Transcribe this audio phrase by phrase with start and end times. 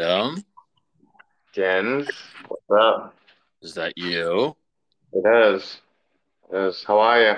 [0.00, 0.44] Adam,
[1.52, 2.08] Jens,
[2.46, 3.16] what's up?
[3.62, 4.54] is that you?
[5.12, 5.80] It is.
[6.52, 6.84] It is.
[6.84, 7.34] How are you?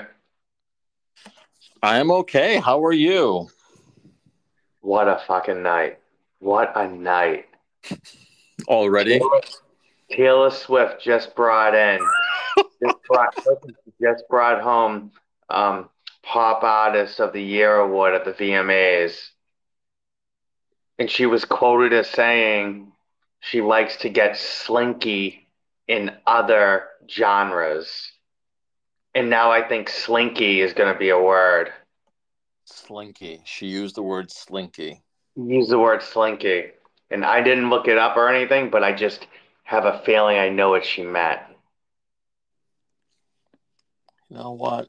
[1.81, 2.59] I am okay.
[2.59, 3.49] How are you?
[4.81, 5.97] What a fucking night.
[6.37, 7.45] What a night.
[8.67, 9.19] Already?
[10.11, 11.99] Taylor Swift just brought in,
[12.83, 13.35] just brought,
[13.99, 15.11] just brought home
[15.49, 15.89] um,
[16.21, 19.31] Pop Artist of the Year award at the VMAs.
[21.01, 22.91] And she was quoted as saying
[23.39, 25.47] she likes to get slinky
[25.87, 28.11] in other genres.
[29.15, 31.73] And now I think slinky is going to be a word.
[32.65, 33.41] Slinky.
[33.45, 35.01] She used the word slinky.
[35.35, 36.65] Use the word slinky.
[37.09, 39.25] And I didn't look it up or anything, but I just
[39.63, 41.39] have a feeling I know what she meant.
[44.29, 44.87] You know what?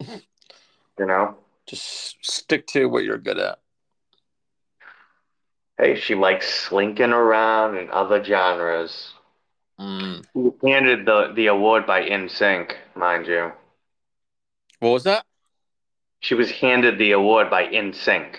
[0.00, 0.16] You
[1.06, 1.36] know?
[1.66, 3.58] Just stick to what you're good at.
[5.78, 9.14] Hey, she likes slinking around in other genres.
[9.78, 10.22] Mm.
[10.34, 13.52] She handed the, the award by NSYNC, mind you.
[14.80, 15.24] What was that?
[16.20, 18.36] She was handed the award by NSYNC.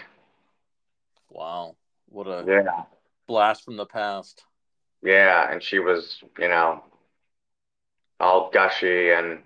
[1.29, 1.75] Wow.
[2.07, 2.83] What a Yeah.
[3.27, 4.43] blast from the past.
[5.01, 6.83] Yeah, and she was, you know,
[8.19, 9.39] all gushy and,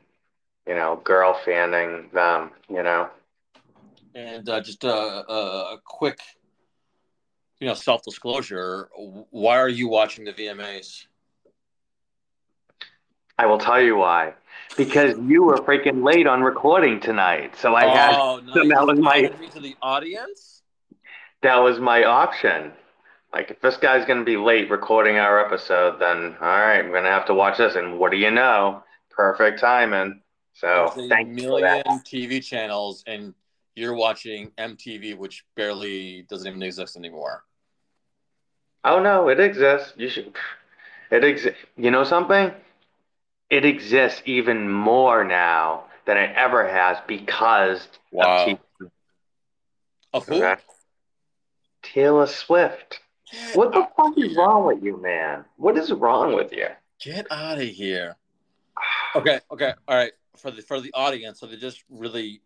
[0.68, 3.10] you know, girl fanning them, you know.
[4.16, 6.20] And uh, just a, a, a quick,
[7.60, 8.90] you know, self disclosure.
[9.32, 11.06] Why are you watching the VMAs?
[13.38, 14.34] I will tell you why.
[14.76, 17.56] Because you were freaking late on recording tonight.
[17.56, 18.70] So I had oh, nice.
[18.70, 20.62] that was my You outed me to the audience.
[21.42, 22.72] that was my option.
[23.34, 27.10] Like if this guy's gonna be late recording our episode, then all right, I'm gonna
[27.10, 27.76] have to watch this.
[27.76, 28.84] And what do you know?
[29.10, 30.22] Perfect timing.
[30.54, 31.84] So There's a thank you for million.
[32.06, 33.36] TV channels, and
[33.76, 37.44] you're watching MTV, which barely doesn't even exist anymore.
[38.88, 39.94] Oh no, it exists.
[39.98, 40.34] You should.
[41.12, 41.60] It exists.
[41.76, 42.52] You know something?
[43.50, 48.60] It exists even more now than it ever has because Wow.
[48.82, 48.90] of.
[50.14, 50.42] Of who?
[51.84, 53.00] Taylor Swift.
[53.54, 55.44] What the fuck is wrong with you, man?
[55.58, 56.68] What is wrong with you?
[57.02, 58.16] Get out of here.
[59.16, 60.14] Okay, okay, all right.
[60.38, 62.42] For the for the audience, so they just really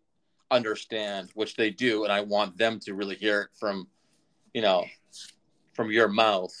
[0.50, 3.86] understand, which they do, and I want them to really hear it from,
[4.54, 4.84] you know,
[5.72, 6.52] from your mouth.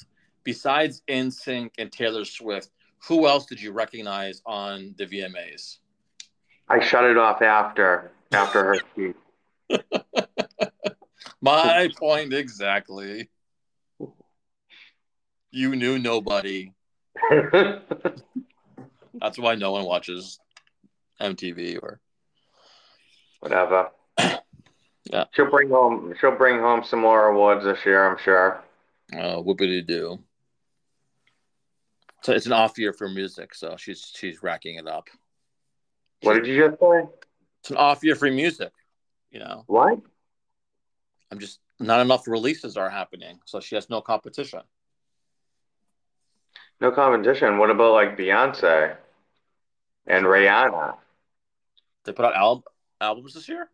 [0.44, 2.70] Besides NSYNC and Taylor Swift,
[3.06, 5.78] who else did you recognize on the VMAs?
[6.68, 9.16] I shut it off after after her speech.
[11.40, 13.28] My point exactly.
[15.50, 16.72] You knew nobody.
[19.20, 20.38] That's why no one watches
[21.20, 22.00] MTV or
[23.40, 23.90] Whatever.
[25.10, 25.24] Yeah.
[25.32, 28.62] She'll bring home she'll bring home some more awards this year, I'm sure.
[29.12, 30.18] Uh, whoopity doo.
[32.22, 35.08] So it's an off year for music, so she's she's racking it up.
[36.22, 37.02] What did you just say?
[37.60, 38.72] It's an off year for music.
[39.30, 39.98] You know, What?
[41.30, 44.60] I'm just not enough releases are happening, so she has no competition.
[46.80, 47.58] No competition.
[47.58, 48.96] What about like Beyonce
[50.06, 50.96] and Rihanna,
[52.04, 52.64] They put out al-
[53.00, 53.68] albums this year.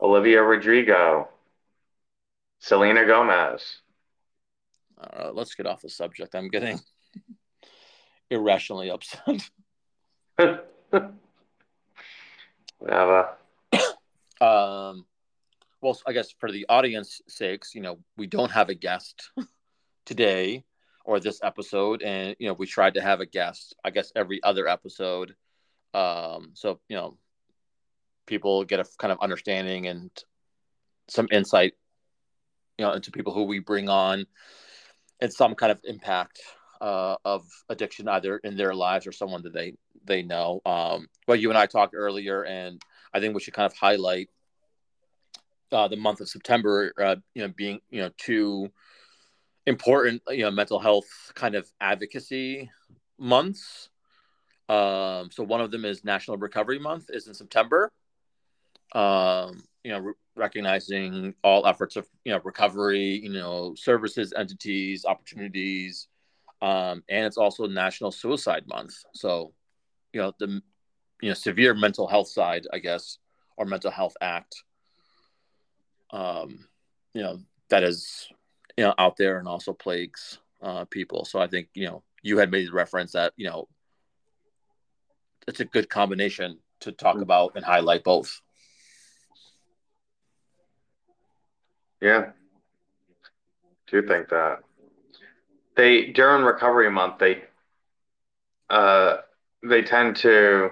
[0.00, 1.28] Olivia Rodrigo,
[2.60, 3.78] Selena Gomez?
[4.98, 6.34] Uh, let's get off the subject.
[6.34, 6.80] I'm getting
[8.30, 9.50] irrationally upset.
[14.40, 15.04] Um,
[15.80, 19.30] well, I guess for the audience sakes, you know, we don't have a guest
[20.06, 20.64] today
[21.04, 24.42] or this episode, and you know, we tried to have a guest, I guess, every
[24.42, 25.34] other episode.
[25.94, 27.16] Um, so you know,
[28.26, 30.10] people get a kind of understanding and
[31.08, 31.74] some insight,
[32.76, 34.26] you know, into people who we bring on,
[35.20, 36.40] and some kind of impact
[36.80, 39.74] uh, of addiction either in their lives or someone that they
[40.04, 40.60] they know.
[40.64, 42.80] Um, well, you and I talked earlier, and
[43.12, 44.30] I think we should kind of highlight
[45.72, 48.70] uh, the month of September, uh, you know, being you know two
[49.66, 52.70] important you know mental health kind of advocacy
[53.18, 53.90] months.
[54.68, 57.90] Um, so one of them is National Recovery Month, is in September.
[58.94, 66.08] Um, you know, recognizing all efforts of you know recovery, you know, services, entities, opportunities,
[66.62, 68.94] um, and it's also National Suicide Month.
[69.14, 69.52] So,
[70.12, 70.62] you know, the
[71.20, 73.18] you know severe mental health side, I guess,
[73.56, 74.54] or Mental Health Act
[76.10, 76.66] um,
[77.14, 77.40] you know,
[77.70, 78.28] that is,
[78.76, 81.24] you know, out there and also plagues uh, people.
[81.24, 83.68] So I think, you know, you had made the reference that, you know,
[85.46, 88.40] it's a good combination to talk about and highlight both.
[92.00, 92.30] Yeah.
[93.90, 94.58] Do think that.
[95.76, 97.42] they during recovery month they
[98.68, 99.16] uh
[99.62, 100.70] they tend to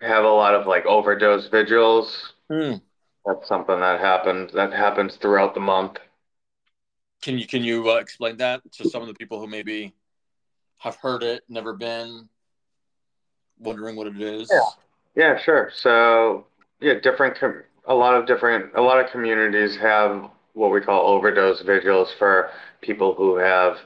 [0.00, 2.32] have a lot of like overdose vigils.
[2.50, 2.80] Mm.
[3.26, 5.98] That's something that happens that happens throughout the month.
[7.22, 9.94] Can you can you uh, explain that to some of the people who maybe
[10.78, 12.28] have heard it, never been,
[13.58, 14.50] wondering what it is?
[14.52, 15.70] Yeah, yeah, sure.
[15.74, 16.46] So
[16.80, 21.06] yeah, different com- a lot of different a lot of communities have what we call
[21.08, 22.50] overdose vigils for
[22.80, 23.76] people who have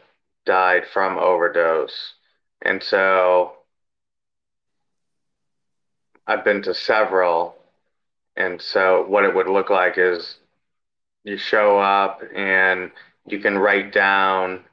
[0.44, 2.14] died from overdose.
[2.62, 3.52] And so
[6.26, 7.56] I've been to several.
[8.36, 10.36] And so what it would look like is
[11.24, 12.90] you show up and
[13.26, 14.64] you can write down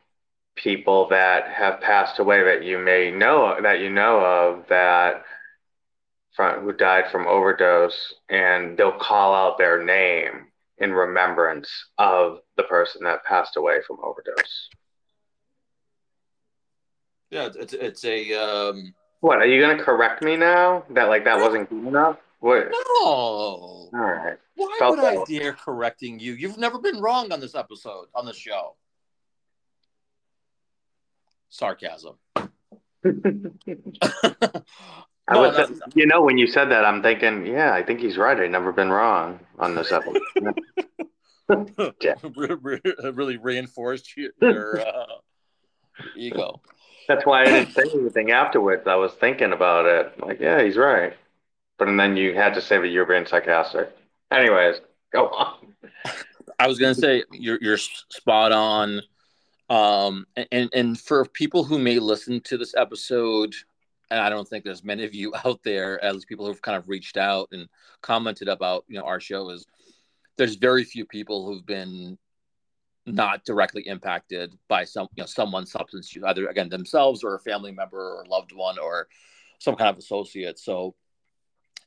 [0.56, 5.24] people that have passed away that you may know that you know of that
[6.35, 10.47] from who died from overdose and they'll call out their name
[10.77, 14.69] in remembrance of the person that passed away from overdose.
[17.31, 20.83] Yeah, it's it's a um what are you gonna correct me now?
[20.91, 22.17] That like that wasn't good enough?
[22.39, 22.67] What?
[22.69, 23.05] No.
[23.05, 24.38] All right.
[24.55, 26.33] Why Felt would I dare correcting you?
[26.33, 28.75] You've never been wrong on this episode on the show.
[31.49, 32.17] Sarcasm.
[35.27, 38.18] I was, that's- you know, when you said that, I'm thinking, yeah, I think he's
[38.18, 38.39] right.
[38.39, 40.22] I've never been wrong on this episode.
[42.01, 42.16] Yeah.
[42.36, 42.81] Re- re-
[43.13, 45.06] really reinforced your, your uh,
[46.16, 46.60] ego.
[47.07, 48.88] That's why I didn't say anything afterwards.
[48.88, 50.19] I was thinking about it.
[50.19, 51.13] Like, yeah, he's right.
[51.77, 53.95] But and then you had to say that you were being sarcastic.
[54.31, 54.77] Anyways,
[55.13, 55.75] go on.
[56.60, 59.01] I was gonna say you're you're spot on.
[59.69, 63.54] Um, and and for people who may listen to this episode,
[64.11, 66.77] and I don't think there's many of you out there, at least people who've kind
[66.77, 67.67] of reached out and
[68.01, 69.65] commented about you know our show is
[70.37, 72.17] there's very few people who've been
[73.07, 77.39] not directly impacted by some you know someone's substance use, either again themselves or a
[77.39, 79.07] family member or loved one or
[79.59, 80.59] some kind of associate.
[80.59, 80.95] So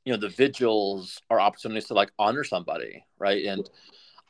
[0.04, 3.44] you know the vigils are opportunities to like honor somebody, right?
[3.44, 3.68] And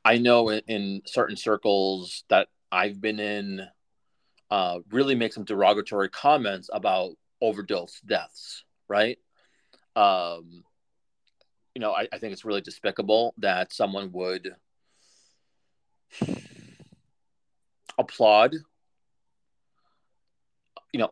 [0.04, 3.66] I know in, in certain circles that I've been in,
[4.50, 9.18] uh, really make some derogatory comments about overdose deaths, right?
[9.96, 10.64] Um,
[11.74, 14.54] you know, I, I think it's really despicable that someone would
[17.98, 18.54] applaud,
[20.92, 21.10] you know,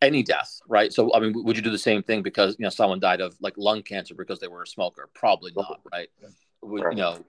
[0.00, 0.92] any death, right?
[0.92, 3.36] So, I mean, would you do the same thing because you know someone died of
[3.40, 5.08] like lung cancer because they were a smoker?
[5.14, 6.08] Probably not, right?
[6.62, 7.24] Would you know,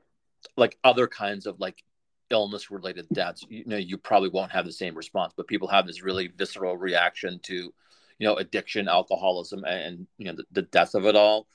[0.57, 1.83] like other kinds of like
[2.29, 5.33] illness related deaths, you know, you probably won't have the same response.
[5.35, 7.73] But people have this really visceral reaction to,
[8.19, 11.47] you know, addiction, alcoholism, and you know the, the death of it all.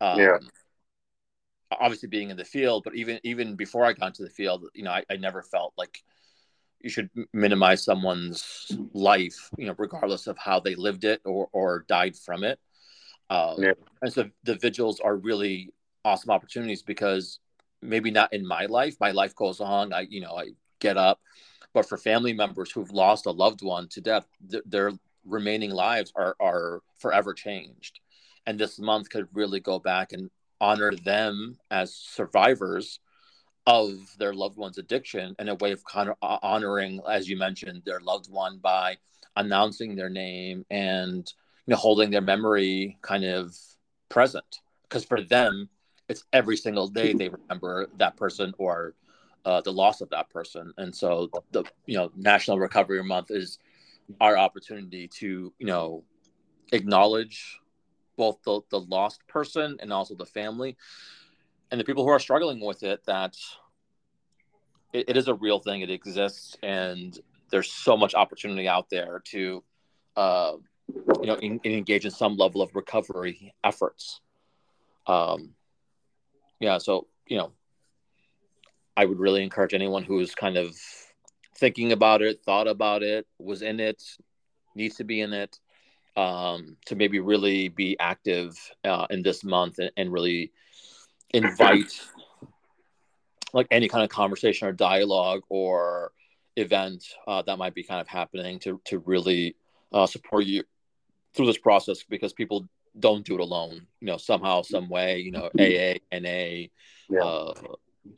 [0.00, 0.38] Um, Yeah.
[1.70, 4.84] Obviously, being in the field, but even even before I got into the field, you
[4.84, 6.02] know, I, I never felt like
[6.80, 11.84] you should minimize someone's life, you know, regardless of how they lived it or or
[11.88, 12.60] died from it.
[13.30, 13.72] Um, Yeah.
[14.00, 15.72] And so the vigils are really
[16.04, 17.40] awesome opportunities because
[17.82, 18.96] maybe not in my life.
[19.00, 19.92] My life goes on.
[19.92, 21.20] I, you know, I get up.
[21.72, 24.92] But for family members who've lost a loved one to death, th- their
[25.26, 28.00] remaining lives are are forever changed.
[28.46, 30.30] And this month could really go back and
[30.60, 33.00] honor them as survivors
[33.66, 37.82] of their loved one's addiction and a way of kind of honoring, as you mentioned,
[37.84, 38.96] their loved one by
[39.34, 41.32] announcing their name and
[41.66, 43.54] you know holding their memory kind of
[44.08, 44.60] present.
[44.82, 45.68] Because for them,
[46.08, 48.94] it's every single day they remember that person or
[49.44, 50.72] uh, the loss of that person.
[50.78, 53.58] And so the you know National Recovery Month is
[54.20, 56.04] our opportunity to you know
[56.72, 57.60] acknowledge
[58.16, 60.76] both the, the lost person and also the family
[61.70, 63.36] and the people who are struggling with it that
[64.92, 65.82] it, it is a real thing.
[65.82, 67.18] It exists and
[67.50, 69.62] there's so much opportunity out there to
[70.16, 70.52] uh,
[70.88, 74.20] you know in, engage in some level of recovery efforts.
[75.06, 75.54] Um,
[76.60, 77.52] yeah so you know
[78.96, 80.76] i would really encourage anyone who's kind of
[81.58, 84.02] thinking about it thought about it was in it
[84.74, 85.58] needs to be in it
[86.16, 90.52] um, to maybe really be active uh, in this month and, and really
[91.34, 91.92] invite
[93.52, 96.12] like any kind of conversation or dialogue or
[96.56, 99.56] event uh, that might be kind of happening to to really
[99.92, 100.62] uh, support you
[101.34, 102.66] through this process because people
[102.98, 103.86] don't do it alone.
[104.00, 105.18] You know, somehow, some way.
[105.18, 106.68] You know, AA, NA,
[107.10, 107.22] Yeah.
[107.22, 107.54] uh,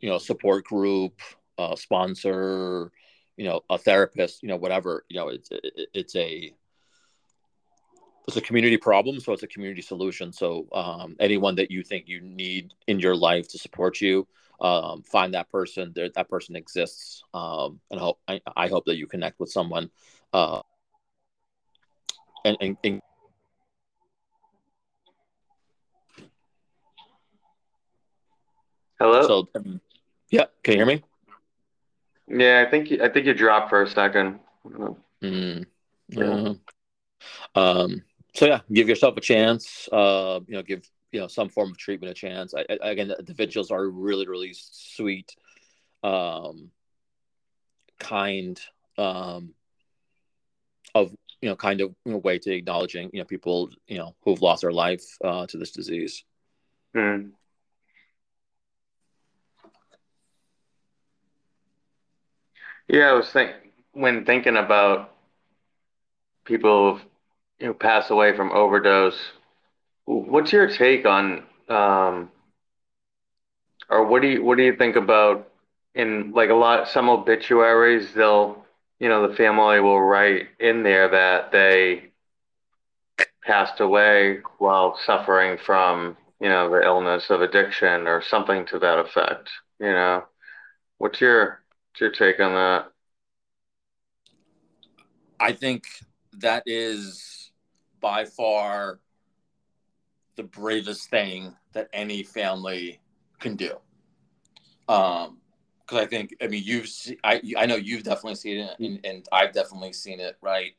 [0.00, 1.21] you know, support group,
[1.59, 2.92] uh, sponsor,
[3.38, 4.42] you know, a therapist.
[4.42, 5.04] You know, whatever.
[5.09, 6.52] You know, it's it, it's a
[8.26, 10.33] it's a community problem, so it's a community solution.
[10.33, 14.26] So um, anyone that you think you need in your life to support you,
[14.61, 15.92] um, find that person.
[15.95, 19.90] There, that person exists, um, and hope I, I, hope that you connect with someone,
[20.35, 20.61] uh,
[22.45, 23.02] and, and, and
[29.00, 29.23] Hello.
[29.23, 29.80] So, um,
[30.28, 31.02] yeah, can you hear me?
[32.30, 34.40] Yeah, I think you, I think you dropped for a second.
[35.23, 35.66] Mm,
[36.08, 36.52] yeah.
[37.54, 38.02] Um.
[38.35, 39.88] So yeah, give yourself a chance.
[39.90, 42.54] Uh, you know, give you know some form of treatment a chance.
[42.54, 45.35] I, I, again, the vigils are really really sweet,
[46.02, 46.70] um,
[47.99, 48.61] kind,
[48.97, 49.54] um,
[50.94, 54.14] of you know kind of you know, way to acknowledging you know people you know
[54.23, 56.25] who've lost their life uh, to this disease.
[56.94, 57.32] Mm.
[62.88, 63.52] Yeah, I was think
[63.92, 65.11] when thinking about
[66.45, 67.00] people
[67.61, 69.18] who pass away from overdose.
[70.07, 72.30] What's your take on, um,
[73.90, 75.49] or what do you what do you think about
[75.95, 78.12] in like a lot some obituaries?
[78.14, 78.64] They'll
[78.99, 82.11] you know the family will write in there that they
[83.45, 88.99] passed away while suffering from you know the illness of addiction or something to that
[88.99, 89.50] effect.
[89.80, 90.25] You know,
[90.99, 91.61] what's your
[92.00, 92.92] your take on that?
[95.40, 95.87] I think
[96.38, 97.52] that is
[98.00, 99.00] by far
[100.37, 103.00] the bravest thing that any family
[103.40, 103.76] can do.
[104.88, 105.38] Um,
[105.80, 109.00] because I think I mean you've see, I I know you've definitely seen it and,
[109.04, 110.73] and I've definitely seen it right.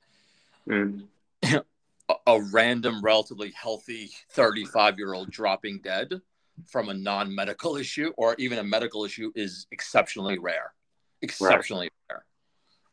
[0.68, 1.08] Mm.
[1.44, 6.22] a, a random, relatively healthy 35 year old dropping dead
[6.68, 10.74] from a non medical issue or even a medical issue is exceptionally rare.
[11.22, 12.16] Exceptionally right.
[12.16, 12.26] rare.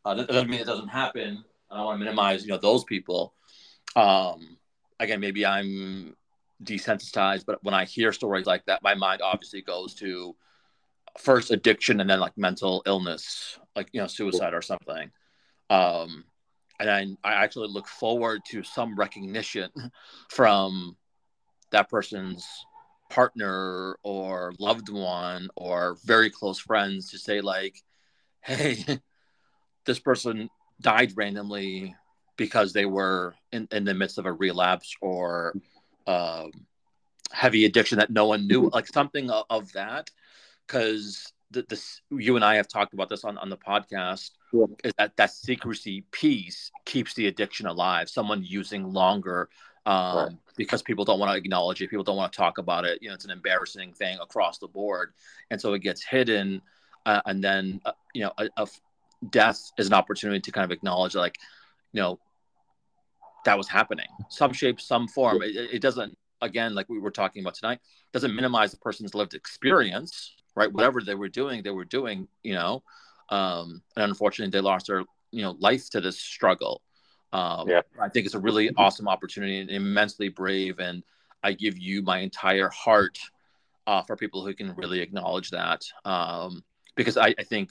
[0.05, 2.85] Uh, that doesn't mean it doesn't happen, I don't want to minimize, you know, those
[2.85, 3.35] people.
[3.95, 4.57] Um,
[5.01, 6.17] again, maybe I'm
[6.63, 10.37] desensitized, but when I hear stories like that, my mind obviously goes to
[11.19, 15.11] first addiction and then like mental illness, like you know, suicide or something.
[15.71, 16.25] Um,
[16.79, 19.71] and I, I actually look forward to some recognition
[20.29, 20.97] from
[21.71, 22.47] that person's
[23.09, 27.83] partner or loved one or very close friends to say like,
[28.47, 29.01] hey,
[29.85, 30.49] this person
[30.81, 31.95] died randomly
[32.37, 35.57] because they were in, in the midst of a relapse or
[36.07, 36.51] um,
[37.33, 38.75] heavy addiction that no one knew, mm-hmm.
[38.75, 40.11] like something of, of that.
[40.67, 44.31] Because the, this, you and I have talked about this on, on the podcast.
[44.53, 44.67] Yeah.
[44.85, 48.09] Is that that secrecy piece keeps the addiction alive?
[48.09, 49.49] Someone using longer
[49.87, 50.37] um, right.
[50.57, 51.91] because people don't want to acknowledge it.
[51.91, 52.99] People don't want to talk about it.
[53.01, 55.13] You know, it's an embarrassing thing across the board,
[55.51, 56.61] and so it gets hidden.
[57.07, 58.67] Uh, and then uh, you know a, a,
[59.31, 61.39] death is an opportunity to kind of acknowledge like
[61.93, 62.19] you know
[63.47, 64.09] that was happening.
[64.29, 65.41] Some shape some form.
[65.43, 67.79] It, it doesn't again like we were talking about tonight
[68.13, 70.73] doesn't minimize the person's lived experience right?
[70.73, 72.83] Whatever they were doing they were doing you know?
[73.31, 76.83] Um and unfortunately they lost their you know life to this struggle.
[77.33, 77.83] Um yeah.
[78.01, 81.03] i think it's a really awesome opportunity and immensely brave and
[81.43, 83.19] i give you my entire heart
[83.89, 85.83] uh, for people who can really acknowledge that.
[86.05, 86.65] Um
[86.97, 87.71] because I, I think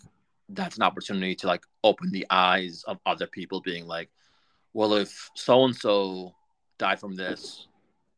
[0.49, 4.09] that's an opportunity to like open the eyes of other people being like
[4.73, 6.33] well if so and so
[6.77, 7.67] died from this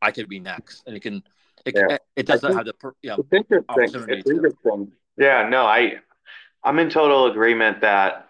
[0.02, 0.84] i could be next.
[0.86, 1.24] And it can
[1.66, 1.98] it, yeah.
[2.16, 4.06] it doesn't think, have the yeah it's interesting.
[4.10, 4.92] It's interesting.
[5.18, 5.96] Yeah no i
[6.64, 8.30] i'm in total agreement that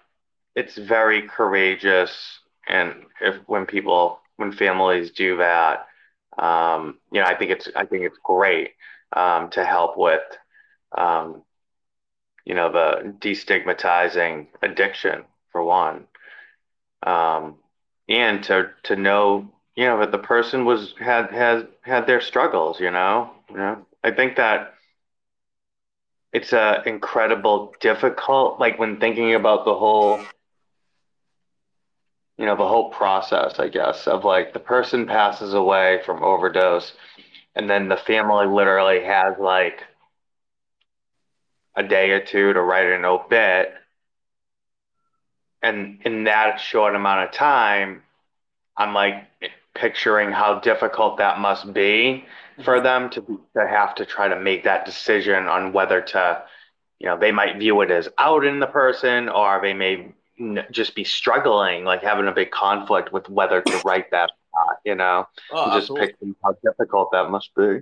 [0.56, 5.88] it's very courageous and if when people when families do that
[6.38, 8.72] um you know i think it's i think it's great
[9.14, 10.22] um to help with
[10.98, 11.44] um
[12.48, 16.06] you know, the destigmatizing addiction for one.
[17.04, 17.56] Um,
[18.08, 22.80] and to to know, you know, that the person was had has had their struggles,
[22.80, 23.32] you know.
[23.50, 24.76] You know, I think that
[26.32, 30.22] it's a incredible difficult like when thinking about the whole
[32.38, 36.94] you know the whole process i guess of like the person passes away from overdose
[37.56, 39.84] and then the family literally has like
[41.78, 43.74] a day or two to write an obit.
[45.62, 48.02] And in that short amount of time,
[48.76, 49.28] I'm like
[49.76, 52.26] picturing how difficult that must be
[52.64, 52.84] for mm-hmm.
[52.84, 56.44] them to to have to try to make that decision on whether to,
[57.00, 60.14] you know, they might view it as out in the person, or they may
[60.72, 64.30] just be struggling, like having a big conflict with whether to write that.
[64.32, 67.82] or not, you know, oh, just picturing how difficult that must be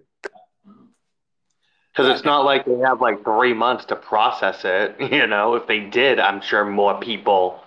[1.95, 4.95] because it's not like they have like three months to process it.
[5.15, 7.63] You know, if they did, I'm sure more people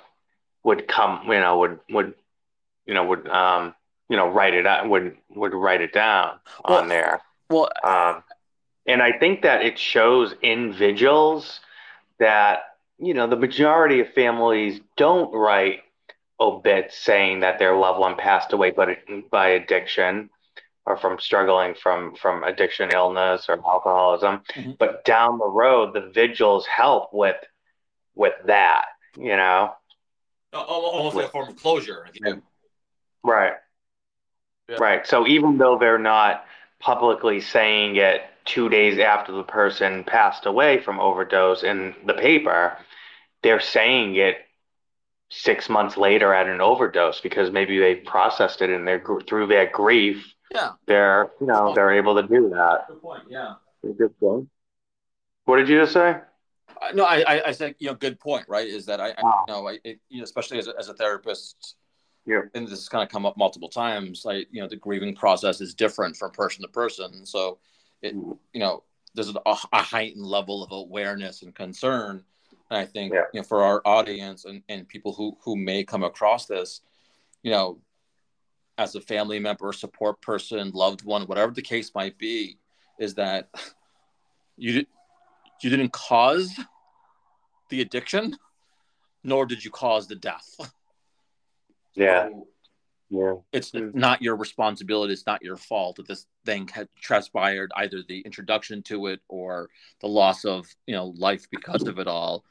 [0.65, 1.23] would come.
[1.27, 2.15] You know, would would
[2.87, 3.75] you know would um
[4.09, 7.21] you know write it out would would write it down well, on there.
[7.49, 8.23] Well, um,
[8.87, 11.61] and I think that it shows in vigils
[12.19, 12.61] that
[12.99, 15.81] you know the majority of families don't write
[16.41, 18.89] obits saying that their loved one passed away but
[19.31, 20.31] by addiction
[20.89, 24.73] or from struggling from from addiction illness or alcoholism mm-hmm.
[24.79, 27.37] but down the road the vigils help with
[28.15, 29.71] with that you know
[30.55, 32.41] almost with, like a form of closure you know?
[33.23, 33.53] right
[34.69, 34.77] yeah.
[34.81, 36.45] right so even though they're not
[36.81, 42.79] publicly saying it two days after the person passed away from overdose in the paper
[43.43, 44.39] they're saying it
[45.31, 49.71] six months later at an overdose because maybe they processed it and they're through their
[49.71, 50.73] grief yeah.
[50.87, 52.87] They're, you know, they're able to do that.
[52.89, 53.23] Good point.
[53.29, 53.55] Yeah.
[53.83, 54.49] Good point.
[55.45, 56.17] What did you just say?
[56.81, 58.67] Uh, no, I, I, I said, you know, good point, right?
[58.67, 59.45] Is that I, wow.
[59.49, 61.77] I you know, I, it, you know, especially as a, as a therapist,
[62.27, 62.43] yeah.
[62.55, 64.25] and this has kind of come up multiple times.
[64.25, 67.25] Like, you know, the grieving process is different from person to person.
[67.25, 67.59] So,
[68.03, 68.37] it, mm.
[68.53, 72.23] you know, there's a, a heightened level of awareness and concern.
[72.71, 73.23] And I think, yeah.
[73.33, 76.83] you know, for our audience and, and people who, who may come across this,
[77.43, 77.79] you know,
[78.79, 82.59] as a family member, support person, loved one, whatever the case might be,
[82.99, 83.49] is that
[84.57, 84.87] you
[85.63, 86.59] you didn't cause
[87.69, 88.37] the addiction,
[89.25, 90.73] nor did you cause the death.
[91.95, 92.29] Yeah.
[92.29, 92.47] So
[93.11, 93.35] yeah.
[93.53, 93.91] It's hmm.
[93.95, 95.13] not your responsibility.
[95.13, 99.71] It's not your fault that this thing had transpired, either the introduction to it or
[100.01, 102.45] the loss of, you know, life because of it all.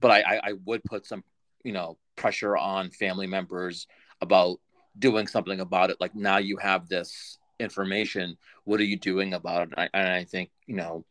[0.00, 1.24] But I, I, I would put some,
[1.64, 3.86] you know, pressure on family members
[4.20, 4.60] about
[4.98, 9.62] doing something about it like now you have this information what are you doing about
[9.62, 9.70] it?
[9.76, 11.04] And I, and I think you know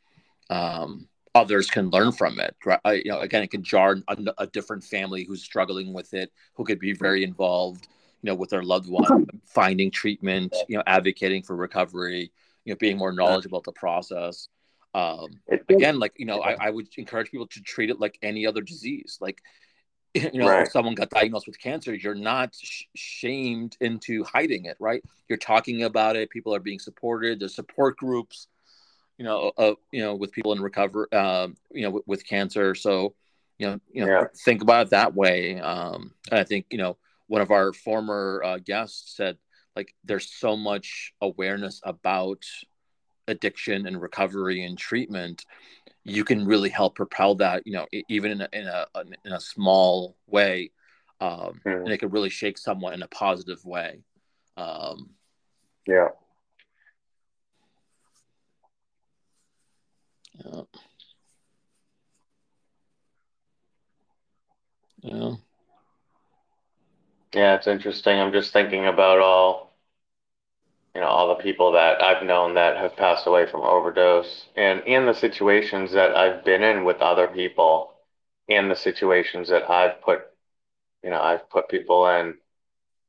[0.50, 2.79] um, others can learn from it right?
[2.86, 6.32] I, you know again it can jar a, a, different family who's struggling with it
[6.53, 7.88] who could be very involved
[8.22, 12.32] you know with their loved one finding treatment you know advocating for recovery
[12.67, 14.50] you know being more knowledgeable about the process.
[14.93, 15.30] Um,
[15.69, 18.62] again like you know I, I would encourage people to treat it like any other
[18.62, 19.17] disease.
[19.21, 19.41] Like
[20.13, 20.63] you know, right.
[20.63, 25.04] if someone got diagnosed with cancer, you're not sh- shamed into hiding it, right?
[25.28, 26.30] You're talking about it.
[26.30, 27.39] People are being supported.
[27.39, 28.48] There's support groups,
[29.17, 32.74] you know, uh, you know, with people in recovery, um, you know, with, with, cancer.
[32.74, 33.15] So,
[33.60, 34.24] you know, you know, yeah.
[34.46, 35.60] think about it that way.
[35.60, 39.38] Um, and I think, you know, one of our former uh, guests said,
[39.76, 42.43] like, there's so much awareness about
[43.28, 45.46] addiction and recovery and treatment
[46.08, 48.86] you can really help propel that you know even in a in a,
[49.26, 50.72] in a small way
[51.20, 51.82] um, mm.
[51.82, 54.00] and it could really shake someone in a positive way
[54.56, 55.10] um,
[55.88, 56.10] yeah.
[60.46, 60.62] Yeah.
[65.02, 65.32] Yeah.
[67.34, 68.20] Yeah it's interesting.
[68.20, 69.66] I'm just thinking about all
[70.98, 74.82] you know all the people that I've known that have passed away from overdose, and
[74.88, 77.94] in the situations that I've been in with other people,
[78.48, 80.22] in the situations that I've put,
[81.04, 82.34] you know, I've put people in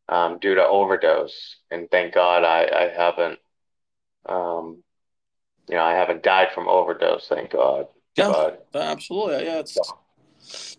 [0.06, 3.38] um, due to overdose, and thank God I I haven't,
[4.26, 4.82] um,
[5.66, 7.86] you know, I haven't died from overdose, thank God.
[8.16, 9.46] Yeah, but, absolutely.
[9.46, 9.78] Yeah, it's.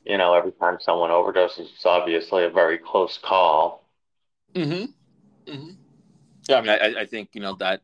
[0.06, 3.84] You know, every time someone overdoses, it's obviously a very close call.
[4.54, 5.52] Mm-hmm.
[5.52, 5.72] Mm-hmm.
[6.50, 7.82] Yeah, I mean, I, I think you know that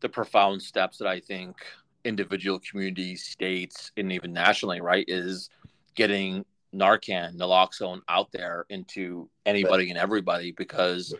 [0.00, 1.56] the profound steps that I think
[2.04, 5.48] individual communities, states, and even nationally, right, is
[5.94, 11.14] getting Narcan, naloxone out there into anybody and everybody because,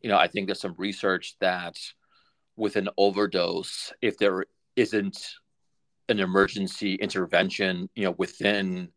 [0.00, 1.76] you know, I think there's some research that
[2.54, 5.18] with an overdose, if there isn't
[6.08, 8.90] an emergency intervention, you know, within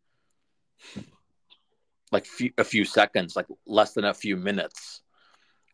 [2.12, 5.02] like few, a few seconds, like less than a few minutes,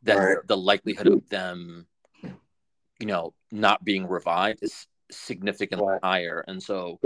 [0.07, 0.37] then right.
[0.47, 1.87] the likelihood of them,
[2.23, 6.01] you know, not being revived is significantly right.
[6.03, 6.45] higher.
[6.47, 6.99] And so,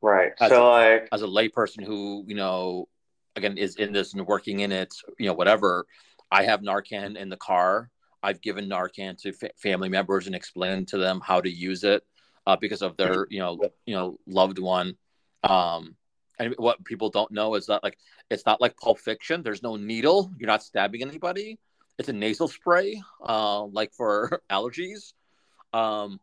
[0.00, 0.32] right.
[0.40, 2.88] As so, a, like, as a layperson who, you know,
[3.36, 5.86] again is in this and working in it, you know, whatever,
[6.30, 7.90] I have Narcan in the car.
[8.22, 12.04] I've given Narcan to fa- family members and explained to them how to use it
[12.46, 14.96] uh, because of their, you know, you know, loved one.
[15.42, 15.96] Um,
[16.38, 17.98] and what people don't know is that like
[18.30, 19.42] it's not like Pulp Fiction.
[19.42, 20.30] There's no needle.
[20.38, 21.58] You're not stabbing anybody
[21.98, 25.12] it's a nasal spray, uh, like for allergies.
[25.72, 26.20] Um,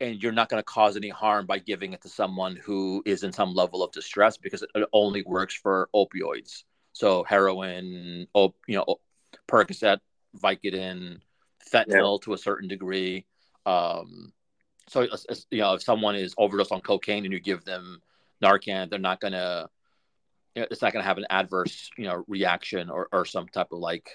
[0.00, 3.22] and you're not going to cause any harm by giving it to someone who is
[3.22, 6.64] in some level of distress because it only works for opioids.
[6.92, 8.96] So heroin, op, you know,
[9.48, 10.00] Percocet,
[10.38, 11.20] Vicodin,
[11.72, 12.24] fentanyl yeah.
[12.24, 13.26] to a certain degree.
[13.64, 14.32] Um,
[14.88, 15.06] so
[15.50, 18.00] you know, if someone is overdosed on cocaine and you give them
[18.42, 19.68] Narcan, they're not gonna,
[20.54, 24.10] it's not gonna have an adverse, you know, reaction or, or some type of like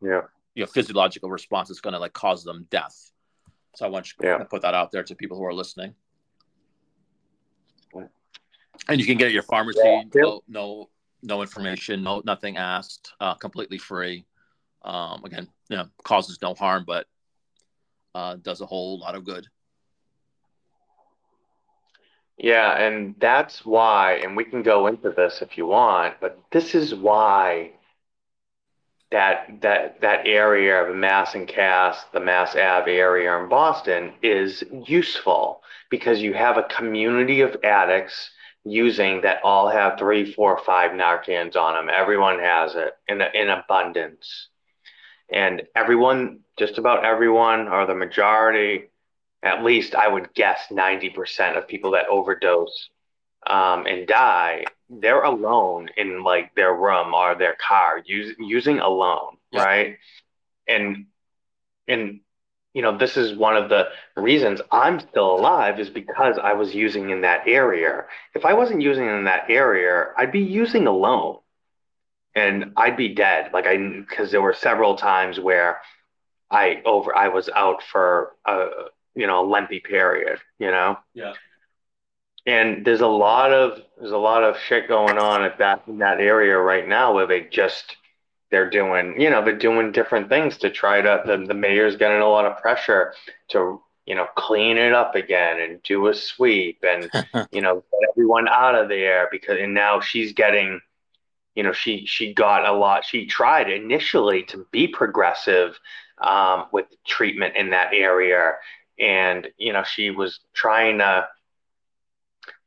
[0.00, 0.22] yeah
[0.54, 3.10] you know physiological response is going to like cause them death
[3.74, 4.38] So I want you yeah.
[4.38, 5.94] to put that out there to people who are listening.
[8.88, 10.02] And you can get your pharmacy, yeah.
[10.14, 10.90] no, no,
[11.22, 14.26] no information, no nothing asked, uh, completely free.
[14.82, 17.06] Um, again, you know, causes no harm, but
[18.14, 19.46] uh, does a whole lot of good.
[22.36, 26.74] Yeah, and that's why, and we can go into this if you want, but this
[26.74, 27.72] is why
[29.10, 34.64] that that that area of Mass and Cass, the Mass Ave area in Boston, is
[34.84, 38.30] useful because you have a community of addicts
[38.64, 41.94] using that all have three, four, five Narcans on them.
[41.94, 44.48] Everyone has it in in abundance,
[45.30, 48.90] and everyone, just about everyone, or the majority,
[49.42, 52.90] at least I would guess ninety percent of people that overdose
[53.46, 59.36] um, and die, they're alone in like their room or their car, use, using alone,
[59.52, 59.64] yeah.
[59.64, 59.96] right?
[60.68, 61.06] And
[61.88, 62.20] and
[62.76, 66.74] you know, this is one of the reasons I'm still alive is because I was
[66.74, 68.04] using in that area.
[68.34, 71.38] If I wasn't using in that area, I'd be using alone
[72.34, 73.50] and I'd be dead.
[73.54, 75.80] Like I, because there were several times where
[76.50, 78.66] I over, I was out for a,
[79.14, 80.98] you know, a lengthy period, you know?
[81.14, 81.32] Yeah.
[82.46, 85.98] And there's a lot of, there's a lot of shit going on at that, in
[85.98, 87.96] that area right now where they just,
[88.50, 92.20] they're doing, you know, they're doing different things to try to, the, the mayor's getting
[92.20, 93.14] a lot of pressure
[93.48, 97.10] to, you know, clean it up again and do a sweep and,
[97.50, 100.80] you know, get everyone out of there because, and now she's getting,
[101.56, 105.76] you know, she, she got a lot, she tried initially to be progressive
[106.18, 108.52] um, with treatment in that area.
[109.00, 111.26] And, you know, she was trying to,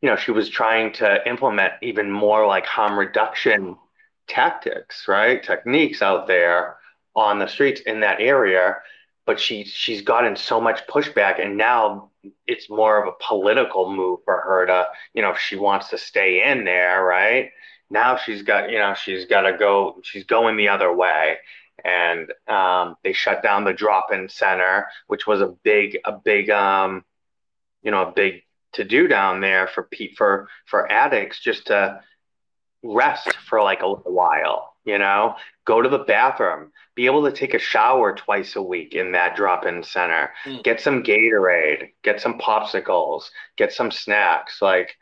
[0.02, 3.76] you know, she was trying to implement even more like harm reduction
[4.28, 5.44] tactics, right?
[5.44, 6.78] Techniques out there
[7.16, 8.78] on the streets in that area,
[9.26, 12.10] but she she's gotten so much pushback and now
[12.48, 15.98] it's more of a political move for her to, you know, if she wants to
[15.98, 17.52] stay in there, right?
[17.90, 21.38] Now she's got, you know, she's got to go, she's going the other way.
[21.84, 27.06] And um, they shut down the drop-in center, which was a big, a big, um,
[27.82, 32.02] you know, a big to do down there for for for addicts just to
[32.84, 37.32] rest for like a little while, you know, go to the bathroom, be able to
[37.32, 40.64] take a shower twice a week in that drop in center, mm.
[40.64, 44.96] get some Gatorade, get some popsicles, get some snacks, like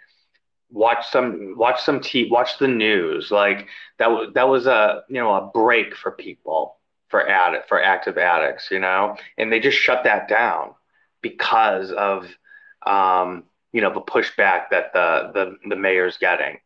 [0.70, 3.32] watch some watch some tea watch the news.
[3.32, 3.68] Like
[4.00, 6.78] that was that was a you know a break for people
[7.10, 9.16] for addict for active addicts you know?
[9.38, 10.74] And they just shut that down
[11.22, 12.28] because of
[12.86, 16.58] um you know the pushback that the the, the mayor's getting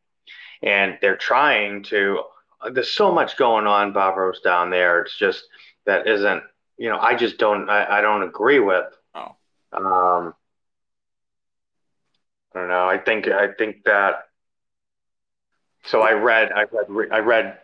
[0.63, 2.23] and they're trying to.
[2.71, 5.01] There's so much going on, Bob Rose, down there.
[5.01, 5.43] It's just
[5.85, 6.43] that isn't.
[6.77, 7.69] You know, I just don't.
[7.69, 8.85] I, I don't agree with.
[9.15, 9.35] Oh.
[9.73, 10.33] Um.
[12.53, 12.85] I don't know.
[12.85, 13.27] I think.
[13.27, 14.27] I think that.
[15.85, 16.51] So I read.
[16.51, 17.11] I read.
[17.11, 17.57] I read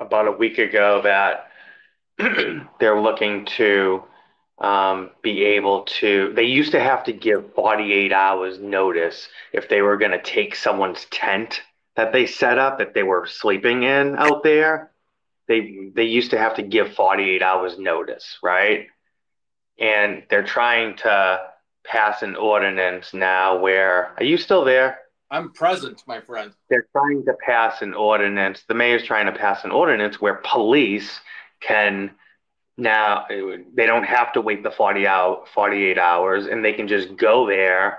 [0.00, 1.50] about a week ago that
[2.78, 4.04] they're looking to
[4.60, 6.32] um, be able to.
[6.34, 10.56] They used to have to give 48 hours notice if they were going to take
[10.56, 11.62] someone's tent
[11.96, 14.92] that they set up that they were sleeping in out there,
[15.46, 18.86] they they used to have to give 48 hours notice, right?
[19.78, 21.40] And they're trying to
[21.84, 24.98] pass an ordinance now where are you still there?
[25.30, 26.52] I'm present, my friend.
[26.70, 28.62] They're trying to pass an ordinance.
[28.66, 31.20] The mayor's trying to pass an ordinance where police
[31.60, 32.12] can
[32.78, 37.16] now they don't have to wait the 40 hour 48 hours and they can just
[37.16, 37.98] go there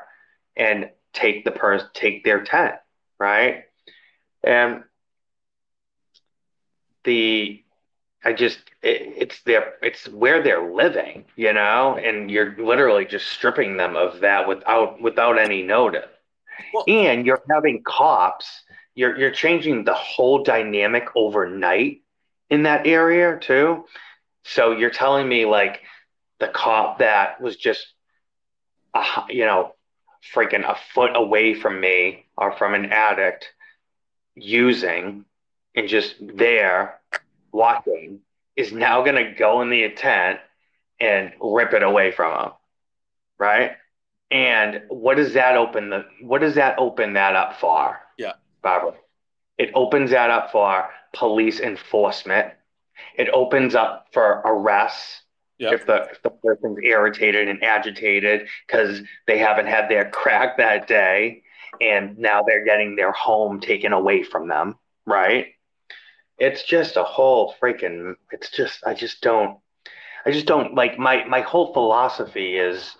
[0.56, 2.76] and take the person take their tent,
[3.20, 3.66] right?
[4.42, 4.84] And
[7.04, 7.64] the
[8.24, 13.28] I just it, it's their it's where they're living, you know, and you're literally just
[13.28, 16.08] stripping them of that without without any notice.
[16.74, 18.64] Well, and you're having cops,
[18.96, 22.02] you're you're changing the whole dynamic overnight
[22.50, 23.86] in that area too.
[24.44, 25.82] So you're telling me like
[26.40, 27.86] the cop that was just
[28.94, 29.74] a, you know
[30.34, 33.48] freaking a foot away from me or from an addict
[34.36, 35.26] using
[35.76, 37.00] and just there
[37.52, 38.20] watching
[38.56, 40.40] is now going to go in the intent
[41.00, 42.52] and rip it away from him.
[43.38, 43.72] Right.
[44.32, 48.00] And what does that open the what does that open that up for?
[48.18, 48.34] Yeah.
[48.62, 48.94] Barbara.
[49.58, 52.54] It opens that up for police enforcement.
[53.16, 55.22] It opens up for arrests
[55.60, 55.74] yep.
[55.74, 60.88] if the if the person's irritated and agitated because they haven't had their crack that
[60.88, 61.44] day
[61.82, 65.48] and now they're getting their home taken away from them, right?
[66.38, 69.60] It's just a whole freaking it's just I just don't
[70.26, 72.96] I just don't like my my whole philosophy is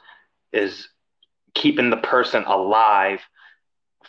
[0.52, 0.88] is
[1.54, 3.22] keeping the person alive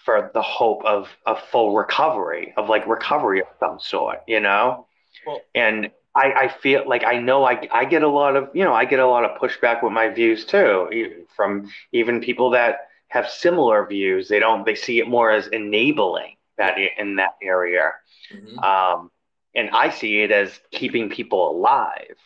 [0.05, 4.87] for the hope of a full recovery of like recovery of some sort you know
[5.27, 8.65] well, and I, I feel like I know I, I get a lot of you
[8.65, 12.89] know I get a lot of pushback with my views too from even people that
[13.09, 14.29] have similar views.
[14.29, 17.93] They don't they see it more as enabling that in that area.
[18.33, 18.59] Mm-hmm.
[18.61, 19.11] um,
[19.57, 22.17] and I see it as keeping people alive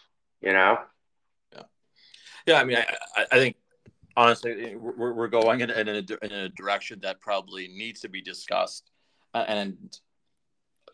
[0.44, 0.78] you know?
[1.52, 1.62] Yeah.
[2.46, 3.56] Yeah I mean I, I think
[4.16, 8.20] honestly we're, we're going in, in, a, in a direction that probably needs to be
[8.20, 8.90] discussed
[9.32, 9.98] uh, and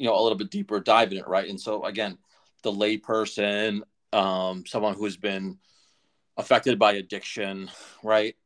[0.00, 2.18] you know a little bit deeper dive in it right and so again
[2.62, 3.82] the layperson,
[4.12, 5.58] um, someone who's been
[6.36, 7.70] affected by addiction,
[8.02, 8.36] right?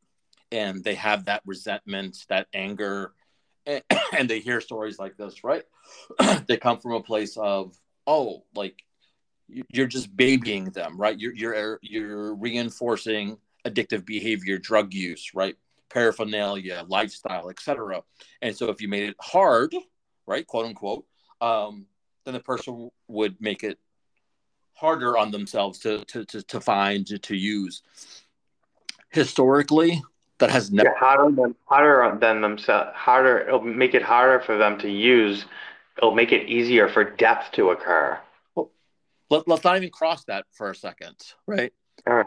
[0.51, 3.13] And they have that resentment, that anger,
[3.65, 3.83] and,
[4.17, 5.63] and they hear stories like this, right?
[6.47, 8.83] they come from a place of, oh, like
[9.47, 11.19] you're just babying them, right?
[11.19, 15.55] You're you're you're reinforcing addictive behavior, drug use, right?
[15.89, 18.01] Paraphernalia, lifestyle, etc.
[18.41, 19.75] And so if you made it hard,
[20.25, 21.05] right, quote unquote,
[21.41, 21.85] um,
[22.23, 23.77] then the person would make it
[24.73, 27.81] harder on themselves to to to, to find to, to use.
[29.09, 30.01] Historically,
[30.39, 32.91] that has never yeah, harder than harder than themselves.
[32.95, 33.39] Harder.
[33.47, 35.45] It'll make it harder for them to use.
[35.97, 38.19] It'll make it easier for death to occur.
[38.53, 38.71] Well,
[39.29, 41.15] let, let's not even cross that for a second,
[41.47, 41.71] right?
[42.05, 42.25] All right.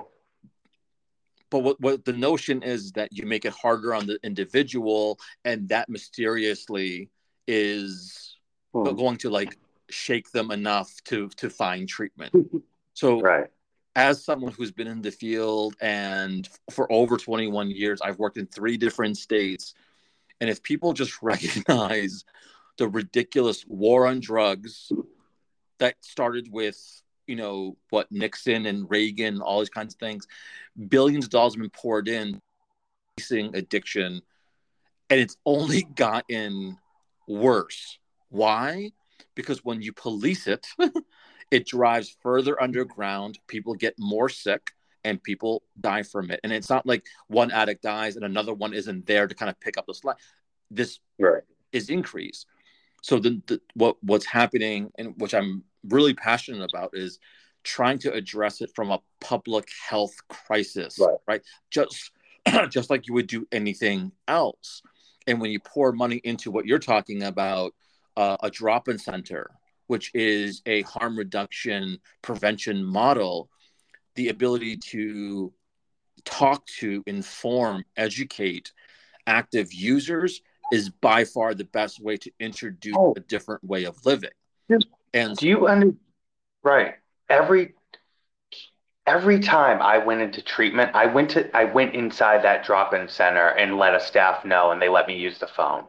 [1.50, 5.68] But what, what the notion is that you make it harder on the individual, and
[5.68, 7.10] that mysteriously
[7.46, 8.27] is
[8.72, 8.94] hmm.
[8.94, 9.56] going to like
[9.90, 12.34] shake them enough to to find treatment.
[12.98, 13.46] So right.
[13.94, 18.46] as someone who's been in the field and for over 21 years, I've worked in
[18.48, 19.72] three different states.
[20.40, 22.24] And if people just recognize
[22.76, 24.90] the ridiculous war on drugs
[25.78, 26.76] that started with,
[27.28, 30.26] you know, what Nixon and Reagan, all these kinds of things,
[30.88, 32.42] billions of dollars have been poured in
[33.16, 34.22] facing addiction,
[35.08, 36.78] and it's only gotten
[37.28, 37.98] worse.
[38.30, 38.92] Why?
[39.38, 40.66] because when you police it,
[41.52, 43.38] it drives further underground.
[43.46, 44.72] People get more sick
[45.04, 46.40] and people die from it.
[46.42, 49.58] And it's not like one addict dies and another one isn't there to kind of
[49.60, 50.18] pick up the slack.
[50.72, 51.44] This right.
[51.70, 52.46] is increase.
[53.02, 57.20] So the, the what what's happening and which I'm really passionate about is
[57.62, 61.16] trying to address it from a public health crisis, right?
[61.28, 61.42] right?
[61.70, 62.10] Just
[62.70, 64.82] just like you would do anything else.
[65.28, 67.72] And when you pour money into what you're talking about,
[68.18, 69.48] uh, a drop-in center,
[69.86, 73.48] which is a harm reduction prevention model,
[74.16, 75.52] the ability to
[76.24, 78.72] talk to, inform, educate
[79.28, 83.14] active users is by far the best way to introduce oh.
[83.16, 84.30] a different way of living.
[85.14, 85.94] And do you under
[86.62, 86.96] right
[87.30, 87.74] every
[89.06, 93.48] every time I went into treatment, I went to I went inside that drop-in center
[93.48, 95.84] and let a staff know, and they let me use the phone.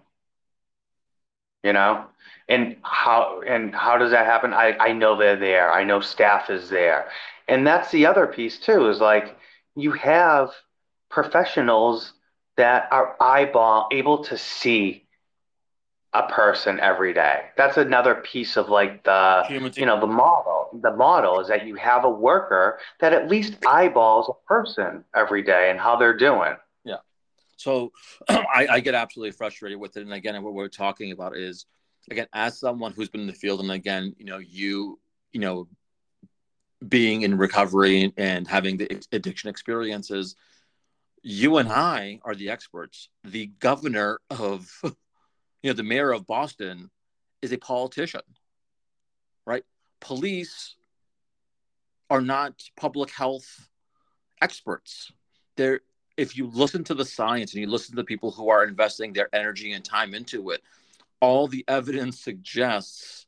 [1.63, 2.05] You know,
[2.49, 4.53] and how and how does that happen?
[4.53, 5.71] I i know they're there.
[5.71, 7.09] I know staff is there.
[7.47, 9.37] And that's the other piece too is like
[9.75, 10.51] you have
[11.09, 12.13] professionals
[12.57, 15.05] that are eyeball able to see
[16.13, 17.41] a person every day.
[17.55, 19.43] That's another piece of like the
[19.75, 23.57] you know the model the model is that you have a worker that at least
[23.67, 26.55] eyeballs a person every day and how they're doing.
[26.83, 26.97] Yeah.
[27.57, 27.91] So
[28.29, 30.01] I, I get absolutely frustrated with it.
[30.01, 31.67] And again what we're talking about is
[32.11, 34.99] again, as someone who's been in the field, and again, you know, you,
[35.31, 35.67] you know,
[36.87, 40.35] being in recovery and having the addiction experiences,
[41.21, 43.09] you and I are the experts.
[43.23, 44.93] The governor of, you
[45.69, 46.89] know, the mayor of Boston
[47.41, 48.21] is a politician,
[49.45, 49.63] right?
[49.99, 50.75] Police
[52.09, 53.69] are not public health
[54.41, 55.11] experts.
[55.57, 55.81] They're,
[56.17, 59.13] if you listen to the science and you listen to the people who are investing
[59.13, 60.61] their energy and time into it,
[61.21, 63.27] all the evidence suggests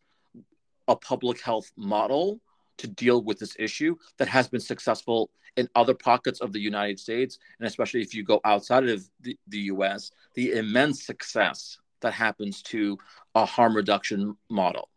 [0.87, 2.39] a public health model
[2.77, 6.99] to deal with this issue that has been successful in other pockets of the United
[6.99, 12.13] States, and especially if you go outside of the, the US, the immense success that
[12.13, 12.97] happens to
[13.35, 14.89] a harm reduction model.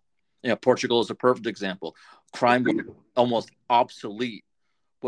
[0.43, 1.95] You know, Portugal is a perfect example.
[2.33, 2.77] Crime was
[3.17, 4.45] almost obsolete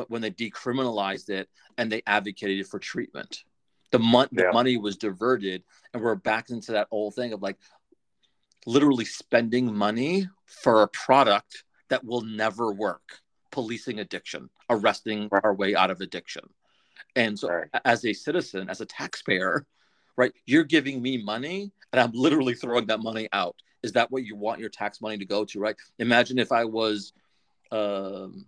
[0.09, 3.45] when they decriminalized it and they advocated for treatment.
[3.93, 4.47] The, mon- yeah.
[4.47, 5.63] the money was diverted,
[5.95, 7.57] and we're back into that old thing of like,
[8.67, 13.21] literally spending money for a product that will never work.
[13.53, 16.43] Policing addiction arresting our way out of addiction.
[17.15, 17.69] And so right.
[17.85, 19.67] as a citizen as a taxpayer
[20.17, 23.57] right you're giving me money and i'm literally throwing that money out.
[23.83, 25.77] Is that what you want your tax money to go to right?
[25.99, 27.13] Imagine if i was
[27.73, 28.47] um,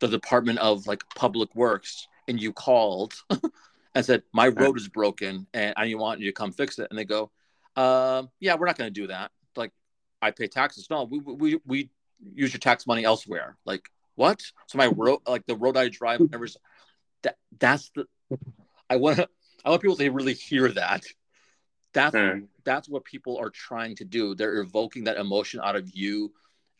[0.00, 3.14] the department of like public works and you called
[3.94, 6.98] and said my road is broken and I want you to come fix it, and
[6.98, 7.30] they go,
[7.80, 9.72] uh, "Yeah, we're not going to do that." Like,
[10.20, 10.88] I pay taxes.
[10.90, 11.90] No, we we we
[12.34, 13.56] use your tax money elsewhere.
[13.64, 14.42] Like, what?
[14.66, 16.46] So my road, like the road I drive, never.
[17.22, 18.06] That that's the.
[18.88, 19.28] I want to.
[19.64, 21.04] I want people to really hear that.
[21.92, 22.46] That's mm.
[22.64, 24.34] that's what people are trying to do.
[24.34, 26.32] They're evoking that emotion out of you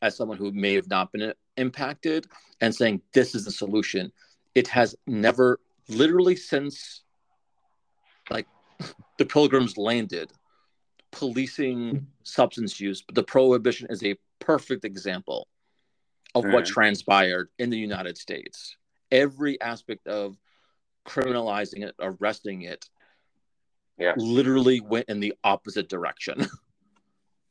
[0.02, 2.26] as someone who may have not been impacted
[2.60, 4.12] and saying this is the solution.
[4.54, 7.02] It has never literally since
[8.30, 8.46] like
[9.18, 10.30] the pilgrims landed
[11.12, 15.48] policing substance use but the prohibition is a perfect example
[16.34, 16.52] of mm.
[16.52, 18.76] what transpired in the united states
[19.10, 20.36] every aspect of
[21.06, 22.88] criminalizing it arresting it
[23.98, 24.14] yeah.
[24.16, 26.46] literally went in the opposite direction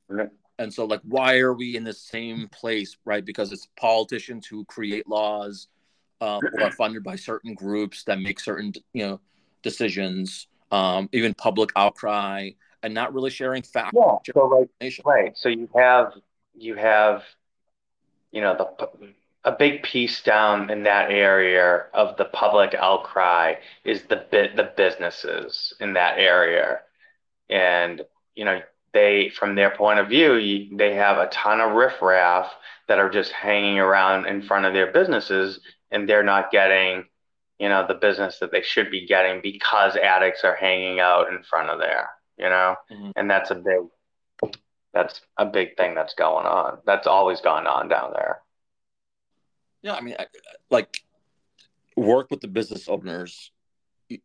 [0.59, 4.63] and so like why are we in the same place right because it's politicians who
[4.65, 5.67] create laws
[6.21, 9.19] um, or are funded by certain groups that make certain you know
[9.61, 12.49] decisions, um, even public outcry,
[12.83, 13.95] and not really sharing facts.
[13.95, 14.69] Yeah, so like
[15.05, 15.37] right.
[15.37, 16.13] So you have
[16.55, 17.23] you have
[18.31, 19.13] you know the
[19.45, 24.71] a big piece down in that area of the public outcry is the bit the
[24.75, 26.79] businesses in that area,
[27.49, 28.01] and
[28.35, 28.61] you know
[28.93, 32.51] they from their point of view you, they have a ton of riffraff
[32.87, 35.59] that are just hanging around in front of their businesses
[35.91, 37.05] and they're not getting
[37.59, 41.43] you know the business that they should be getting because addicts are hanging out in
[41.43, 43.11] front of there you know mm-hmm.
[43.15, 44.51] and that's a big
[44.93, 48.39] that's a big thing that's going on that's always gone on down there
[49.81, 50.25] yeah i mean I,
[50.69, 51.03] like
[51.95, 53.51] work with the business owners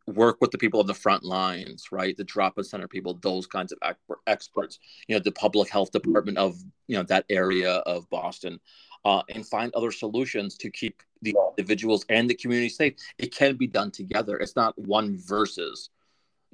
[0.07, 3.73] work with the people on the front lines right the drop-in center people those kinds
[3.73, 3.97] of
[4.27, 8.59] experts you know the public health department of you know that area of boston
[9.05, 12.95] uh, and find other solutions to keep the individuals and the community safe.
[13.19, 14.37] It can be done together.
[14.39, 15.91] It's not one versus,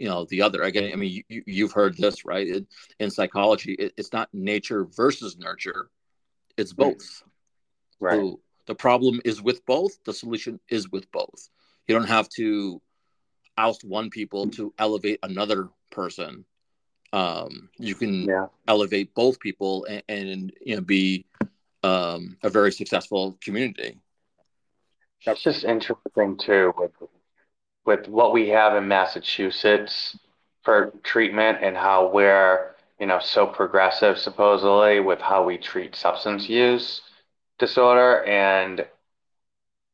[0.01, 0.63] you know, the other.
[0.63, 2.49] Again, I mean, you, you've heard this, right?
[2.49, 2.67] It,
[2.99, 5.91] in psychology, it, it's not nature versus nurture.
[6.57, 7.23] It's both.
[8.01, 8.17] Right.
[8.17, 10.03] So the problem is with both.
[10.05, 11.51] The solution is with both.
[11.87, 12.81] You don't have to
[13.59, 16.47] oust one people to elevate another person.
[17.13, 18.47] Um, you can yeah.
[18.67, 21.27] elevate both people and, and you know be
[21.83, 23.99] um, a very successful community.
[25.27, 26.93] that's just interesting too with
[27.85, 30.19] with what we have in Massachusetts
[30.63, 36.49] for treatment and how we're you know so progressive supposedly with how we treat substance
[36.49, 37.01] use
[37.59, 38.87] disorder and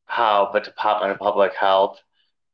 [0.05, 1.99] how the Department of Public Health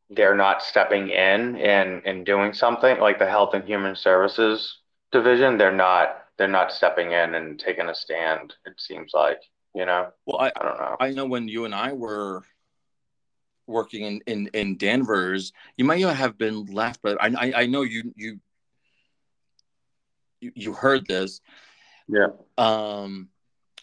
[0.10, 4.80] they're not stepping in and and doing something like the Health and Human Services
[5.12, 8.54] division they're not they're not stepping in and taking a stand.
[8.66, 9.40] It seems like
[9.76, 10.10] you know.
[10.26, 10.98] Well, I, I don't know.
[11.00, 12.44] I know when you and I were
[13.68, 17.82] working in in, in Danvers, you might not have been left, but I, I know
[17.82, 18.40] you you
[20.40, 21.42] you heard this.
[22.08, 22.28] Yeah.
[22.58, 23.30] Um,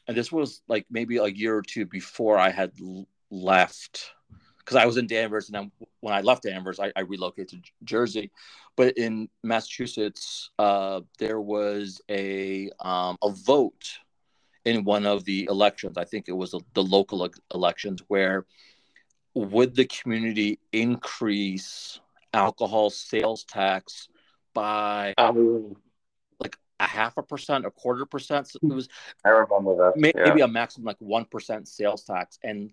[0.07, 2.73] and this was like maybe a year or two before I had
[3.31, 4.13] left
[4.59, 7.71] because I was in Danvers, and then when I left Danvers, I, I relocated to
[7.83, 8.31] Jersey.
[8.77, 13.99] But in Massachusetts, uh, there was a um, a vote
[14.65, 15.97] in one of the elections.
[15.97, 18.47] I think it was a, the local elections where
[19.35, 22.01] would the community increase
[22.33, 24.09] alcohol sales tax
[24.55, 25.77] by um,
[26.39, 28.49] like a half a percent, a quarter percent?
[28.49, 28.89] So it was.
[29.25, 29.93] I remember that.
[29.97, 30.45] Maybe yeah.
[30.45, 32.73] a maximum like one percent sales tax, and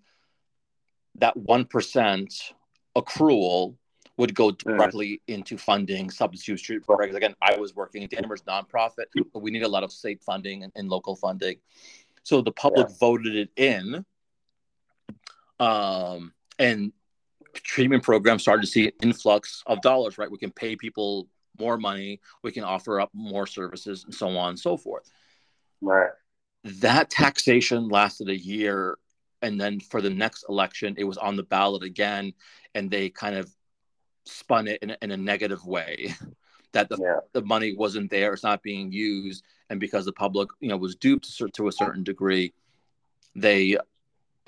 [1.20, 2.52] that 1%
[2.96, 3.76] accrual
[4.16, 7.14] would go directly into funding substance use treatment programs.
[7.14, 10.64] Again, I was working at Danvers nonprofit, but we need a lot of state funding
[10.64, 11.56] and, and local funding.
[12.24, 12.96] So the public yeah.
[12.98, 14.04] voted it in.
[15.60, 16.92] Um, and
[17.54, 20.30] treatment programs started to see an influx of dollars, right?
[20.30, 21.28] We can pay people
[21.58, 25.10] more money, we can offer up more services, and so on and so forth.
[25.80, 26.10] Right.
[26.64, 28.98] That taxation lasted a year
[29.42, 32.32] and then for the next election it was on the ballot again
[32.74, 33.50] and they kind of
[34.26, 36.14] spun it in, in a negative way
[36.72, 37.20] that the, yeah.
[37.32, 40.96] the money wasn't there it's not being used and because the public you know was
[40.96, 42.52] duped to, to a certain degree
[43.34, 43.76] they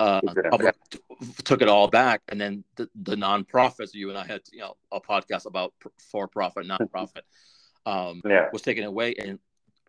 [0.01, 0.99] uh, public t-
[1.43, 4.75] took it all back and then the, the nonprofits you and i had you know
[4.91, 5.73] a podcast about
[6.11, 7.21] for profit nonprofit
[7.85, 8.47] um, yeah.
[8.53, 9.39] was taken away and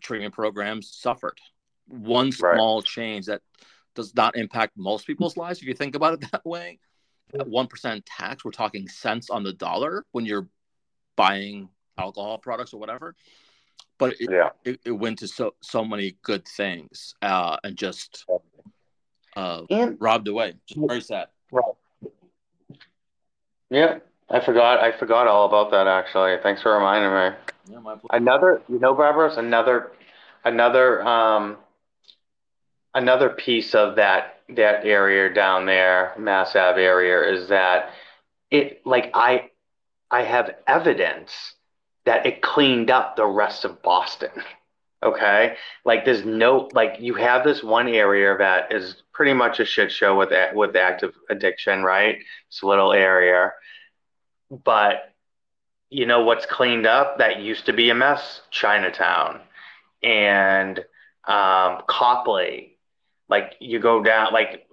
[0.00, 1.38] treatment programs suffered
[1.86, 2.84] one small right.
[2.84, 3.42] change that
[3.94, 6.78] does not impact most people's lives if you think about it that way.
[7.38, 10.48] At one percent tax, we're talking cents on the dollar when you're
[11.16, 13.14] buying alcohol products or whatever.
[13.98, 14.50] But it, yeah.
[14.64, 18.26] it, it went to so so many good things uh, and just
[19.36, 20.54] uh, and, robbed away.
[20.66, 21.28] Just very sad.
[21.50, 21.64] Right.
[23.70, 23.98] Yeah,
[24.30, 24.80] I forgot.
[24.80, 26.36] I forgot all about that actually.
[26.42, 27.38] Thanks for reminding me.
[27.70, 28.08] Yeah, my pleasure.
[28.10, 29.92] Another, you know, Barbaros, another,
[30.44, 31.56] another, um,
[32.94, 37.90] another piece of that that area down there, Mass Ave area, is that
[38.50, 39.50] it like I
[40.10, 41.54] I have evidence
[42.04, 44.30] that it cleaned up the rest of Boston.
[45.02, 49.64] Okay, like there's no like you have this one area that is pretty much a
[49.64, 52.18] shit show with with active addiction, right?
[52.48, 53.52] It's a little area,
[54.64, 55.12] but
[55.90, 58.42] you know what's cleaned up that used to be a mess?
[58.50, 59.40] Chinatown
[60.02, 60.78] and
[61.26, 62.78] um, Copley.
[63.28, 64.68] Like you go down like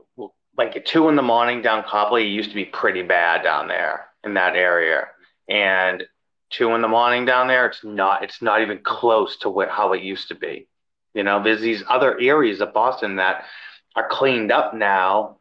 [0.57, 4.07] like at two in the morning down Copley used to be pretty bad down there
[4.23, 5.07] in that area,
[5.47, 6.03] and
[6.49, 9.93] two in the morning down there, it's not it's not even close to what how
[9.93, 10.67] it used to be.
[11.13, 13.45] You know, there's these other areas of Boston that
[13.95, 15.37] are cleaned up now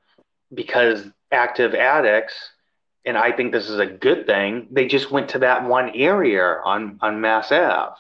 [0.53, 2.35] because active addicts,
[3.05, 6.61] and I think this is a good thing, they just went to that one area
[6.65, 7.95] on, on Mass Ave.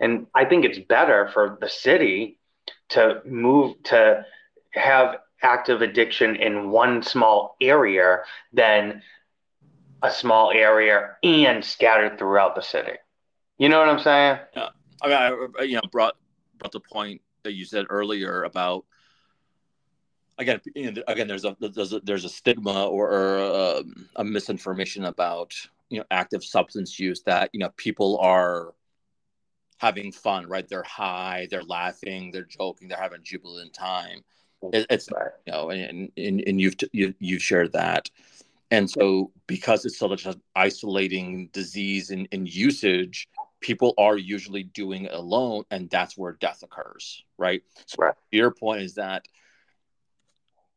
[0.00, 2.38] And I think it's better for the city
[2.90, 4.24] to move to
[4.72, 8.20] have active addiction in one small area
[8.52, 9.02] than
[10.04, 12.92] a small area and scattered throughout the city.
[13.58, 14.38] You know what I'm saying?
[14.54, 14.68] Yeah.
[15.02, 16.16] I mean, I, you know, brought
[16.58, 18.84] brought the point that you said earlier about
[20.38, 24.08] again, you know, again, there's a there's a, there's a stigma or, or a, um,
[24.16, 25.54] a misinformation about
[25.90, 28.74] you know active substance use that you know people are
[29.78, 30.68] having fun, right?
[30.68, 34.24] They're high, they're laughing, they're joking, they're having jubilant time.
[34.72, 35.30] It, it's right.
[35.46, 38.10] you know, and, and and you've you you've shared that.
[38.74, 43.28] And so, because it's such an isolating disease in, in usage,
[43.60, 47.62] people are usually doing it alone, and that's where death occurs, right?
[47.86, 48.14] So, right.
[48.32, 49.28] your point is that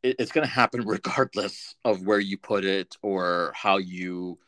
[0.04, 4.38] it, it's going to happen regardless of where you put it or how you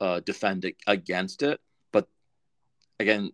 [0.00, 1.60] uh, defend it against it.
[1.90, 2.06] But
[3.00, 3.32] again,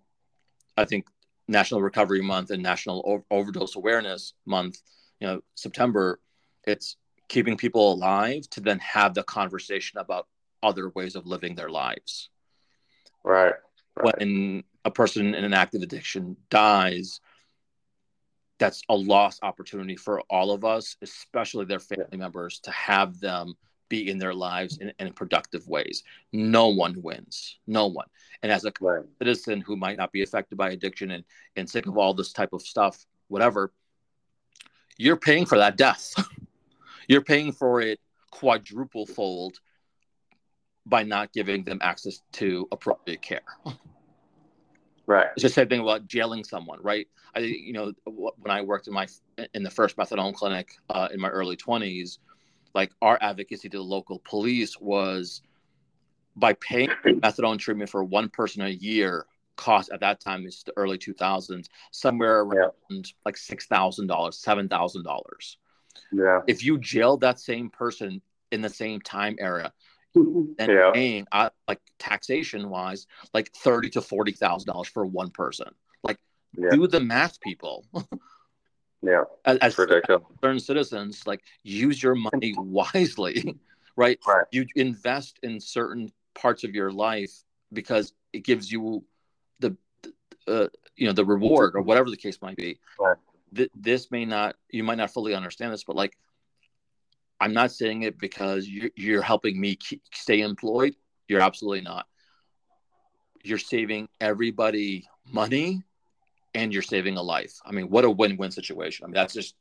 [0.79, 1.07] I think
[1.49, 4.81] National Recovery Month and National Overdose Awareness Month,
[5.21, 6.19] you know, September,
[6.67, 6.97] it's
[7.29, 10.27] keeping people alive to then have the conversation about
[10.63, 12.31] other ways of living their lives.
[13.25, 13.55] Right.
[13.97, 14.19] right.
[14.19, 17.21] When a person in an active addiction dies,
[18.59, 22.19] that's a lost opportunity for all of us, especially their family yeah.
[22.19, 23.55] members, to have them
[23.89, 26.03] be in their lives in, in, productive ways.
[26.33, 27.59] No one wins.
[27.67, 28.07] No one.
[28.43, 29.05] And as a right.
[29.19, 31.25] citizen who might not be affected by addiction and,
[31.55, 33.73] and sick of all this type of stuff, whatever,
[34.99, 36.15] you're paying for that death.
[37.09, 38.01] You're paying for it
[38.31, 39.59] quadruple fold
[40.85, 43.43] by not giving them access to appropriate care.
[45.07, 45.29] Right.
[45.35, 47.07] It's the same thing about jailing someone, right?
[47.35, 49.07] I, you know, when I worked in my
[49.55, 52.19] in the first methadone clinic uh, in my early twenties,
[52.75, 55.43] like our advocacy to the local police was
[56.35, 59.27] by paying methadone treatment for one person a year
[59.57, 63.01] cost at that time is the early 2000s somewhere around yeah.
[63.25, 65.57] like $6000 $7000
[66.13, 66.41] yeah.
[66.47, 68.21] If you jailed that same person
[68.51, 69.73] in the same time era,
[70.15, 70.91] and yeah.
[70.93, 75.69] paying uh, like taxation wise, like thirty to forty thousand dollars for one person.
[76.03, 76.19] Like,
[76.57, 76.71] yeah.
[76.71, 77.85] do the math, people.
[79.03, 79.75] yeah, as, as.
[79.75, 83.59] Certain citizens, like use your money wisely,
[83.97, 84.19] right?
[84.27, 84.45] Right.
[84.53, 87.33] You invest in certain parts of your life
[87.73, 89.05] because it gives you
[89.61, 89.77] the,
[90.47, 92.79] uh, you know, the reward or whatever the case might be.
[92.99, 93.17] Right
[93.57, 96.17] th- this may not you might not fully understand this but like
[97.41, 100.95] i'm not saying it because you're, you're helping me keep, stay employed.
[101.29, 102.07] You're absolutely not.
[103.43, 105.83] You're saving everybody money
[106.55, 107.55] and you're saving a life.
[107.65, 109.05] I mean what a win-win situation.
[109.05, 109.55] I mean that's just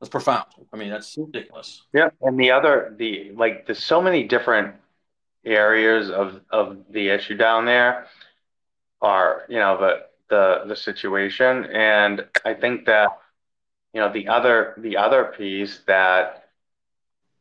[0.00, 0.46] that's profound.
[0.72, 1.82] I mean that's ridiculous.
[1.92, 4.74] Yeah and the other the like there's so many different
[5.44, 8.06] areas of of the issue down there
[9.02, 11.66] are you know but the the situation.
[11.66, 13.10] And I think that
[13.94, 16.48] you know the other the other piece that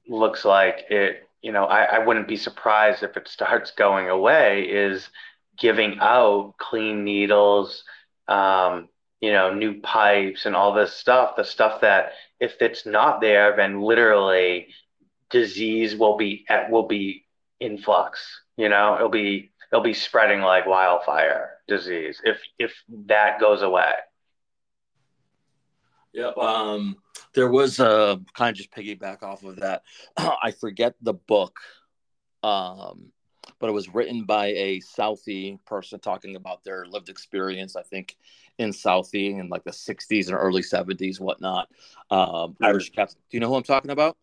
[0.08, 4.64] looks like it you know I, I wouldn't be surprised if it starts going away
[4.64, 5.10] is
[5.58, 7.84] giving out clean needles
[8.28, 13.20] um, you know new pipes and all this stuff the stuff that if it's not
[13.20, 14.68] there then literally
[15.30, 17.26] disease will be at will be
[17.60, 22.74] in flux you know it'll be it'll be spreading like wildfire disease if if
[23.08, 23.92] that goes away.
[26.14, 26.38] Yep.
[26.38, 26.98] Um,
[27.34, 29.84] there was a kind of just piggyback off of that.
[30.18, 31.58] I forget the book,
[32.44, 33.12] um,
[33.60, 37.76] but it was written by a Southie person talking about their lived experience.
[37.76, 38.16] I think
[38.60, 41.70] in Southie in like the '60s and early '70s, whatnot.
[42.12, 43.18] Um, Irish Catholic.
[43.32, 44.16] Do you know who I'm talking about?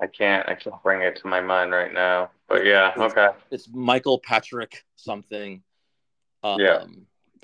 [0.00, 0.48] I can't.
[0.48, 2.30] I can't bring it to my mind right now.
[2.48, 3.28] But yeah, okay.
[3.50, 5.62] It's Michael Patrick something.
[6.42, 6.84] Um, Yeah.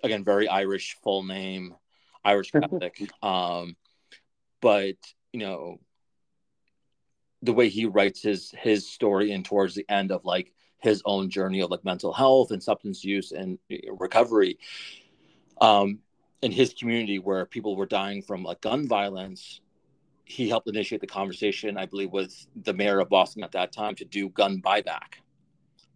[0.03, 1.75] Again, very Irish full name,
[2.25, 3.01] Irish Catholic.
[3.23, 3.77] um,
[4.61, 4.97] but
[5.33, 5.79] you know,
[7.43, 11.31] the way he writes his his story and towards the end of like his own
[11.31, 13.59] journey of like mental health and substance use and
[13.99, 14.59] recovery,
[15.61, 16.01] um,
[16.43, 19.61] in his community where people were dying from like gun violence,
[20.25, 23.95] he helped initiate the conversation, I believe, with the mayor of Boston at that time
[23.97, 25.21] to do gun buyback.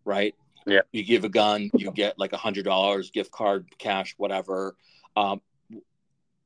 [0.04, 0.34] Right?
[0.68, 0.80] Yeah.
[0.92, 4.76] You give a gun, you get like a hundred dollars, gift card, cash, whatever.
[5.16, 5.40] Um,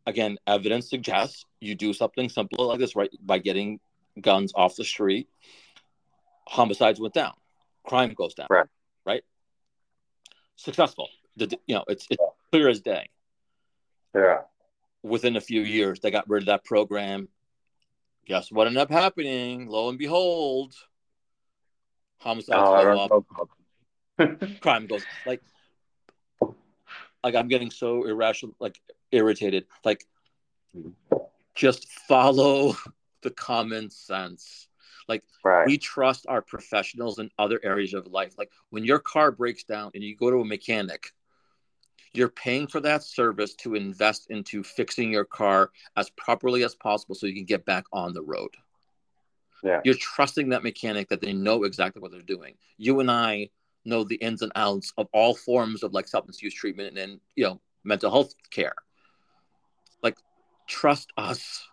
[0.07, 3.11] again, evidence suggests you do something simple like this, right?
[3.21, 3.81] By getting
[4.21, 5.29] guns off the street,
[6.47, 7.33] homicides went down,
[7.85, 8.47] crime goes down.
[8.49, 8.67] Right.
[9.05, 9.25] Right.
[10.57, 11.09] Successful.
[11.37, 13.09] The, you know, it's it's clear as day
[14.15, 14.43] Yeah.
[15.03, 17.29] within a few years, they got rid of that program.
[18.27, 19.67] Guess what ended up happening?
[19.67, 20.75] Lo and behold,
[22.21, 23.49] homicides Oh, I go don't up, know.
[24.61, 25.41] Crime goes like,
[27.25, 29.67] like I'm getting so irrational, like irritated.
[29.85, 30.07] Like,
[31.55, 32.77] just follow
[33.23, 34.69] the common sense.
[35.09, 35.67] Like Right.
[35.67, 38.35] we trust our professionals in other areas of life.
[38.39, 41.11] Like when your car breaks down and you go to a mechanic,
[42.15, 47.15] you're paying for that service to invest into fixing your car as properly as possible
[47.15, 48.51] so you can get back on the road.
[49.65, 49.81] Yeah.
[49.85, 52.55] You're trusting that mechanic that they know exactly what they're doing.
[52.77, 53.51] You and I
[53.85, 57.45] know the ins and outs of all forms of like substance use treatment and you
[57.45, 58.75] know mental health care.
[60.03, 60.17] Like
[60.67, 61.69] trust us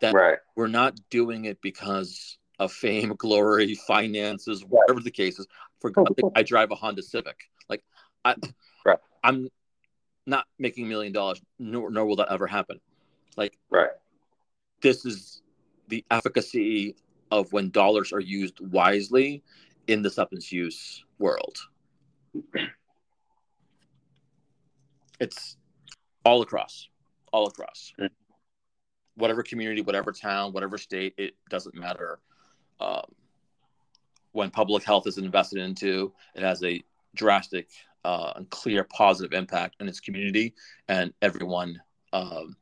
[0.00, 0.38] that Right.
[0.56, 5.46] we're not doing it because of fame, glory, finances, whatever the case is.
[5.80, 7.50] For sake, I drive a Honda Civic.
[7.68, 7.82] Like,
[8.24, 8.34] I,
[8.84, 8.98] Right.
[9.22, 9.48] I'm
[10.26, 12.80] not making a million dollars, nor, nor will that ever happen.
[13.36, 13.90] Like, Right.
[14.80, 15.42] this is
[15.88, 16.96] the efficacy
[17.30, 19.42] of when dollars are used wisely
[19.86, 21.58] in the substance use world.
[25.20, 25.56] It's
[26.24, 26.88] all across,
[27.32, 27.92] all across.
[29.14, 32.18] Whatever community, whatever town, whatever state, it doesn't matter.
[32.80, 33.04] Um,
[34.32, 36.82] when public health is invested into, it has a
[37.14, 37.68] drastic
[38.04, 40.54] uh, and clear positive impact in its community,
[40.88, 41.80] and everyone
[42.12, 42.54] um,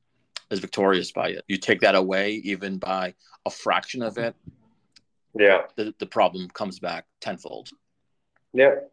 [0.50, 1.44] is victorious by it.
[1.48, 3.14] You take that away, even by
[3.44, 4.34] a fraction of it,
[5.34, 5.62] Yeah.
[5.76, 7.70] the, the problem comes back tenfold.
[8.52, 8.90] Yep.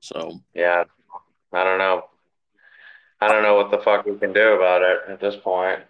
[0.00, 0.84] So Yeah.
[1.52, 2.04] I don't know.
[3.20, 5.80] I don't know what the fuck we can do about it at this point.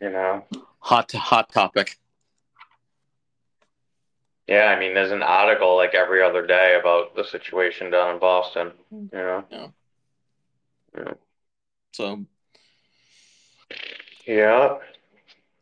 [0.00, 0.44] You know?
[0.80, 1.98] hot hot topic.
[4.48, 8.20] Yeah, I mean, there's an article like every other day about the situation down in
[8.20, 8.72] Boston.
[8.90, 9.44] You know?
[11.92, 12.24] So
[14.26, 14.78] Yeah.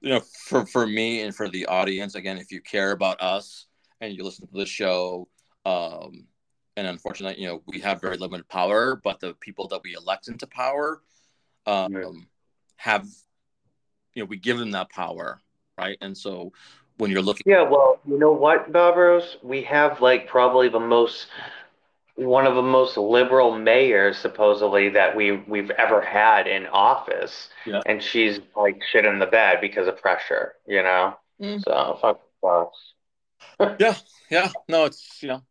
[0.00, 3.66] you know, for for me and for the audience, again, if you care about us
[4.00, 5.28] and you listen to the show,
[5.66, 6.26] um,
[6.76, 10.28] and unfortunately, you know, we have very limited power, but the people that we elect
[10.28, 11.02] into power,
[11.66, 12.10] um, Yeah.
[12.76, 13.06] have,
[14.14, 15.40] you know, we give them that power,
[15.76, 15.98] right?
[16.00, 16.52] And so
[16.96, 19.42] when you're looking, Yeah, well, you know what, Bavros?
[19.42, 21.26] We have like probably the most
[22.20, 27.48] one of the most liberal mayors supposedly that we we've ever had in office.
[27.64, 27.80] Yeah.
[27.86, 31.16] And she's like shit in the bed because of pressure, you know?
[31.40, 31.62] Mm.
[31.64, 33.76] So fuck sucks.
[33.80, 33.94] yeah,
[34.30, 34.50] yeah.
[34.68, 35.42] no, it's you know,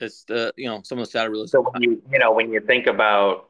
[0.00, 1.50] it's the you know some of the sad realism.
[1.50, 3.48] So when you you know when you think about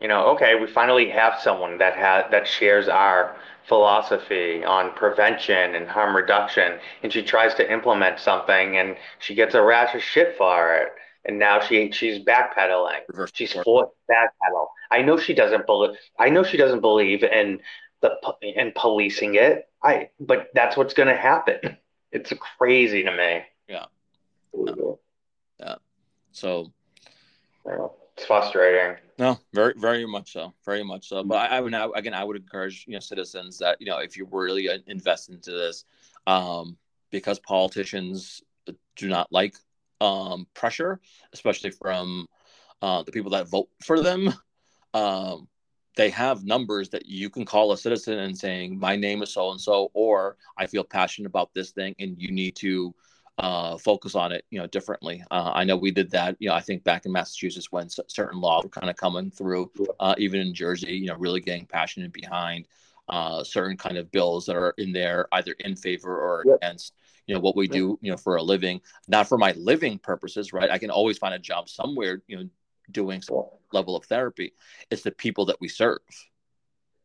[0.00, 3.36] you know okay we finally have someone that has that shares our
[3.66, 9.54] philosophy on prevention and harm reduction and she tries to implement something and she gets
[9.54, 10.92] a rash of shit for it
[11.28, 13.00] and now she she's backpedaling.
[13.08, 14.68] Reverse she's forced backpedal.
[14.90, 17.60] I know she doesn't believe I know she doesn't believe in
[18.00, 19.68] the in policing it.
[19.82, 21.76] I but that's what's going to happen.
[22.10, 23.42] It's crazy to me.
[23.68, 23.84] Yeah.
[25.60, 25.74] Yeah.
[26.32, 26.72] So.
[28.16, 28.96] It's frustrating.
[29.18, 31.22] No, very, very much so, very much so.
[31.22, 33.98] But I, I would now, again, I would encourage you know citizens that you know
[33.98, 35.84] if you really invest into this,
[36.26, 36.78] um,
[37.10, 38.42] because politicians
[38.96, 39.54] do not like
[40.00, 41.00] um, pressure,
[41.32, 42.26] especially from
[42.82, 44.32] uh, the people that vote for them.
[44.94, 45.48] Um,
[45.96, 49.50] they have numbers that you can call a citizen and saying, "My name is so
[49.50, 52.94] and so," or "I feel passionate about this thing," and you need to
[53.38, 55.22] uh, focus on it, you know, differently.
[55.30, 58.02] Uh, I know we did that, you know, I think back in Massachusetts when c-
[58.08, 59.70] certain laws were kind of coming through,
[60.00, 62.66] uh, even in Jersey, you know, really getting passionate behind
[63.08, 66.56] uh, certain kind of bills that are in there, either in favor or Yep.
[66.56, 66.94] against,
[67.28, 70.54] you know, what we do, you know, for a living, not for my living purposes,
[70.54, 70.70] right?
[70.70, 72.48] I can always find a job somewhere, you know,
[72.90, 74.54] doing some level of therapy.
[74.90, 75.98] It's the people that we serve.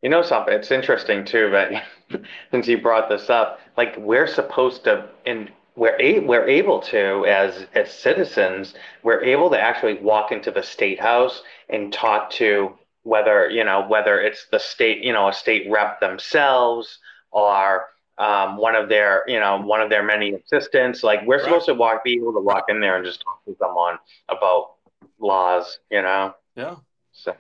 [0.02, 0.54] You know something?
[0.54, 2.22] It's interesting too, but
[2.52, 7.26] since you brought this up, like we're supposed to, and we're a, we're able to
[7.26, 12.74] as as citizens, we're able to actually walk into the state house and talk to
[13.04, 17.00] whether you know whether it's the state, you know, a state rep themselves
[17.32, 17.88] or
[18.24, 21.04] um, one of their you know one of their many assistants.
[21.04, 21.44] Like we're right.
[21.44, 23.98] supposed to walk, be able to walk in there and just talk to someone
[24.30, 24.76] about
[25.20, 26.34] laws, you know.
[26.56, 26.76] Yeah.
[27.12, 27.36] So,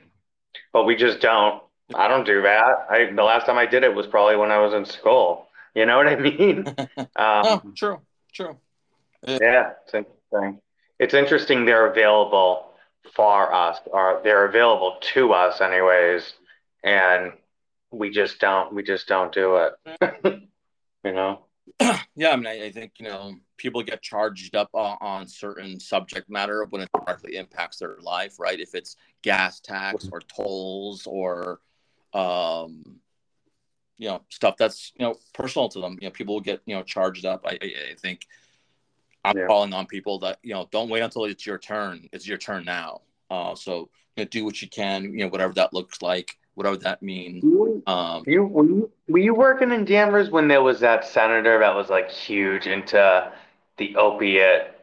[0.73, 1.63] but we just don't.
[1.95, 2.87] I don't do that.
[2.89, 5.47] I the last time I did it was probably when I was in school.
[5.73, 6.67] You know what I mean?
[6.97, 7.99] um, oh, true,
[8.33, 8.57] true.
[9.25, 10.61] Yeah, it's interesting.
[10.99, 12.69] It's interesting they're available
[13.15, 16.33] for us, or they're available to us, anyways,
[16.83, 17.33] and
[17.91, 18.73] we just don't.
[18.73, 20.43] We just don't do it.
[21.03, 21.45] you know.
[22.15, 25.79] yeah, I mean, I, I, think you know people get charged up on, on, certain
[25.79, 28.59] subject matter when it directly impacts their life, right?
[28.59, 31.61] If it's gas tax or tolls or
[32.13, 32.99] um,
[33.97, 36.75] you know stuff that's you know personal to them, you know, people will get you
[36.75, 37.45] know charged up.
[37.45, 38.27] I, I, I think
[39.23, 39.47] I'm yeah.
[39.47, 42.09] calling on people that you know don't wait until it's your turn.
[42.11, 43.01] It's your turn now.
[43.29, 46.77] Uh, so you know, do what you can, you know, whatever that looks like whatever
[46.77, 47.83] that mean?
[47.87, 51.75] Um, you were, you were you working in Danvers when there was that senator that
[51.75, 53.31] was like huge into
[53.77, 54.73] the opiate,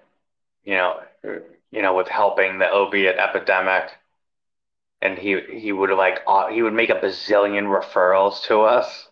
[0.64, 1.01] you know,
[1.71, 3.91] you know, with helping the opiate epidemic,
[5.01, 9.09] and he he would like uh, he would make a bazillion referrals to us.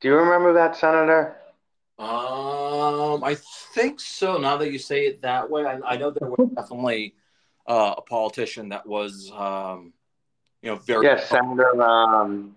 [0.00, 1.36] Do you remember that senator?
[1.98, 3.36] Um, I
[3.74, 4.36] think so.
[4.36, 7.14] Now that you say it that way, I, I know there was definitely
[7.66, 9.94] uh, a politician that was um,
[10.66, 12.56] you know, very yeah, Senator um,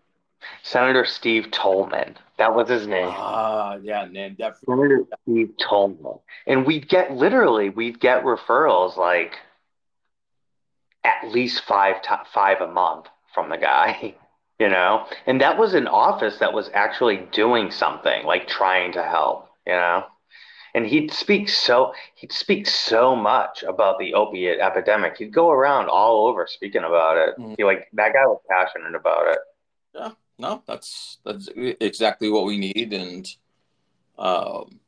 [0.64, 2.18] Senator Steve Tolman.
[2.40, 3.08] That was his name.
[3.08, 4.76] Ah, uh, yeah, name definitely.
[4.76, 9.36] Senator Steve Tolman, and we'd get literally we'd get referrals like
[11.04, 13.06] at least five to, five a month
[13.36, 14.16] from the guy,
[14.60, 19.04] you know, and that was an office that was actually doing something like trying to
[19.04, 20.04] help, you know
[20.74, 25.18] and he'd speak so he'd speak so much about the opiate epidemic.
[25.18, 27.38] He'd go around all over speaking about it.
[27.38, 27.54] Mm-hmm.
[27.58, 29.40] He like that guy was passionate about it.
[29.94, 33.28] Yeah, no, that's that's exactly what we need, and
[34.18, 34.80] um,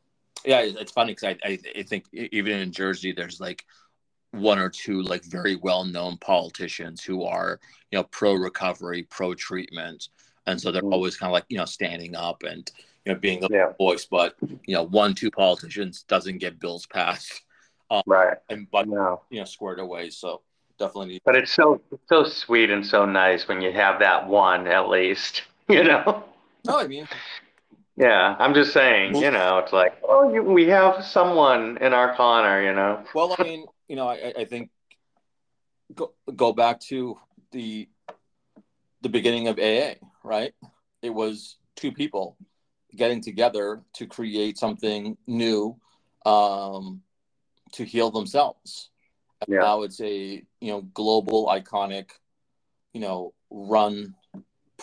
[0.46, 3.66] yeah, it's funny because I, I I think even in Jersey, there's like
[4.32, 7.60] one or two like very well known politicians who are
[7.92, 10.10] you know pro recovery, pro treatment,
[10.48, 10.94] and so they're mm-hmm.
[10.94, 12.72] always kind of like you know standing up and
[13.06, 13.74] you know, being the yeah.
[13.78, 17.42] voice, but you know, one, two politicians doesn't get bills passed.
[17.92, 18.38] Um, right.
[18.50, 19.24] And but no.
[19.30, 20.12] you know, squared away.
[20.12, 20.44] So
[20.80, 21.22] definitely.
[21.26, 25.42] But it's so so sweet and so nice when you have that one at least.
[25.68, 26.24] You know.
[26.66, 27.10] No, I mean.
[27.98, 29.18] Yeah, I'm just saying.
[29.18, 32.64] You know, it's like, oh, you, we have someone in our corner.
[32.64, 33.04] You know.
[33.14, 34.70] Well, I mean, you know, I, I think
[35.94, 37.18] go go back to
[37.52, 37.90] the
[39.02, 40.54] the beginning of AA, right?
[41.02, 42.38] It was two people
[42.96, 45.78] getting together to create something new
[46.26, 47.02] um,
[47.74, 48.90] to heal themselves.
[49.42, 49.62] And yeah.
[49.62, 52.12] Now it's a you know global iconic,
[52.94, 54.16] you know, run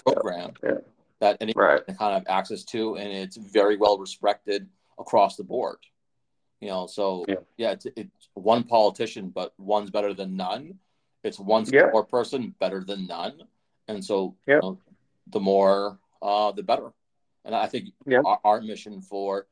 [0.05, 0.71] program yeah.
[0.71, 0.79] Yeah.
[1.21, 1.87] that anyone right.
[1.87, 5.79] can kind of access to, and it's very well respected across the board.
[6.61, 10.79] You know, so yeah, yeah it's, it's one politician, but one's better than none.
[11.23, 13.43] It's one support person better than none,
[13.87, 14.79] and so you know,
[15.29, 16.93] the more, uh, the better.
[17.49, 18.21] And I think yeah.
[18.25, 19.47] our, our mission for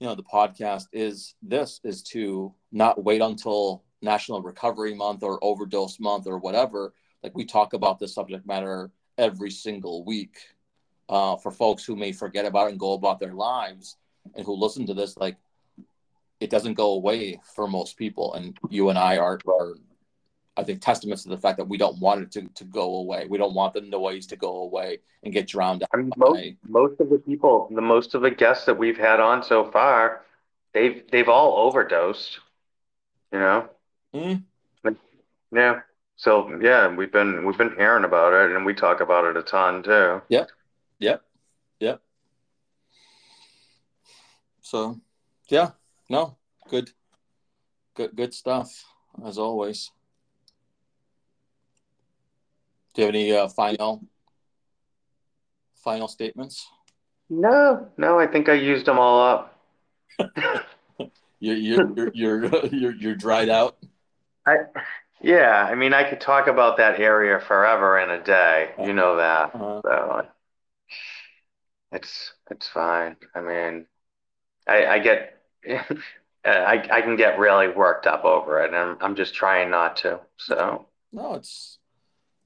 [0.00, 5.42] you know the podcast is this is to not wait until National Recovery Month or
[5.42, 6.92] Overdose Month or whatever.
[7.22, 10.36] Like we talk about this subject matter every single week.
[11.08, 13.96] Uh, for folks who may forget about it and go about their lives
[14.34, 15.36] and who listen to this, like
[16.38, 18.34] it doesn't go away for most people.
[18.34, 19.74] And you and I are, are
[20.58, 23.26] I think, testaments to the fact that we don't want it to, to go away.
[23.28, 25.90] We don't want the noise to go away and get drowned out.
[25.94, 29.20] I mean, most, most of the people, the most of the guests that we've had
[29.20, 30.22] on so far,
[30.74, 32.40] they've they've all overdosed.
[33.32, 33.68] You know.
[34.12, 34.42] Mm.
[35.52, 35.80] Yeah.
[36.16, 39.42] So yeah, we've been we've been hearing about it, and we talk about it a
[39.42, 40.20] ton too.
[40.28, 40.50] Yep.
[40.98, 41.22] Yep.
[41.80, 42.00] Yep.
[44.60, 45.00] So,
[45.48, 45.70] yeah.
[46.10, 46.36] No.
[46.68, 46.90] Good.
[47.94, 48.16] Good.
[48.16, 48.84] Good stuff
[49.24, 49.92] as always.
[52.98, 54.02] Do you have any uh, final
[55.84, 56.66] final statements?
[57.30, 58.18] No, no.
[58.18, 59.62] I think I used them all up.
[61.38, 63.76] you're, you're, you're, you're, you're dried out.
[64.44, 64.56] I,
[65.20, 65.64] yeah.
[65.70, 68.70] I mean, I could talk about that area forever in a day.
[68.84, 69.54] You know that.
[69.54, 69.80] Uh-huh.
[69.84, 70.26] So
[71.92, 73.14] it's it's fine.
[73.32, 73.86] I mean,
[74.66, 75.40] I, I get.
[76.44, 79.98] I, I can get really worked up over it, and I'm, I'm just trying not
[79.98, 80.18] to.
[80.36, 81.77] So no, it's.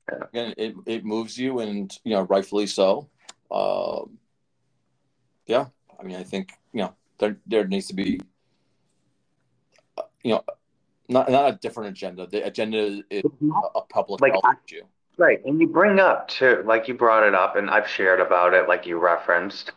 [0.09, 3.09] Again, it it moves you, and you know, rightfully so.
[3.51, 4.19] Um,
[5.47, 5.67] yeah,
[5.99, 8.21] I mean, I think you know there there needs to be,
[9.99, 10.45] uh, you know,
[11.09, 12.27] not not a different agenda.
[12.27, 13.23] The agenda is
[13.75, 14.83] a public like, health issue.
[15.19, 18.55] Right, and you bring up too, like you brought it up, and I've shared about
[18.55, 19.73] it, like you referenced.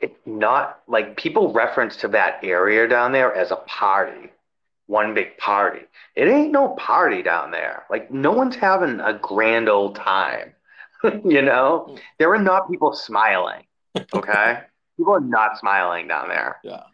[0.00, 4.30] It not like people reference to that area down there as a party
[4.86, 5.80] one big party.
[6.14, 7.84] It ain't no party down there.
[7.90, 10.54] Like no one's having a grand old time.
[11.24, 13.64] you know, there are not people smiling.
[14.14, 14.60] Okay,
[14.96, 16.58] people are not smiling down there.
[16.62, 16.84] Yeah,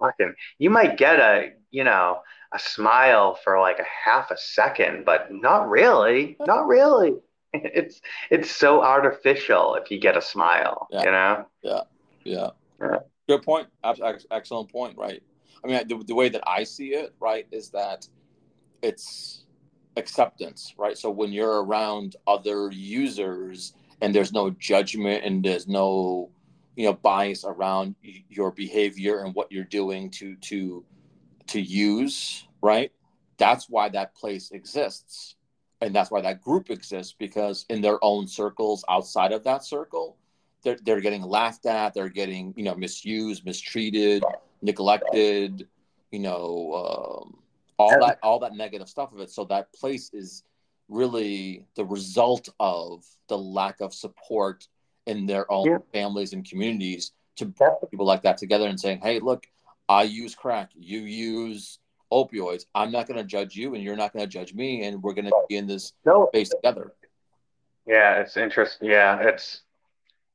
[0.00, 0.34] fucking.
[0.58, 2.20] You might get a you know
[2.52, 6.36] a smile for like a half a second, but not really.
[6.46, 7.14] Not really.
[7.52, 8.00] It's
[8.30, 10.88] it's so artificial if you get a smile.
[10.90, 11.00] Yeah.
[11.00, 11.46] You know.
[11.62, 11.80] Yeah.
[12.24, 12.50] Yeah.
[12.80, 12.98] Yeah.
[13.28, 13.68] Good point.
[14.30, 14.96] Excellent point.
[14.98, 15.22] Right.
[15.64, 18.06] I mean, the, the way that I see it, right, is that
[18.82, 19.44] it's
[19.96, 20.98] acceptance, right?
[20.98, 26.30] So when you're around other users and there's no judgment and there's no,
[26.76, 27.94] you know, bias around
[28.28, 30.84] your behavior and what you're doing to to
[31.46, 32.92] to use, right?
[33.38, 35.36] That's why that place exists.
[35.80, 40.16] And that's why that group exists because in their own circles outside of that circle,
[40.62, 44.24] they're, they're getting laughed at, they're getting, you know, misused, mistreated,
[44.64, 45.68] neglected,
[46.10, 47.36] you know, um,
[47.78, 49.30] all that all that negative stuff of it.
[49.30, 50.42] So that place is
[50.88, 54.66] really the result of the lack of support
[55.06, 55.78] in their own yeah.
[55.92, 59.46] families and communities to bring people like that together and saying, "Hey, look,
[59.88, 61.78] I use crack, you use
[62.10, 62.64] opioids.
[62.74, 65.14] I'm not going to judge you, and you're not going to judge me, and we're
[65.14, 66.28] going to be in this no.
[66.28, 66.94] space together."
[67.86, 68.88] Yeah, it's interesting.
[68.88, 69.62] Yeah, it's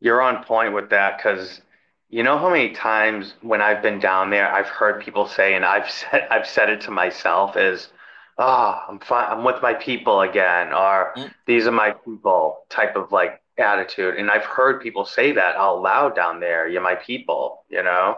[0.02, 1.62] you're on point with that because
[2.10, 5.64] you know how many times when I've been down there, I've heard people say, and
[5.64, 7.90] I've said I've said it to myself, is,
[8.38, 9.28] "Ah, oh, I'm fine.
[9.30, 11.32] I'm with my people again," or mm.
[11.46, 14.16] "These are my people," type of like attitude.
[14.16, 16.68] And I've heard people say that out loud down there.
[16.68, 18.18] You're my people, you know.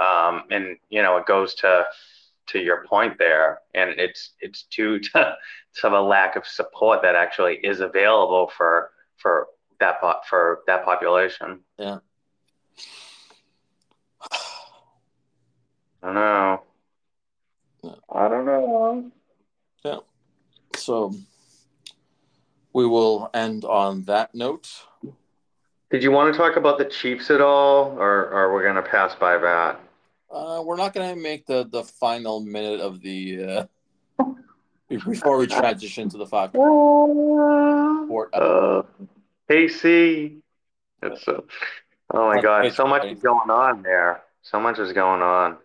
[0.00, 1.84] Um, and you know, it goes to
[2.48, 5.36] to your point there, and it's it's due to
[5.80, 9.48] to a lack of support that actually is available for for
[9.80, 11.60] that for that population.
[11.78, 11.98] Yeah.
[16.02, 16.62] I don't know.
[18.12, 19.10] I don't know.
[19.84, 19.98] Yeah.
[20.76, 21.14] So
[22.72, 24.68] we will end on that note.
[25.90, 28.82] Did you want to talk about the Chiefs at all, or, are we going to
[28.82, 29.80] pass by that?
[30.30, 33.64] Uh, we're not going to make the, the final minute of the uh,
[34.88, 36.54] before we transition to the five.
[36.54, 36.58] Uh,
[39.48, 40.40] KC.
[41.02, 41.40] It's uh,
[42.10, 44.22] oh my god, so much is going on there.
[44.42, 45.58] So much is going on.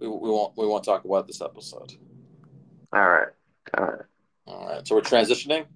[0.00, 1.94] We, we won't we won't talk about this episode.
[2.92, 3.28] All right.
[3.76, 4.06] All right.
[4.46, 4.86] All right.
[4.86, 5.66] So we're transitioning.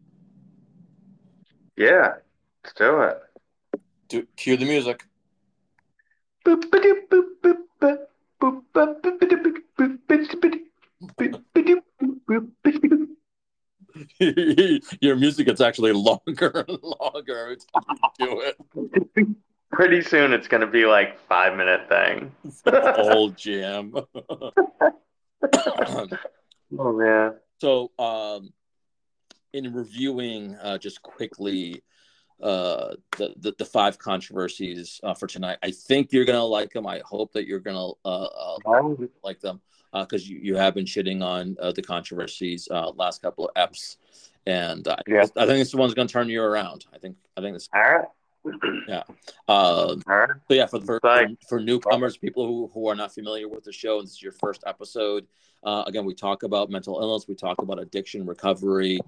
[1.77, 2.15] Yeah,
[2.63, 3.19] let's do it.
[4.09, 5.05] Do cue the music.
[15.01, 18.57] Your music gets actually longer and longer every time you do it.
[19.75, 22.33] Pretty soon it's going to be like five minute thing.
[22.97, 23.93] Old jam.
[26.79, 27.35] oh man.
[27.61, 28.53] So, um,
[29.53, 31.83] in reviewing uh, just quickly
[32.41, 36.87] uh, the, the, the five controversies uh, for tonight, I think you're gonna like them.
[36.87, 38.59] I hope that you're gonna uh, uh
[39.25, 39.61] like them
[39.93, 43.55] because uh, you, you have been shitting on uh, the controversies uh, last couple of
[43.55, 43.97] eps,
[44.47, 45.27] and uh, yeah.
[45.37, 46.85] I think this one's gonna turn you around.
[46.93, 47.69] I think I think this.
[47.75, 48.07] All right
[48.89, 49.03] yeah.
[49.49, 50.31] Uh, right.
[50.49, 51.01] So yeah, for, for
[51.49, 54.63] for newcomers, people who, who are not familiar with the show, this is your first
[54.67, 55.27] episode.
[55.63, 59.01] Uh, again, we talk about mental illness, we talk about addiction, recovery,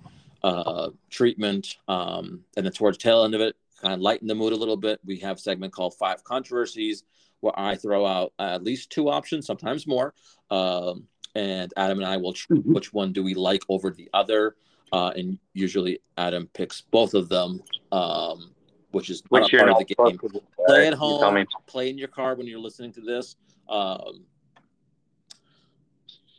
[0.42, 4.52] uh, treatment, um, and then towards tail end of it, kind of lighten the mood
[4.52, 4.98] a little bit.
[5.04, 7.04] We have a segment called Five Controversies,
[7.40, 10.14] where I throw out at least two options, sometimes more,
[10.50, 12.72] um, and Adam and I will choose mm-hmm.
[12.72, 14.56] which one do we like over the other.
[14.92, 17.60] Uh, and usually Adam picks both of them.
[17.92, 18.52] Um,
[18.96, 20.18] which is which part of the game.
[20.66, 23.36] Play at home, play in your car when you're listening to this.
[23.68, 24.24] Um,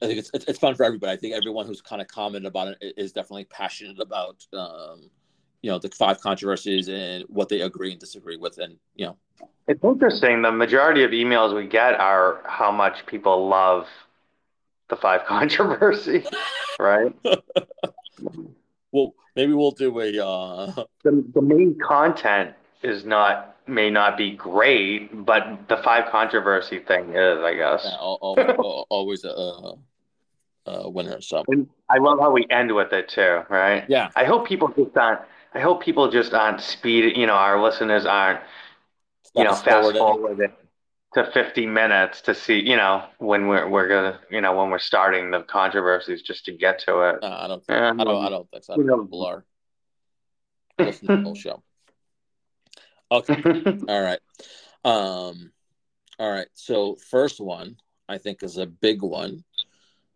[0.02, 1.12] I think it's, it's, it's fun for everybody.
[1.12, 5.12] I think everyone who's kind of commented about it is definitely passionate about um,
[5.62, 9.18] you know the five controversies and what they agree and disagree with, and you know.
[9.68, 10.42] It's interesting.
[10.42, 13.86] The majority of emails we get are how much people love
[14.90, 16.26] the five controversy,
[16.80, 17.14] right?
[18.98, 20.26] well, maybe we'll do a.
[20.26, 20.84] Uh...
[21.04, 27.16] The, the main content is not may not be great, but the five controversy thing
[27.16, 27.82] is, I guess.
[27.86, 29.76] Yeah, always a,
[30.66, 31.22] uh, winner.
[31.22, 33.86] So And I love how we end with it too, right?
[33.88, 35.22] yeah, I hope people just aren't.
[35.54, 37.16] I hope people just aren't speed.
[37.16, 38.42] You know, our listeners aren't.
[39.36, 40.67] You know, Fast forward it
[41.18, 42.60] to 50 minutes to see.
[42.60, 44.20] You know, when we're we're gonna.
[44.30, 47.24] You know, when we're starting the controversies, just to get to it.
[47.24, 47.64] uh, I don't.
[47.68, 48.26] Yeah, I don't.
[48.26, 48.74] I don't think so.
[48.74, 49.06] I think knows?
[49.06, 49.46] people are
[50.80, 51.64] listening to the whole show.
[53.12, 53.42] Okay.
[53.88, 54.20] All right.
[54.86, 55.52] Um.
[56.20, 56.48] All right.
[56.54, 59.44] So first one I think is a big one.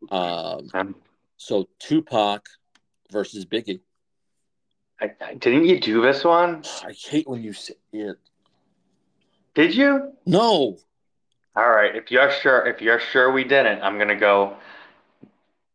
[0.10, 0.70] Um.
[0.74, 0.96] Um,
[1.38, 2.46] So Tupac
[3.12, 3.82] versus Biggie.
[5.02, 6.64] I, I- didn't you do this one?
[6.86, 8.18] I hate when you say it.
[9.54, 10.14] Did you?
[10.26, 10.78] No.
[11.56, 11.96] All right.
[11.96, 14.56] If you're sure, if you're sure we didn't, I'm gonna go.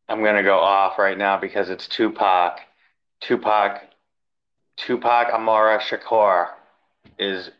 [0.08, 2.60] I'm gonna go off right now because it's Tupac.
[3.20, 3.82] Tupac.
[4.76, 6.48] Tupac Amaru Shakur
[7.18, 7.50] is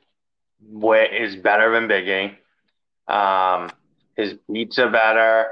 [0.63, 2.37] way is better than Biggie.
[3.09, 3.71] Um,
[4.17, 5.47] his beats are better.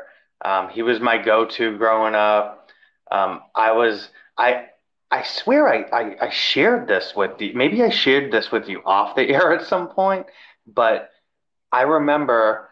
[0.45, 2.71] Um, he was my go-to growing up.
[3.11, 4.09] Um, I was
[4.39, 4.67] I
[5.11, 7.53] I swear I, I I shared this with you.
[7.55, 10.27] maybe I shared this with you off the air at some point,
[10.67, 11.11] but
[11.75, 12.69] I remember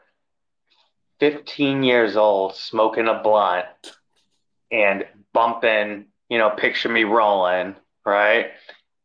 [1.18, 3.66] 15 years old smoking a blunt
[4.70, 7.74] and bumping, you know, picture me rolling,
[8.06, 8.52] right?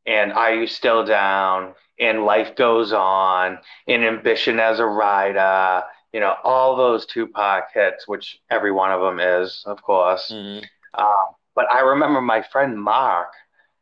[0.06, 1.74] And Are You Still Down?
[2.00, 8.08] And Life Goes On, and Ambitionz Az a Ridah, you know, all those Tupac hits,
[8.08, 10.30] which every one of them is, of course.
[10.32, 10.64] Mhm.
[10.94, 11.26] Um,
[11.56, 13.34] but I remember my friend Mark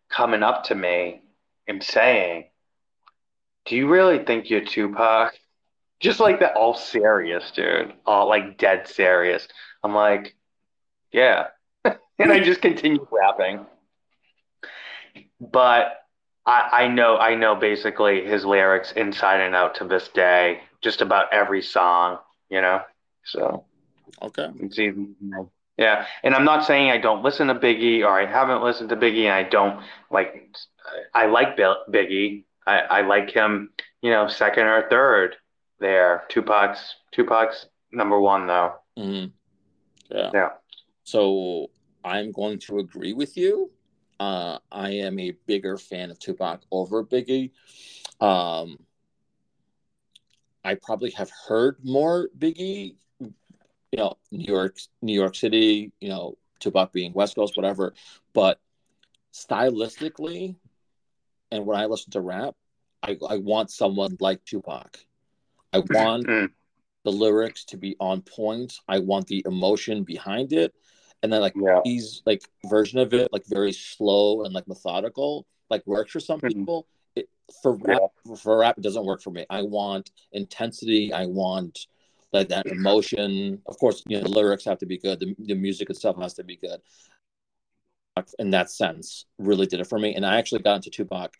[0.07, 1.23] coming up to me
[1.67, 2.49] and saying,
[3.65, 5.33] Do you really think you're Tupac?
[5.99, 7.93] Just like that, all serious, dude.
[8.05, 9.47] All like dead serious.
[9.83, 10.35] I'm like,
[11.11, 11.47] Yeah.
[12.19, 13.65] And I just continue rapping.
[15.39, 15.97] But
[16.45, 21.01] I, I know I know basically his lyrics inside and out to this day, just
[21.01, 22.19] about every song,
[22.49, 22.81] you know?
[23.25, 23.65] So
[24.21, 24.49] Okay.
[24.59, 25.07] it's easy.
[25.77, 28.95] Yeah, and I'm not saying I don't listen to Biggie or I haven't listened to
[28.95, 30.49] Biggie and I don't like
[31.13, 32.43] I like Biggie.
[32.65, 33.69] I, I like him,
[34.01, 35.35] you know, second or third
[35.79, 36.23] there.
[36.29, 38.75] Tupac's Tupac's number one though.
[38.97, 39.31] Mhm.
[40.09, 40.31] Yeah.
[40.33, 40.49] Yeah.
[41.03, 41.69] So
[42.03, 43.71] I'm going to agree with you.
[44.19, 47.51] Uh, I am a bigger fan of Tupac over Biggie.
[48.21, 48.77] Um,
[50.63, 53.33] I probably have heard more Biggie, you
[53.97, 57.93] know, New York, New York City, you know, Tupac being West Coast, whatever.
[58.33, 58.59] But
[59.33, 60.55] stylistically,
[61.51, 62.55] and when I listen to rap,
[63.03, 64.97] I, I want someone like Tupac.
[65.75, 66.25] I want
[67.03, 68.79] the lyrics to be on point.
[68.87, 70.73] I want the emotion behind it.
[71.21, 71.81] And then like yeah.
[71.83, 76.39] he's like version of it, like very slow and like methodical, like works for some
[76.39, 76.49] Mhm.
[76.49, 76.87] people.
[77.15, 77.29] It,
[77.61, 79.45] for rap, for rap, it doesn't work for me.
[79.49, 81.13] I want intensity.
[81.13, 81.87] I want
[82.33, 83.61] like that emotion.
[83.65, 85.19] Of course, you know the lyrics have to be good.
[85.19, 86.81] The, the music itself has to be good.
[88.39, 90.15] In that sense, really did it for me.
[90.15, 91.35] And I actually got into Tupac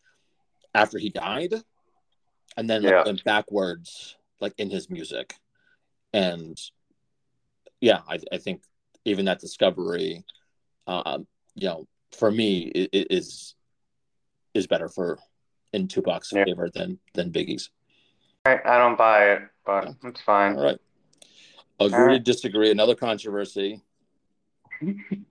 [0.74, 1.54] after he died,
[2.58, 5.36] and then like, went backwards, like in his music,
[6.14, 6.58] and
[7.82, 8.64] yeah, I, I think
[9.06, 10.24] even that discovery,
[10.88, 12.64] um, you know, for me
[12.94, 13.56] is
[14.54, 15.20] is better for
[15.74, 16.46] in Tupac's Yeah.
[16.46, 17.70] favor than than Biggie's.
[18.46, 20.56] I, I don't buy it, but it's fine.
[20.56, 20.80] All right,
[21.80, 22.72] agree All to disagree.
[22.72, 23.82] Another controversy.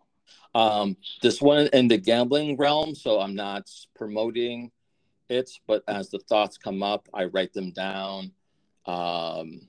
[0.54, 4.70] Um, this one in the gambling realm, so I'm not promoting
[5.28, 8.30] it, but as the thoughts come up, I write them down.
[8.86, 9.62] Um,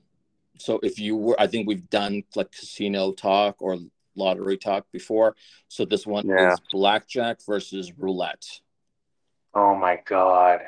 [0.58, 3.76] so if you were, I think we've done like casino talk or
[4.14, 5.36] lottery talk before.
[5.68, 6.52] So this one Yeah.
[6.54, 8.46] is blackjack versus roulette.
[9.54, 10.60] Oh my God.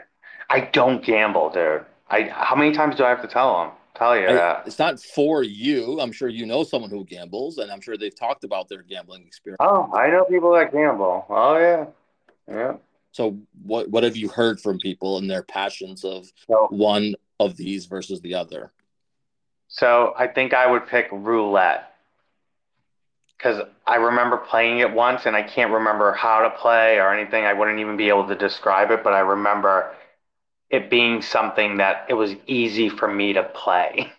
[0.50, 1.84] I don't gamble, dude.
[2.10, 3.70] I how many times do I have to tell them?
[3.94, 4.62] Tell you I- that.
[4.66, 6.00] it's not for you.
[6.00, 9.26] I'm sure you know someone who gambles, and I'm sure they've talked about their gambling
[9.26, 9.58] experience.
[9.60, 11.26] Oh, I know people that gamble.
[11.28, 11.86] Oh yeah.
[12.48, 12.74] Yeah.
[13.12, 17.56] So what what have you heard from people and their passions of So one of
[17.56, 18.72] these versus the other?
[19.68, 21.92] So I think I would pick roulette
[23.36, 27.44] because I remember playing it once and I can't remember how to play or anything.
[27.44, 29.94] I wouldn't even be able to describe it, but I remember
[30.70, 34.12] it being something that it was easy for me to play.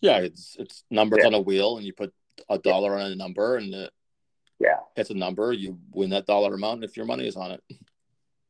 [0.00, 1.28] Yeah, it's it's numbers Yeah.
[1.28, 2.12] on a wheel, and you put
[2.50, 3.90] a dollar on a number, and it
[4.58, 4.80] Yeah.
[4.94, 5.52] hits a number.
[5.52, 7.62] You win that dollar amount if your money is on it.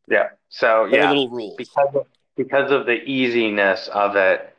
[0.09, 0.30] Yeah.
[0.48, 1.55] So yeah, little rules.
[1.57, 2.07] because of,
[2.37, 4.55] because of the easiness of it,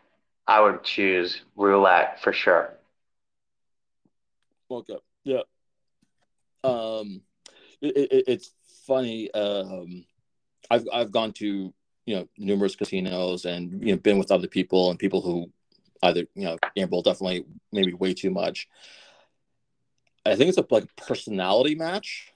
[0.47, 2.73] I would choose roulette for sure.
[4.69, 4.97] Okay.
[5.23, 5.41] Yeah.
[6.63, 7.21] Um,
[7.81, 8.51] it, it, it's
[8.87, 9.31] funny.
[9.31, 10.05] Um,
[10.69, 11.73] I've I've gone to
[12.05, 15.51] you know numerous casinos and you know been with other people and people who
[16.03, 18.67] either you know gamble definitely maybe way too much.
[20.25, 22.31] I think it's a like personality match.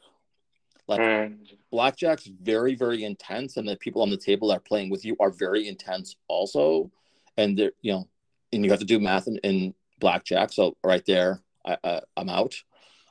[0.89, 1.37] Like Mm.
[1.71, 5.15] blackjack's very very intense, and the people on the table that are playing with you
[5.19, 6.91] are very intense also.
[7.37, 8.07] And they're you know,
[8.51, 10.51] and you have to do math in, in blackjack.
[10.51, 12.55] So right there, I, I'm out.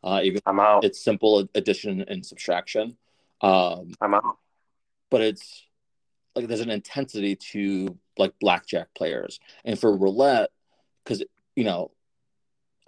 [0.02, 0.84] Uh, even I'm out.
[0.84, 2.96] it's simple addition and subtraction.
[3.40, 4.38] Um, I'm out.
[5.10, 5.64] but it's
[6.34, 10.50] like there's an intensity to like blackjack players and for roulette
[11.04, 11.22] because
[11.54, 11.92] you know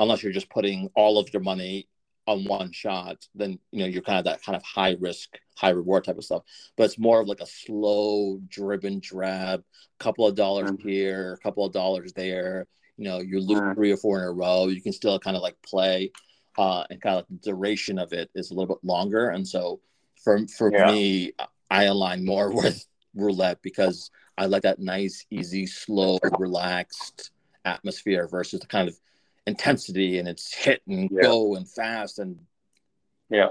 [0.01, 1.88] unless you're just putting all of your money
[2.26, 5.70] on one shot then you know you're kind of that kind of high risk high
[5.70, 6.42] reward type of stuff
[6.76, 9.62] but it's more of like a slow driven drab
[9.98, 10.82] couple of dollars Mhm.
[10.82, 12.66] here a couple of dollars there
[12.96, 13.74] you know you lose Mhm.
[13.74, 16.12] three or four in a row you can still kind of like play
[16.58, 19.46] uh and kind of like the duration of it is a little bit longer and
[19.46, 19.80] so
[20.22, 20.86] for for Yeah.
[20.92, 21.32] me
[21.70, 27.30] i align more with roulette because I like that nice, easy, slow, relaxed
[27.66, 28.98] atmosphere versus the kind of
[29.47, 31.22] intensity and it's hit and Yeah.
[31.22, 32.38] go and fast and
[33.28, 33.51] Yeah.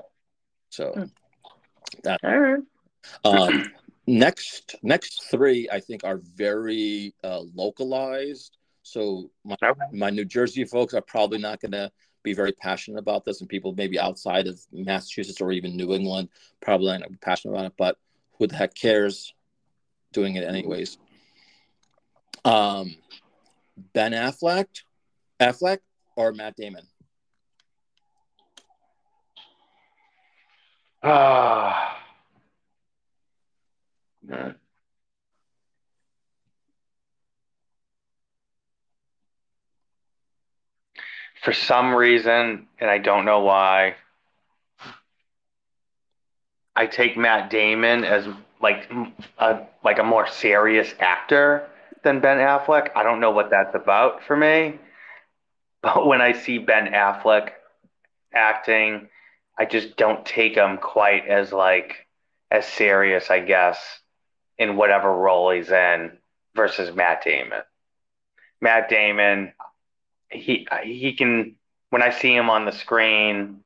[0.69, 1.03] so Hmm.
[2.03, 2.63] that All right.
[3.23, 3.71] um
[4.07, 8.57] next next three I think are very uh localized.
[8.83, 9.85] So my Okay.
[9.91, 11.91] my New Jersey folks are probably not gonna
[12.23, 16.29] be very passionate about this and people maybe outside of Massachusetts or even New England
[16.61, 17.97] probably aren't be passionate about it, but
[18.37, 19.33] who the heck cares
[20.11, 20.97] doing it anyways.
[22.45, 22.95] Um,
[23.93, 24.67] Ben Affleck,
[25.39, 25.79] Affleck
[26.15, 26.83] or Matt Damon?
[31.01, 31.97] Ah.
[34.27, 34.55] Mm.
[41.41, 43.95] For some reason, and I don't know why,
[46.75, 48.27] I take Matt Damon as
[48.61, 48.91] like
[49.37, 51.67] a like a more serious actor
[52.03, 52.89] than Ben Affleck.
[52.95, 54.79] I don't know what that's about for me.
[55.81, 57.51] But when I see Ben Affleck
[58.33, 59.07] acting,
[59.57, 62.05] I just don't take him quite as like
[62.51, 63.79] as serious, I guess,
[64.57, 66.17] in whatever role he's in
[66.53, 67.61] versus Matt Damon.
[68.59, 69.53] Matt Damon,
[70.29, 71.55] he he can
[71.89, 73.63] when I see him on the screen,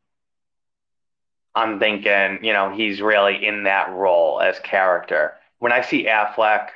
[1.55, 5.33] I'm thinking, you know, he's really in that role as character.
[5.59, 6.69] When I see Affleck,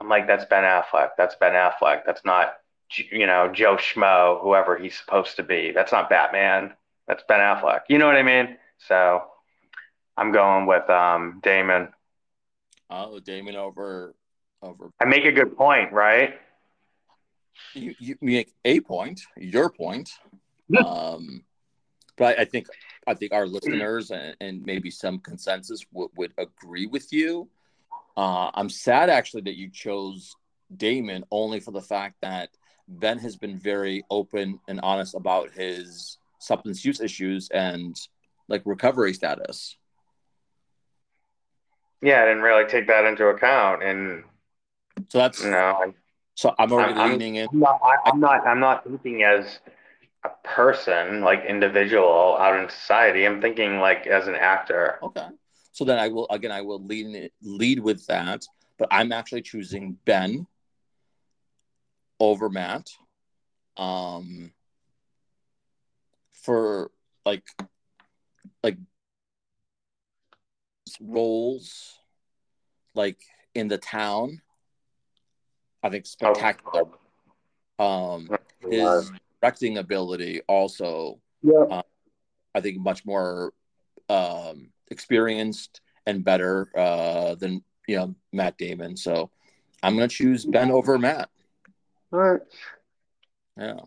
[0.00, 1.10] I'm like, that's Ben Affleck.
[1.16, 2.02] That's Ben Affleck.
[2.04, 2.54] That's not,
[2.96, 5.72] you know, Joe Schmo, whoever he's supposed to be.
[5.72, 6.72] That's not Batman.
[7.06, 7.80] That's Ben Affleck.
[7.88, 8.56] You know what I mean?
[8.86, 9.22] So
[10.16, 11.88] I'm going with um, Damon.
[12.90, 14.14] Oh, Damon over
[14.62, 14.90] over.
[15.00, 16.38] I make a good point, right?
[17.74, 20.10] You, you make a point, your point.
[20.84, 21.44] Um,
[22.16, 22.66] but I, I think
[23.06, 27.48] I think our listeners and, and maybe some consensus would, would agree with you.
[28.16, 30.36] Uh, I'm sad actually that you chose
[30.76, 32.50] Damon only for the fact that
[32.88, 37.96] Ben has been very open and honest about his substance use issues and
[38.48, 39.76] like recovery status.
[42.00, 44.24] Yeah, I didn't really take that into account, and
[45.08, 45.92] So that's you know,
[46.34, 47.48] so I'm already I'm- leaning in.
[47.52, 49.58] I'm not, I'm not, I'm not thinking as
[50.24, 53.24] a person, like individual out in society.
[53.26, 54.98] I'm thinking like as an actor.
[55.02, 55.26] Okay.
[55.72, 58.44] So then I will again I will lead lead with that,
[58.78, 60.46] but I'm actually choosing Ben
[62.20, 62.90] over Matt.
[63.76, 64.52] Um
[66.32, 66.90] for
[67.24, 67.44] like
[68.62, 68.76] like
[71.00, 71.98] roles
[72.94, 73.18] like
[73.54, 74.40] in the town.
[75.82, 76.84] I think spectacular.
[77.78, 78.28] Um
[78.68, 79.10] his
[79.40, 81.82] directing ability also yeah.
[82.54, 83.52] I think much more
[84.08, 88.96] um, experienced and better uh, than you know Matt Damon.
[88.96, 89.30] So
[89.82, 91.30] I'm gonna choose Ben over Matt.
[92.12, 92.40] All right.
[93.56, 93.80] Yeah.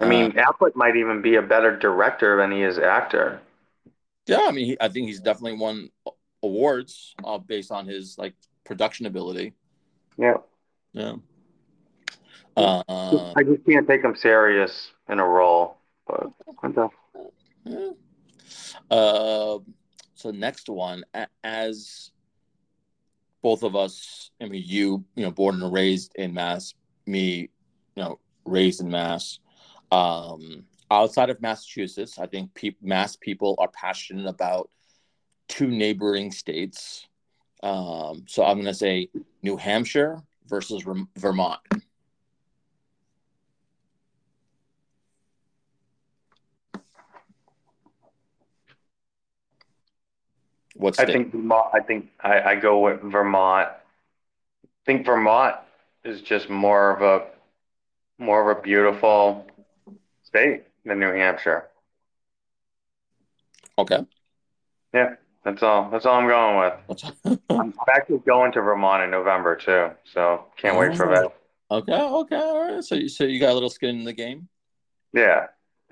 [0.00, 3.40] I mean, Affleck might even be a better director than he is actor.
[4.26, 5.90] Yeah, I mean, he, I think he's definitely won
[6.42, 9.54] awards uh, based on his like production ability.
[10.18, 10.38] Yeah.
[10.92, 11.14] Yeah.
[12.56, 15.78] Uh, I just can't take him serious in a role.
[16.06, 16.30] But
[17.64, 17.90] yeah.
[18.90, 19.58] Uh,
[20.14, 21.04] so next one,
[21.42, 22.10] as
[23.42, 26.74] both of us, I mean, you, you know, born and raised in Mass,
[27.06, 27.50] me,
[27.96, 29.38] you know, raised in Mass.
[29.90, 34.70] Um, outside of Massachusetts, I think pe- Mass people are passionate about
[35.48, 37.06] two neighboring states.
[37.62, 39.08] Um, so I'm going to say
[39.42, 41.60] New Hampshire versus Rem- Vermont.
[50.76, 51.66] What I think Vermont.
[51.72, 53.68] I think I, I go with Vermont.
[53.68, 55.56] I think Vermont
[56.04, 57.26] is just more of a
[58.18, 59.46] more of a beautiful
[60.22, 61.68] state than New Hampshire.
[63.78, 64.04] Okay.
[64.92, 65.90] Yeah, that's all.
[65.90, 67.40] That's all I'm going with.
[67.50, 71.32] I'm actually going to Vermont in November too, so can't wait for that.
[71.70, 72.84] Okay, okay, all right.
[72.84, 74.48] So, you, so you got a little skin in the game.
[75.12, 75.46] Yeah,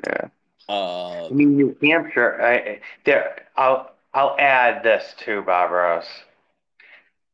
[0.07, 0.29] yeah.
[0.69, 2.41] Uh, I mean, New Hampshire.
[2.41, 3.47] I there.
[3.57, 6.07] I'll I'll add this too, Barbaros.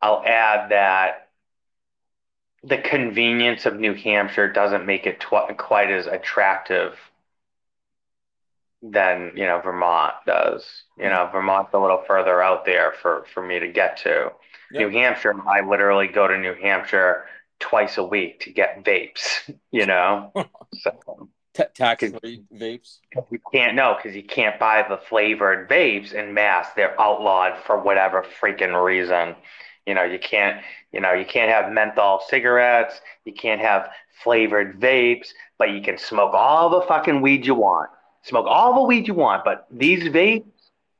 [0.00, 1.27] I'll add that
[2.62, 6.98] the convenience of New Hampshire doesn't make it tw- quite as attractive
[8.82, 10.64] than you know Vermont does.
[10.96, 14.32] You know, Vermont's a little further out there for for me to get to.
[14.72, 14.80] Yep.
[14.80, 17.24] New Hampshire, I literally go to New Hampshire
[17.58, 19.52] twice a week to get vapes.
[19.70, 20.32] You know,
[20.74, 22.98] so t- tax free vapes.
[23.30, 26.68] you can't no because you can't buy the flavored vapes in mass.
[26.74, 29.36] They're outlawed for whatever freaking reason.
[29.88, 30.60] You know, you can't.
[30.92, 33.00] You know, you can't have menthol cigarettes.
[33.24, 33.88] You can't have
[34.22, 35.28] flavored vapes,
[35.58, 37.88] but you can smoke all the fucking weed you want.
[38.22, 40.44] Smoke all the weed you want, but these vapes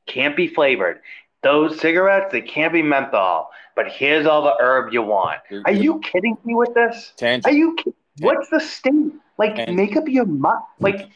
[0.07, 1.01] can't be flavored.
[1.43, 3.49] Those cigarettes, they can't be menthol.
[3.75, 5.39] But here's all the herb you want.
[5.51, 7.13] You're- you're- kidding me with this?
[7.45, 7.75] Are you?
[7.75, 9.13] ki- What's the state?
[9.37, 9.77] Like, Tangent.
[9.77, 10.63] make up your mind.
[10.79, 11.09] Like,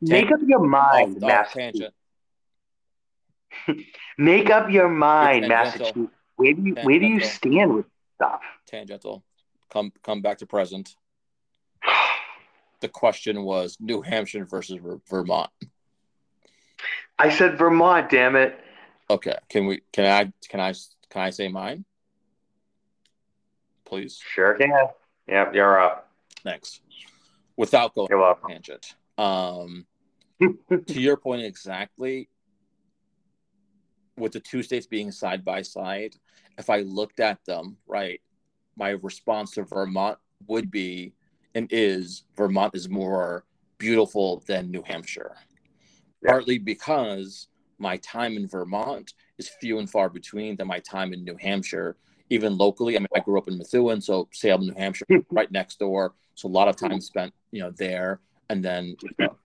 [0.00, 1.94] make up your mind, Off- off Massachusetts.
[4.18, 5.46] Make up your mind.
[5.48, 6.08] Massachusetts.
[6.42, 7.86] Where do you where do you stand with
[8.16, 8.40] stuff?
[8.66, 9.22] Tangential.
[9.70, 10.96] Come come back to present.
[12.80, 15.50] The question was New Hampshire versus Vermont.
[17.16, 18.58] I said Vermont, damn it.
[19.08, 19.36] Okay.
[19.48, 19.82] Can we?
[19.92, 20.32] Can I?
[20.48, 20.74] Can I?
[21.10, 21.84] Can I say mine?
[23.84, 24.18] Please.
[24.20, 24.88] Sure can.
[25.28, 26.10] Yep, you're up.
[26.44, 26.80] Next.
[27.56, 28.96] Without going You're tangent.
[29.16, 29.86] Um,
[30.40, 32.28] to your point exactly,
[34.16, 36.16] with the two states being side by side,
[36.58, 38.20] if I looked at them, right,
[38.76, 41.14] my response to Vermont would be
[41.54, 43.44] and is Vermont is more
[43.78, 45.36] beautiful than New Hampshire.
[46.22, 46.30] Yeah.
[46.30, 47.48] Partly because
[47.78, 51.96] my time in Vermont is few and far between than my time in New Hampshire.
[52.30, 55.78] Even locally, I mean, I grew up in Methuen, so Salem, New Hampshire, right next
[55.78, 56.14] door.
[56.34, 59.36] So a lot of time spent, you know, there, and then you know,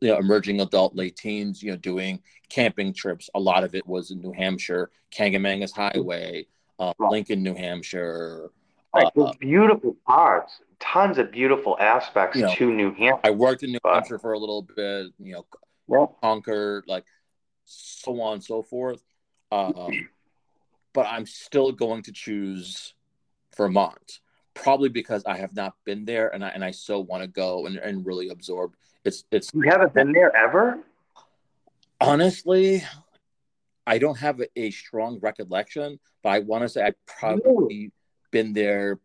[0.00, 3.30] you know, emerging adult, late teens, you know, doing camping trips.
[3.34, 6.46] A lot of it was in New Hampshire, Kancamagus Highway,
[6.78, 7.10] uh, Right.
[7.10, 8.50] Lincoln, New Hampshire.
[8.94, 13.20] Like, Uh, beautiful parts, tons of beautiful aspects You know, to New Hampshire.
[13.24, 13.94] I worked in New Right.
[13.94, 15.46] Hampshire for a little bit, you know,
[15.88, 16.06] Yeah.
[16.20, 17.04] Concord, like
[17.64, 19.02] so on and so forth.
[19.50, 20.08] Um,
[20.92, 22.94] but I'm still going to choose
[23.56, 24.20] Vermont,
[24.54, 27.66] probably because I have not been there and I and I so want to go
[27.66, 28.74] and, and really absorb.
[29.04, 30.78] It's it's You haven't been there ever?
[32.02, 32.82] honestly,
[33.86, 37.92] I don't have a, a strong recollection, but I want to say I've probably
[38.30, 38.98] been there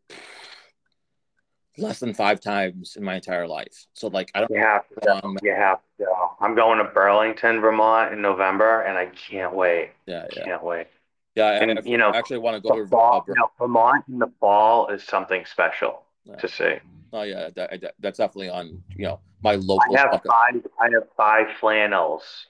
[1.78, 3.86] less than five times in my entire life.
[3.94, 6.08] So like I don't You have to um, You have to.
[6.40, 9.92] I'm going to Burlington, Vermont in November, and I can't wait.
[10.06, 10.88] yeah yeah Can't wait.
[11.36, 11.62] yeah.
[11.62, 14.20] And, I you know, I actually want to go to uh, you know, Vermont in
[14.20, 16.04] the fall is something special
[16.40, 16.76] To see.
[17.14, 19.96] Oh yeah, that, that- that's definitely on you know my local.
[19.96, 20.32] I have bucket.
[20.32, 20.68] five.
[20.80, 22.48] I have five flannels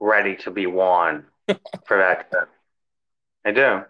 [0.00, 1.24] ready to be worn
[1.86, 2.50] for that trip.
[3.44, 3.82] I do.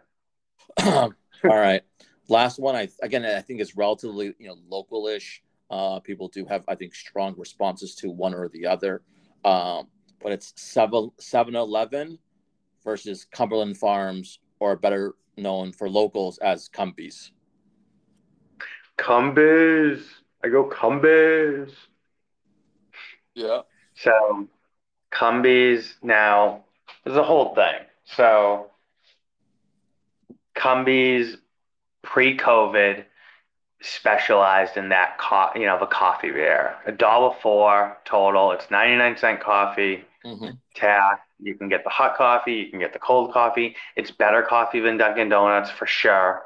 [0.87, 1.13] All
[1.45, 1.83] right,
[2.29, 2.75] last one.
[2.77, 5.41] I again I think is relatively you know localish.
[5.71, 9.03] Uh, people do have I think strong responses to one or the other.
[9.45, 9.89] Um,
[10.23, 12.19] but it's seven Seven Eleven
[12.85, 17.31] versus Cumberland Farms, or better known for locals as Cumbies.
[18.99, 20.03] Cumbies.
[20.43, 21.73] I go Cumbies.
[23.35, 23.63] Yeah.
[23.95, 24.49] So
[25.13, 26.65] Cumbies now
[27.05, 27.87] there's a whole thing.
[28.05, 28.71] So
[30.57, 31.37] Cumbies
[32.03, 33.05] pre-COVID
[33.83, 36.77] specialized in that co- you know the coffee beer.
[36.87, 38.53] A dollar four total.
[38.53, 40.05] It's 99 cent coffee.
[40.25, 41.21] hmm tap.
[41.41, 43.77] You can get the hot coffee, you can get the cold coffee.
[43.97, 46.43] It's better coffee than Dunkin' Donuts for sure.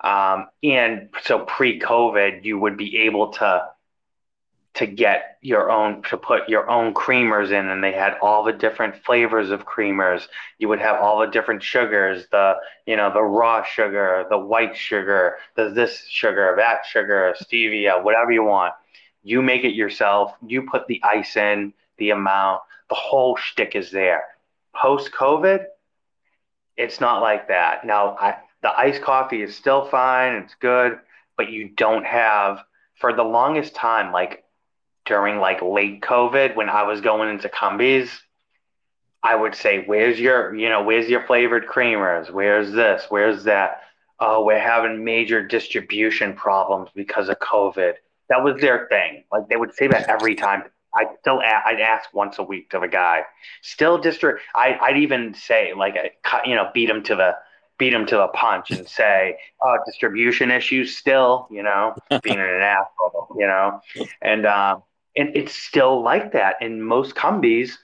[0.00, 3.68] Um, and so pre-COVID, you would be able to
[4.74, 8.52] to get your own to put your own creamers in, and they had all the
[8.52, 10.28] different flavors of creamers.
[10.58, 12.54] You would have all the different sugars, the
[12.86, 18.30] you know the raw sugar, the white sugar, the this sugar, that sugar, stevia, whatever
[18.30, 18.74] you want.
[19.24, 20.32] You make it yourself.
[20.46, 24.24] You put the ice in, the amount the whole shtick is there.
[24.74, 25.64] Post COVID,
[26.76, 27.84] it's not like that.
[27.84, 30.98] Now, I, the iced coffee is still fine, it's good,
[31.36, 32.62] but you don't have
[32.98, 34.44] for the longest time, like
[35.06, 38.10] during like late COVID, when I was going into Cumbies,
[39.22, 42.30] I would say, "Where's your, you know, where's your flavored creamers?
[42.30, 43.06] Where's this?
[43.08, 43.82] Where's that?
[44.20, 47.94] Oh, we're having major distribution problems because of COVID."
[48.28, 49.24] That was their thing.
[49.32, 50.64] Like they would say that every time
[50.94, 53.22] I still I'd ask once a week to a guy.
[53.62, 54.42] Still district.
[54.54, 55.96] I I'd even say like
[56.44, 57.36] you know beat him to the
[57.78, 62.60] beat him to the punch and say oh distribution issues still you know being an
[62.60, 63.80] asshole you know
[64.20, 64.82] and um
[65.18, 67.76] and it's still like that in most Cumbies.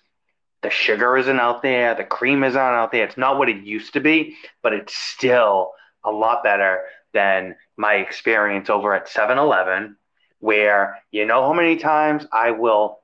[0.63, 1.95] The sugar isn't out there.
[1.95, 3.05] The cream isn't out there.
[3.05, 5.73] It's not what it used to be, but it's still
[6.05, 9.97] a lot better than my experience over at 7 Eleven
[10.39, 13.01] where you know how many times I will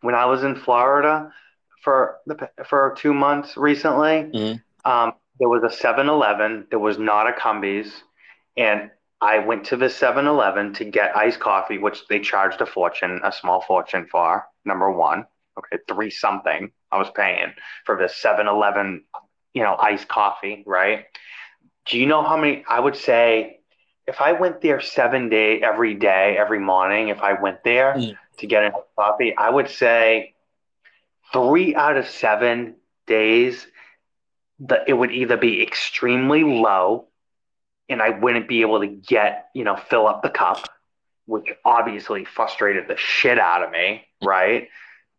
[0.00, 1.32] when I was in Florida
[1.82, 4.90] for the for two months recently, mm-hmm.
[4.90, 6.66] um, there was a 7-Eleven.
[6.70, 7.90] There was not a Cumbies,
[8.56, 8.90] and
[9.20, 13.32] I went to the 7-Eleven to get iced coffee, which they charged a fortune, a
[13.32, 14.46] small fortune for.
[14.64, 15.26] Number one,
[15.58, 17.52] okay, three something I was paying
[17.84, 19.04] for this 7-Eleven,
[19.54, 21.06] you know, iced coffee, right?
[21.86, 22.64] Do you know how many?
[22.68, 23.60] I would say
[24.06, 28.16] if I went there seven day every day, every morning, if I went there mm.
[28.38, 30.34] to get a coffee, I would say
[31.32, 32.76] three out of seven
[33.06, 33.66] days
[34.62, 37.08] that it would either be extremely low
[37.88, 40.68] and I wouldn't be able to get, you know, fill up the cup,
[41.26, 44.68] which obviously frustrated the shit out of me, right?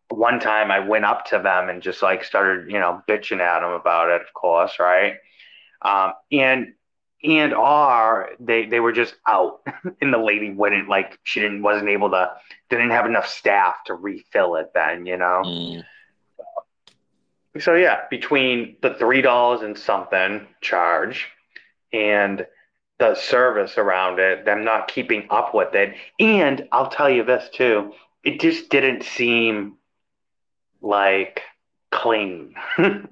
[0.10, 3.60] One time I went up to them and just like started, you know, bitching at
[3.60, 5.16] them about it, of course, right?
[5.82, 6.74] Um, and
[7.24, 9.62] and are they they were just out
[10.02, 12.32] and the lady wouldn't like she didn't wasn't able to
[12.70, 15.84] didn't have enough staff to refill it then you know mm.
[17.60, 21.28] So yeah between the three dollars and something charge
[21.92, 22.46] and
[23.00, 27.50] the service around it them not keeping up with it and i'll tell you this
[27.54, 27.94] too
[28.24, 29.78] it just didn't seem
[30.82, 31.42] like
[31.92, 33.06] clean okay.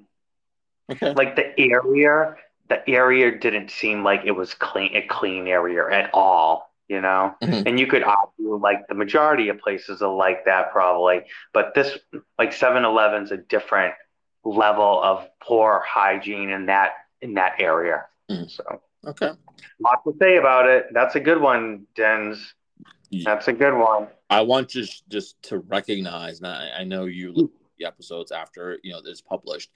[1.16, 2.36] like the area
[2.70, 7.36] the area didn't seem like it was clean a clean area at all you know
[7.44, 7.68] mm-hmm.
[7.68, 11.22] and you could argue like the majority of places are like that probably
[11.54, 11.98] but this
[12.40, 13.94] like 7-eleven's a different
[14.44, 16.92] level of poor hygiene in that
[17.22, 18.06] in that area.
[18.30, 18.50] Mm.
[18.50, 19.32] so okay.
[19.80, 20.88] lot to say about it.
[20.94, 22.54] That's a good one dens.
[23.26, 24.08] That's a good one.
[24.30, 28.92] I want just just to recognize and I, I know you the episodes after you
[28.92, 29.70] know this published.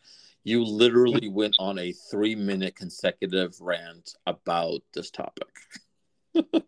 [0.43, 5.49] You literally went on a three minute consecutive rant about this topic.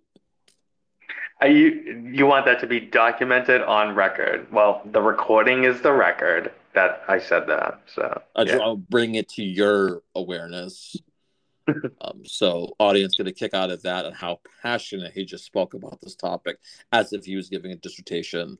[1.40, 4.52] Are you you want that to be documented on record?
[4.52, 7.82] Well, the recording is the record that I said that.
[7.88, 8.58] So yeah.
[8.58, 10.96] I'll bring it to your awareness.
[11.68, 15.74] um, so audience get a kick out of that and how passionate he just spoke
[15.74, 16.60] about this topic
[16.92, 18.60] as if he was giving a dissertation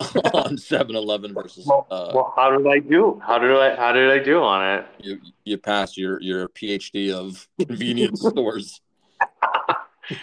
[0.00, 1.66] on 7-Eleven versus.
[1.66, 3.22] Well, uh, well, how did I do?
[3.24, 4.86] How did I how did I do on it?
[4.98, 8.80] You you passed your your PhD of convenience stores.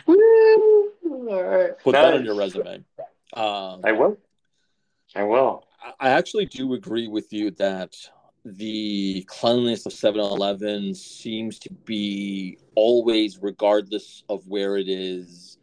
[0.08, 1.80] All right.
[1.80, 2.84] Put that on your resume.
[3.34, 4.18] Um, I will.
[5.16, 5.64] I will.
[6.00, 7.96] I actually do agree with you that
[8.46, 15.58] the cleanliness of 7-Eleven seems to be always, regardless of where it is,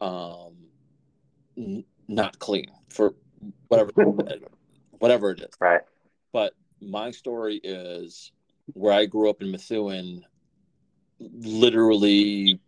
[0.00, 0.54] um,
[1.56, 3.14] n- not clean for
[3.68, 3.90] whatever
[4.98, 5.50] whatever it is.
[5.58, 5.80] Right.
[6.32, 8.32] But my story is
[8.74, 10.24] where I grew up in Methuen,
[11.18, 12.60] literally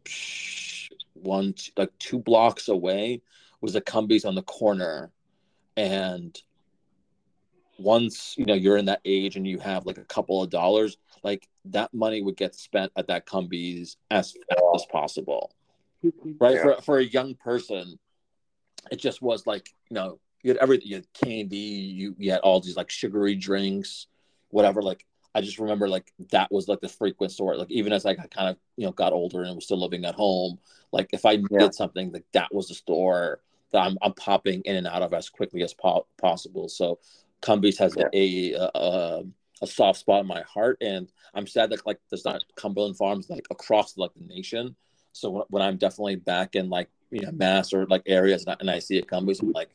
[1.15, 3.23] one like two blocks away
[3.61, 5.11] was a Cumbies on the corner.
[5.77, 6.37] And
[7.83, 10.97] once you know you're in that age and you have like a couple of dollars,
[11.23, 15.53] like that money would get spent at that Cumbies as fast as possible.
[16.41, 16.55] Right.
[16.55, 16.63] Yeah.
[16.63, 17.99] For for a young person,
[18.91, 20.89] it just was like, you know, you had everything.
[20.89, 21.57] You had candy.
[21.57, 24.07] You you had all these like sugary drinks,
[24.51, 24.83] whatever.
[24.83, 27.57] Like I just remember like that was like the frequent store.
[27.57, 30.15] Like even as I kind of you know got older and was still living at
[30.15, 30.59] home,
[30.91, 31.59] like if I yeah.
[31.59, 33.41] did something, like that was the store
[33.71, 36.69] that I'm I'm popping in and out of as quickly as po- possible.
[36.69, 36.99] So
[37.43, 38.09] Cumbies has yeah.
[38.13, 39.23] a, a,
[39.63, 43.29] a soft spot in my heart, and I'm sad that like there's not Cumberland Farms
[43.29, 44.77] like across like the nation.
[45.13, 48.53] So when, when I'm definitely back in like you know mass or like areas and
[48.53, 49.71] I, and I see a Cumbies, I'm like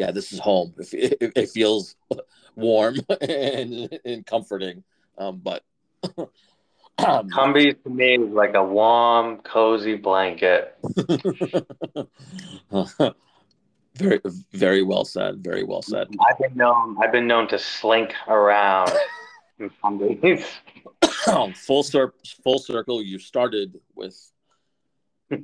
[0.00, 0.72] yeah, this is home.
[0.78, 1.94] It, it, it feels
[2.56, 4.82] warm and, and comforting.
[5.18, 5.62] Um, but
[7.06, 10.78] um, to me is like a warm, cozy blanket.
[13.94, 14.20] very,
[14.52, 15.42] very well said.
[15.42, 16.08] Very well said.
[16.28, 16.96] I've been known.
[17.02, 18.92] I've been known to slink around
[19.58, 19.70] in
[21.54, 23.02] full, cir- full circle.
[23.02, 24.16] You started with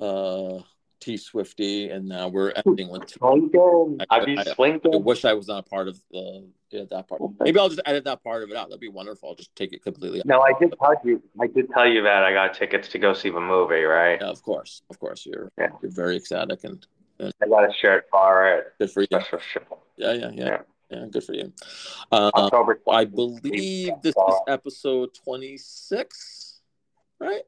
[0.01, 0.61] uh,
[1.01, 4.05] T Swifty, and now we're ending with Swinkin.
[4.11, 7.21] I, I, I, I, wish I was not a part of the yeah, that part.
[7.41, 8.69] Maybe I'll just edit that part of it out.
[8.69, 9.29] That'd be wonderful.
[9.29, 10.23] I'll just take it completely.
[10.25, 11.23] No, I did tell you.
[11.41, 14.19] I did tell you that I got tickets to go see the movie, right?
[14.21, 15.25] Yeah, of course, of course.
[15.25, 15.69] You're yeah.
[15.81, 16.85] you're very ecstatic, and
[17.21, 18.73] I got a shirt for it.
[18.79, 19.09] good for you.
[19.11, 19.67] Special shirt.
[19.97, 20.59] Yeah, yeah, yeah, Yeah.
[20.91, 21.05] yeah.
[21.11, 21.53] good for you.
[22.13, 22.81] Um, October.
[22.91, 26.61] I believe this is episode twenty six,
[27.19, 27.43] right?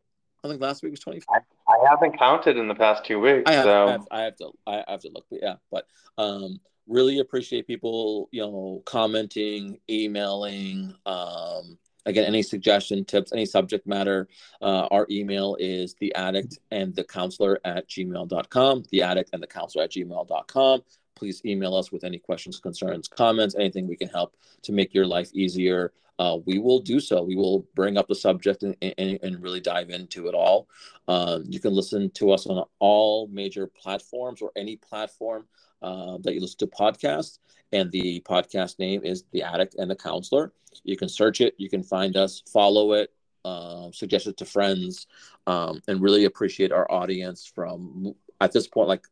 [0.45, 1.21] I think last week was twenty.
[1.29, 1.41] I
[1.89, 4.51] haven't counted in the past two weeks, I have, so I have, I have to,
[4.67, 5.87] I have to look, but yeah, but
[6.17, 10.95] um, really appreciate people, you know, commenting, emailing.
[11.05, 14.29] Um, again, any suggestion, tips, any subject matter.
[14.61, 18.85] Uh, our email is the addict and the counselor at gmail.com.
[18.91, 20.83] The addict and the counselor at gmail.com.
[21.15, 25.07] Please email us with any questions, concerns, comments, anything we can help to make your
[25.07, 25.93] life easier.
[26.19, 27.23] Uh, we will do so.
[27.23, 30.69] We will bring up the subject and, and, and really dive into it all.
[31.07, 35.47] Um, you can listen to us on all major platforms or any platform
[35.83, 37.39] uh, that you listen to podcasts.
[37.73, 40.53] And the podcast name is The Addict and the Counselor.
[40.85, 43.13] You can search it, you can find us, follow it,
[43.45, 45.07] uh, suggest it to friends,
[45.47, 49.05] um, and really appreciate our audience from at this point, like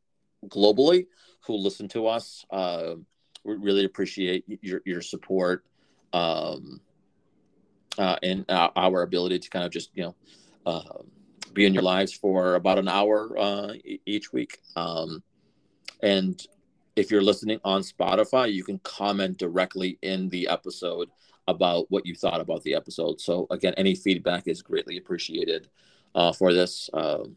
[0.47, 1.07] globally,
[1.47, 2.45] who listen to us.
[2.51, 2.95] Uh,
[3.45, 5.65] we really appreciate your, your support.
[6.13, 6.81] Um,
[7.99, 10.15] uh, and uh, our ability to kind of just you know
[10.67, 11.03] uh,
[11.53, 13.73] be in your lives for about an hour uh,
[14.05, 14.59] each week.
[14.75, 15.23] Um,
[16.03, 16.47] and
[16.97, 21.11] if you're listening on Spotify, you can comment directly in the episode
[21.47, 23.21] about what you thought about the episode.
[23.21, 25.69] So again, any feedback is greatly appreciated
[26.15, 26.91] uh, for this.
[26.93, 27.37] Um,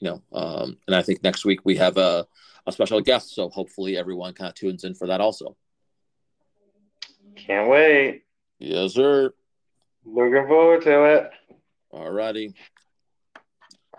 [0.00, 2.26] you know, um, and I think next week we have a,
[2.66, 5.56] a special guest, so hopefully everyone kind of tunes in for that also.
[7.34, 8.22] can't wait.
[8.60, 9.32] Yes, sir.
[10.04, 11.30] Looking forward to it.
[11.90, 12.54] All righty.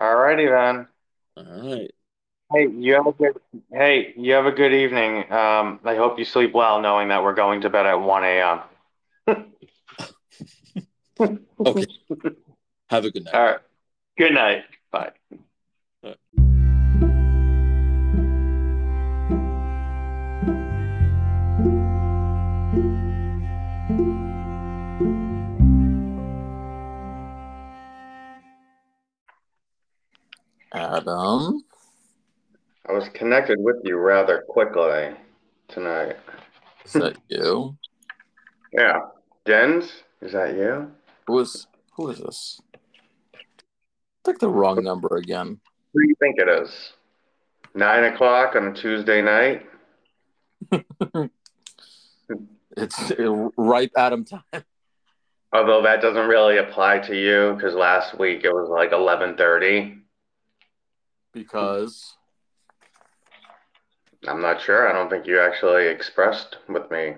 [0.00, 0.86] Alrighty then.
[1.36, 1.90] All right.
[2.52, 3.36] Hey, you have a good.
[3.72, 5.30] Hey, you have a good evening.
[5.30, 8.60] Um, I hope you sleep well, knowing that we're going to bed at one a.m.
[11.64, 11.86] Okay.
[12.88, 13.34] Have a good night.
[13.34, 13.58] All right.
[14.18, 14.64] Good night.
[14.90, 15.12] Bye.
[30.72, 31.62] Adam.
[32.88, 35.10] I was connected with you rather quickly
[35.68, 36.16] tonight.
[36.84, 37.76] Is that you?
[38.72, 39.00] Yeah.
[39.46, 40.90] Jens, is that you?
[41.26, 42.60] Who is who is this?
[44.24, 45.60] Take the wrong number again.
[45.92, 46.92] Who do you think it is?
[47.74, 49.66] Nine o'clock on a Tuesday night.
[52.76, 53.12] It's
[53.56, 54.64] ripe Adam time.
[55.52, 59.98] Although that doesn't really apply to you because last week it was like eleven thirty.
[61.32, 62.16] Because
[64.28, 64.88] I'm not sure.
[64.88, 67.14] I don't think you actually expressed with me.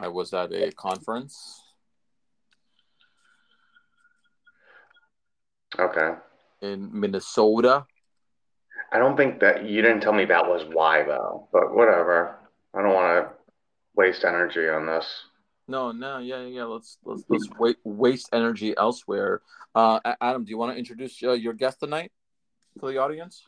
[0.00, 1.60] I was at a conference.
[5.78, 6.10] Okay.
[6.60, 7.86] in Minnesota.
[8.92, 12.38] I don't think that you didn't tell me that was why though, but whatever.
[12.74, 13.34] I don't want to
[13.96, 15.06] waste energy on this.
[15.66, 16.64] No, no, yeah, yeah.
[16.64, 19.40] Let's let's let's wait, waste energy elsewhere.
[19.74, 22.12] Uh, Adam, do you want to introduce uh, your guest tonight
[22.80, 23.46] to the audience?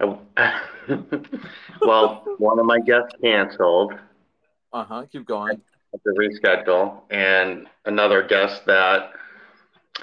[0.00, 0.60] I-
[1.82, 3.92] well, one of my guests canceled.
[4.72, 5.04] Uh huh.
[5.10, 5.60] Keep going.
[5.92, 7.00] have to reschedule.
[7.10, 9.10] And another guest that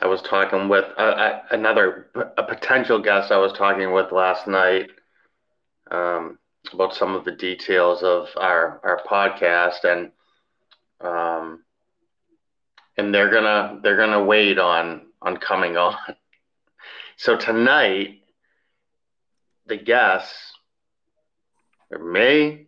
[0.02, 2.08] I was talking with, uh, uh, another
[2.38, 4.90] a potential guest I was talking with last night
[5.92, 6.38] um,
[6.74, 10.12] about some of the details of our our podcast, and
[11.02, 11.64] um,
[12.98, 15.96] and they're gonna they're gonna wait on on coming on.
[17.20, 18.22] So tonight,
[19.68, 20.54] the guests
[21.92, 22.68] are me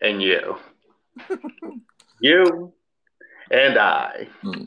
[0.00, 0.56] and you.
[2.20, 2.72] you
[3.50, 4.28] and I.
[4.42, 4.66] Hmm.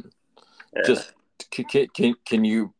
[0.75, 0.81] Yeah.
[0.85, 1.13] Just
[1.51, 2.73] can, can can you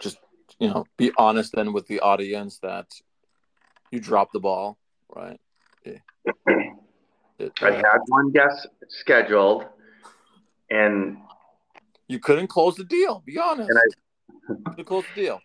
[0.00, 0.18] just
[0.58, 2.86] you know be honest then with the audience that
[3.90, 4.78] you dropped the ball,
[5.08, 5.40] right?
[5.84, 6.00] It,
[7.38, 9.66] it, I uh, had one guest scheduled,
[10.70, 11.18] and
[12.08, 13.22] you couldn't close the deal.
[13.26, 13.70] Be honest.
[13.70, 14.05] And I-
[14.64, 15.40] couldn't close the deal.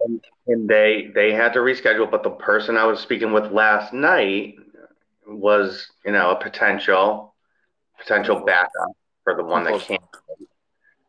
[0.48, 2.10] and they they had to reschedule.
[2.10, 4.56] But the person I was speaking with last night
[5.28, 7.34] was, you know, a potential
[8.00, 8.92] potential backup
[9.24, 10.02] for the one that can't,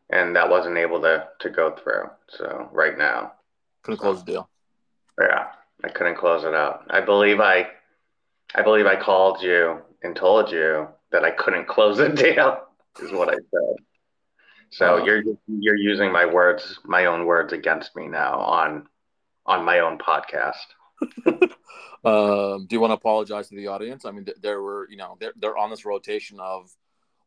[0.09, 2.09] and that wasn't able to to go through.
[2.29, 3.33] So right now,
[3.83, 4.49] Couldn't close the deal.
[5.19, 5.47] yeah,
[5.83, 6.85] I couldn't close it out.
[6.89, 7.67] I believe I,
[8.55, 12.59] I believe I called you and told you that I couldn't close the deal.
[13.01, 13.75] Is what I said.
[14.73, 15.05] So Uh.
[15.05, 18.87] you're you're using my words, my own words against me now on
[19.45, 20.67] on my own podcast.
[22.05, 24.03] Um, do you want to apologize to the audience?
[24.03, 26.69] I mean, th- there were, you know, they're, they're on this rotation of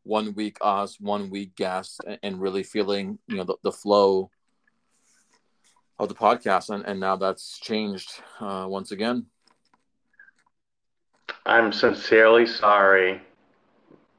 [0.03, 4.31] one week us, one week guest, and, and really feeling, you know, the, the flow
[5.99, 9.25] of the podcast, and, and now that's changed uh, once again.
[11.47, 13.23] I'm sincerely sorry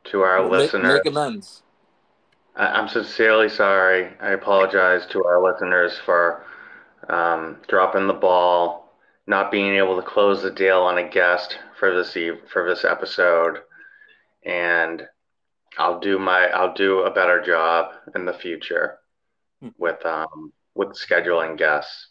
[0.05, 1.01] to our make, listeners.
[1.05, 1.61] Make amends.
[2.57, 4.11] I'm sincerely sorry.
[4.19, 6.43] I apologize to our listeners for
[7.09, 8.91] um, dropping the ball,
[9.27, 12.83] not being able to close the deal on a guest for this eve- for this
[12.83, 13.59] episode,
[14.43, 15.03] and
[15.77, 18.97] I'll do my I'll do a better job in the future
[19.61, 19.69] Hmm.
[19.77, 22.09] with um with scheduling guests.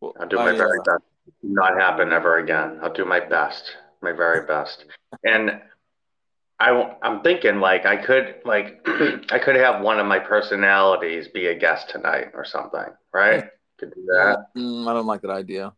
[0.00, 1.02] Well, I'll do my I, very uh, best.
[1.42, 2.78] Not happen ever again.
[2.82, 4.84] I'll do my best, my very best.
[5.24, 5.60] And
[6.60, 8.80] I, I'm thinking like I could like
[9.30, 13.44] I could have one of my personalities be a guest tonight or something, right?
[13.76, 14.46] Could do that.
[14.56, 15.72] mm, I don't like that idea.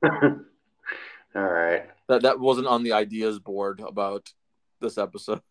[0.04, 0.38] All
[1.34, 1.82] right.
[2.08, 4.32] That that wasn't on the ideas board about
[4.80, 5.40] this episode.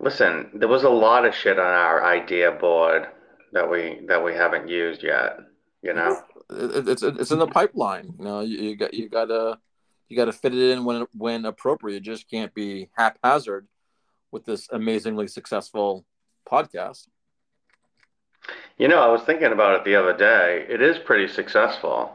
[0.00, 3.06] Listen, there was a lot of shit on our idea board
[3.52, 5.38] that we that we haven't used yet.
[5.82, 6.20] You know.
[6.50, 8.14] It- it's it's in the pipeline.
[8.18, 9.58] You know, you, you got you gotta
[10.10, 11.98] you gotta fit it in when when appropriate.
[11.98, 13.66] It just can't be haphazard
[14.32, 16.04] with this amazingly successful
[16.50, 17.06] podcast.
[18.76, 20.66] You know, I was thinking about it the other day.
[20.68, 22.12] It is pretty successful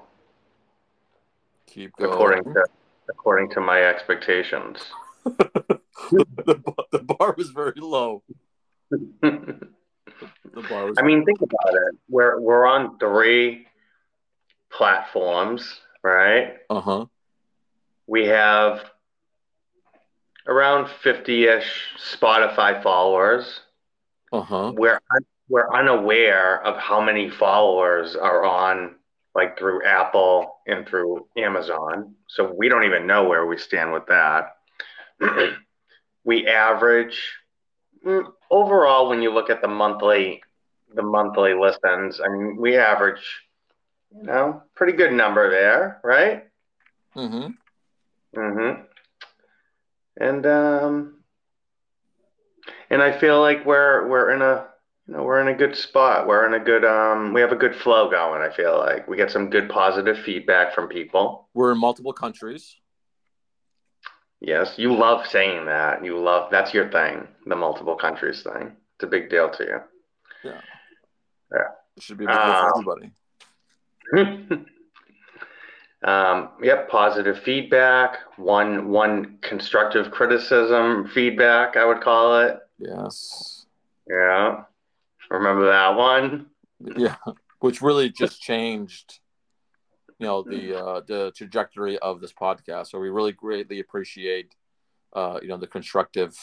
[1.68, 2.12] Keep going.
[2.12, 2.66] according to
[3.10, 4.80] according to my expectations.
[5.26, 8.24] the, bar- the bar was very low.
[8.92, 9.68] The
[10.70, 10.96] bar was.
[11.00, 11.98] I mean, think about it.
[12.10, 13.68] We're we're on three
[14.70, 16.58] platforms, right?
[16.70, 17.06] uh huh.
[18.08, 18.84] We have
[20.48, 23.62] around 50-ish Spotify followers.
[24.32, 24.74] Uh huh.
[24.76, 25.00] We're
[25.48, 28.96] we're unaware of how many followers are on
[29.36, 32.16] like through Apple and through Amazon.
[32.28, 34.56] So we don't even know where we stand with that.
[36.24, 37.20] we average
[38.06, 40.42] mm, overall when you look at the monthly
[40.94, 43.22] the monthly listens, I mean we average
[44.16, 46.46] you know, pretty good number there, right?
[47.16, 47.52] Mm-hmm.
[48.36, 48.82] Mm-hmm.
[50.18, 51.16] And um,
[52.90, 54.68] and I feel like we're we're in a
[55.08, 56.28] you know we're in a good spot.
[56.28, 58.42] We're in a good um, we have a good flow going.
[58.42, 61.50] I feel like we get some good positive feedback from people.
[61.54, 62.76] We're in multiple countries.
[64.40, 66.04] Yes, you love saying that.
[66.06, 68.74] You love that's your thing, the multiple countries thing.
[68.96, 69.80] It's a big deal to you.
[70.44, 70.62] Yeah.
[71.52, 71.68] Yeah.
[71.98, 72.72] It should be a big deal for Uh,
[74.14, 74.66] everybody.
[76.06, 78.20] um, yep, positive feedback.
[78.38, 81.78] One one constructive criticism feedback.
[81.78, 82.60] I would call it.
[82.78, 83.66] Yes.
[84.08, 84.64] Yeah.
[85.32, 86.46] Remember that one?
[86.96, 87.16] Yeah.
[87.60, 89.20] Which really just changed,
[90.20, 92.88] you know, the uh, the trajectory of this podcast.
[92.88, 94.54] So we really greatly appreciate,
[95.14, 96.38] uh, you know, the constructive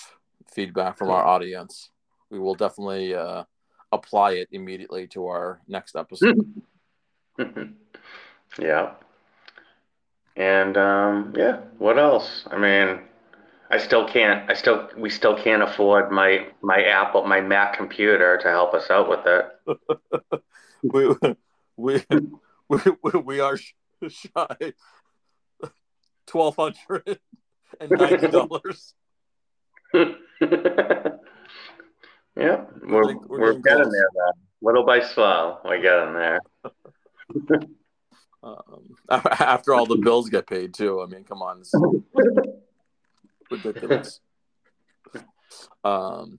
[0.53, 1.91] feedback from our audience.
[2.31, 3.45] We will definitely uh,
[3.93, 6.63] apply it immediately to our next episode.
[8.59, 8.95] yeah.
[10.37, 12.45] And um, yeah, what else?
[12.51, 13.01] I mean,
[13.71, 14.51] I still can't.
[14.51, 14.89] I still.
[14.97, 19.27] We still can't afford my my Apple, my Mac computer to help us out with
[19.27, 20.43] it.
[20.83, 21.09] we,
[21.77, 22.05] we,
[22.69, 23.59] we, we, we are
[24.09, 24.73] shy
[26.27, 27.19] twelve hundred
[27.81, 28.95] and ninety dollars.
[29.95, 30.07] yeah,
[32.35, 33.93] we're getting- we're we're getting close.
[33.93, 34.09] there.
[34.15, 34.33] Then.
[34.63, 36.41] Little by slow, we're getting there.
[38.43, 41.01] Um, after all the bills get paid too.
[41.01, 41.73] I mean, come on, it's
[43.51, 44.21] ridiculous.
[45.85, 46.39] Um,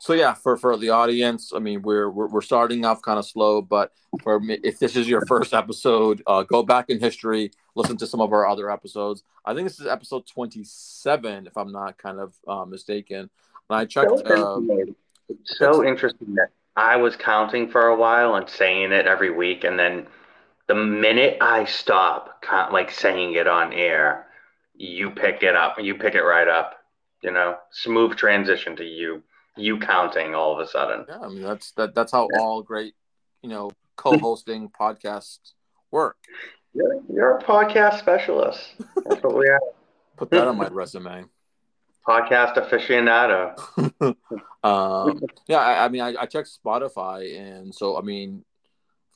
[0.00, 3.26] so yeah, for for the audience, I mean, we're we're, we're starting off kind of
[3.26, 7.50] slow, but for me, if this is your first episode, uh, go back in history,
[7.74, 9.24] listen to some of our other episodes.
[9.44, 13.28] I think this is episode twenty seven, if I'm not kind of uh, mistaken.
[13.70, 14.10] And I checked.
[14.10, 14.94] So, Uh, interesting.
[15.30, 19.64] It's so interesting that I was counting for a while and saying it every week,
[19.64, 20.06] and then
[20.68, 24.26] the minute I stop, like saying it on air,
[24.74, 25.80] you pick it up.
[25.80, 26.74] You pick it right up.
[27.22, 29.22] You know, smooth transition to you,
[29.56, 31.04] you counting all of a sudden.
[31.08, 32.94] yeah, I mean that's that that's how all great,
[33.42, 35.54] you know, co-hosting podcasts
[35.90, 36.16] work.
[36.74, 38.60] You're, you're a podcast specialist.
[38.78, 39.60] That's what we are.
[40.16, 41.24] Put that on my resume.
[42.06, 43.56] Podcast aficionado.
[44.64, 48.44] um, yeah, I, I mean, I, I checked Spotify, and so I mean,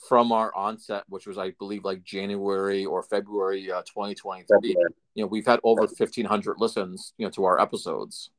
[0.09, 4.77] from our onset, which was I believe like January or February uh, 2023,
[5.15, 8.31] you know, we've had over 1,500 listens, you know, to our episodes.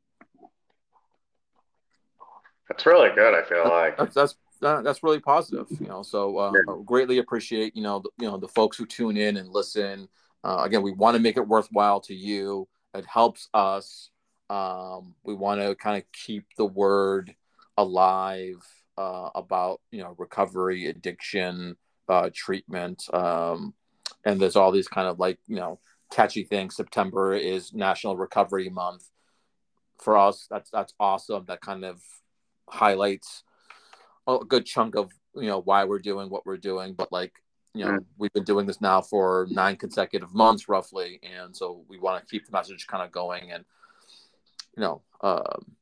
[2.68, 3.34] That's really good.
[3.34, 3.98] I feel like.
[3.98, 6.04] That's that's uh, that's really positive, you know.
[6.04, 6.76] So uh, Yeah.
[6.86, 10.08] greatly appreciate you know the, you know the folks who tune in and listen.
[10.44, 12.68] Uh, again, we want to make it worthwhile to you.
[12.94, 14.10] It helps us.
[14.50, 17.34] Um, we want to kind of keep the word
[17.78, 18.62] alive
[18.98, 21.76] uh, about you know recovery, addiction,
[22.08, 23.74] uh, treatment, um,
[24.26, 25.80] and there's all these kind of like you know
[26.12, 26.76] catchy things.
[26.76, 29.10] September is National Recovery Month.
[30.02, 31.46] For us, that's that's awesome.
[31.48, 32.02] That kind of
[32.70, 33.44] highlights
[34.28, 36.94] a good chunk of you know why we're doing what we're doing.
[36.94, 37.34] But like
[37.74, 38.06] you know, mm.
[38.18, 42.30] we've been doing this now for nine consecutive months roughly, and so we want to
[42.30, 43.66] keep the message kind of going and
[44.78, 45.02] you know.
[45.22, 45.76] Um,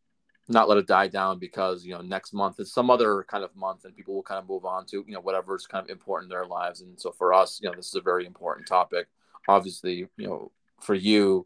[0.51, 3.55] not let it die down because you know next month is some other kind of
[3.55, 6.31] month and people will kind of move on to you know whatever's kind of important
[6.31, 6.81] in their lives.
[6.81, 9.07] And so for us you know this is a very important topic.
[9.47, 11.45] Obviously you know for you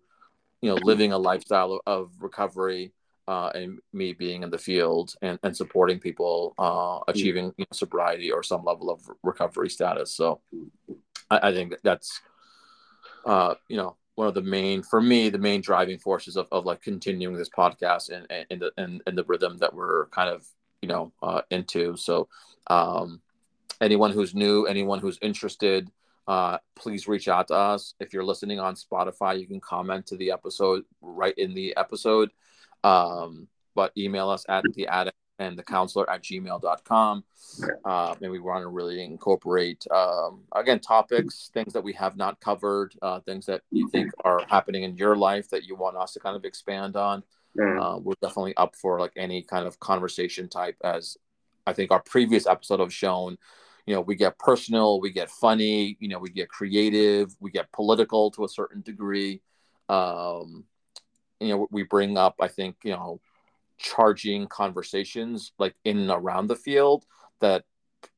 [0.61, 2.93] you know living a lifestyle of recovery
[3.27, 7.73] uh, and me being in the field and, and supporting people uh, achieving you know,
[7.73, 10.11] sobriety or some level of recovery status.
[10.11, 10.41] So
[11.31, 12.21] i, I think that's
[13.25, 16.65] uh, you know one of the main for me the main driving forces of, of
[16.65, 20.45] like continuing this podcast and and the and, and the rhythm that we're kind of
[20.81, 21.95] you know uh, into.
[21.97, 22.27] So
[22.67, 23.21] um,
[23.81, 25.89] anyone who's new anyone who's interested
[26.27, 27.93] uh, please reach out to us.
[27.99, 32.31] If you're listening on spotify you can comment to the episode right in the episode.
[32.83, 37.23] Um, but email us at the addict and the counselor at gmail.com.
[37.83, 42.39] Uh, and we want to really incorporate, um, again, topics, things that we have not
[42.39, 46.13] covered, uh, things that you think are happening in your life that you want us
[46.13, 47.23] to kind of expand on.
[47.79, 51.17] Uh, we're definitely up for like any kind of conversation type, as
[51.65, 53.37] I think our previous episode have shown.
[53.85, 57.71] You know, we get personal, we get funny, you know, we get creative, we get
[57.71, 59.41] political to a certain degree.
[59.89, 60.65] Um,
[61.39, 63.21] you know, we bring up, I think, you know,
[63.77, 67.05] charging conversations like in and around the field
[67.41, 67.63] that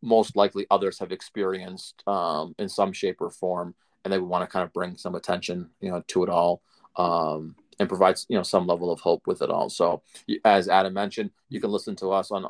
[0.01, 3.73] most likely others have experienced um, in some shape or form
[4.03, 6.61] and they would want to kind of bring some attention you know to it all
[6.97, 9.69] um, and provides you know some level of hope with it all.
[9.69, 10.01] So
[10.45, 12.45] as adam mentioned you can listen to us on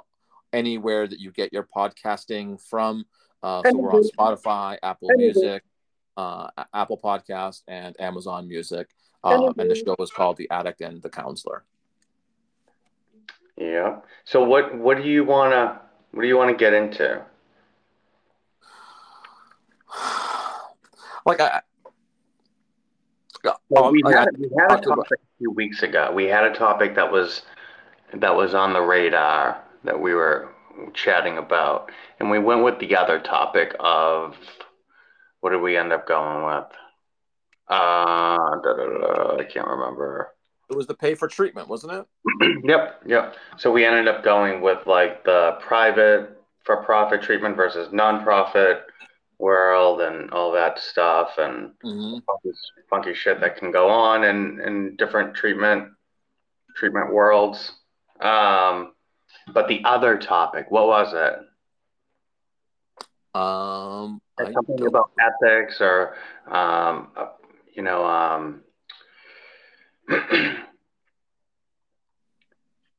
[0.53, 3.05] anywhere that you get your podcasting from
[3.43, 5.63] uh, so we're on spotify apple music
[6.15, 8.87] uh, apple podcast and amazon music
[9.23, 11.65] uh, and the show is called the addict and the counselor
[13.57, 13.97] yeah.
[14.25, 15.81] So what what do you wanna
[16.11, 17.23] what do you want to get into?
[21.25, 21.61] Like I,
[23.69, 26.11] well, we, had, we had a topic a few weeks ago.
[26.13, 27.43] We had a topic that was
[28.13, 30.49] that was on the radar that we were
[30.93, 34.35] chatting about, and we went with the other topic of
[35.41, 36.65] what did we end up going with?
[37.69, 40.33] Uh, da, da, da, I can't remember.
[40.69, 42.61] It was the pay for treatment, wasn't it?
[42.65, 43.35] yep, yep.
[43.57, 48.81] So we ended up going with like the private for profit treatment versus nonprofit
[49.39, 52.17] world and all that stuff and mm-hmm.
[52.25, 52.57] funky,
[52.89, 55.89] funky shit that can go on in, in different treatment
[56.75, 57.71] treatment worlds.
[58.19, 58.93] Um,
[59.53, 61.39] but the other topic, what was it?
[63.37, 64.21] Um,
[64.53, 66.15] something about ethics or,
[66.47, 67.27] um, uh,
[67.73, 68.61] you know, um,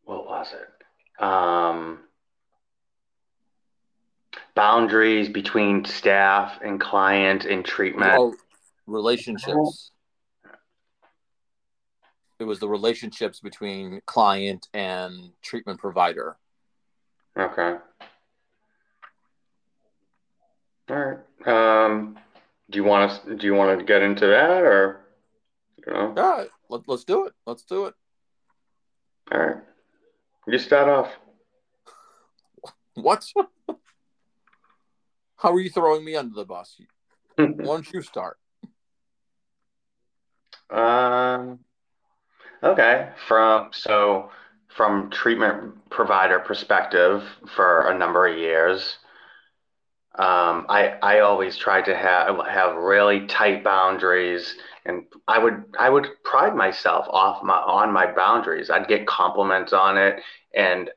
[0.04, 1.22] what was it?
[1.22, 2.00] Um,
[4.54, 8.12] boundaries between staff and client in treatment.
[8.18, 8.34] Oh,
[8.86, 9.90] relationships.
[12.38, 16.36] It was the relationships between client and treatment provider.
[17.36, 17.76] Okay.
[20.90, 21.18] All right.
[21.46, 22.18] Um,
[22.70, 25.00] do you want to Do you want to get into that, or
[25.86, 26.14] you know?
[26.16, 27.32] Yeah, let, let's do it.
[27.46, 27.94] Let's do it.
[29.32, 29.56] All right.
[30.46, 31.12] You start off.
[32.94, 33.24] What?
[35.36, 36.80] How are you throwing me under the bus?
[37.36, 38.38] Why don't you start?
[40.68, 41.60] Um.
[42.60, 43.10] Okay.
[43.28, 44.30] From so
[44.76, 47.22] from treatment provider perspective
[47.54, 48.98] for a number of years,
[50.18, 54.56] um, I I always tried to have have really tight boundaries
[54.88, 58.70] and I would I would pride myself off my on my boundaries.
[58.70, 60.20] I'd get compliments on it,
[60.54, 60.90] and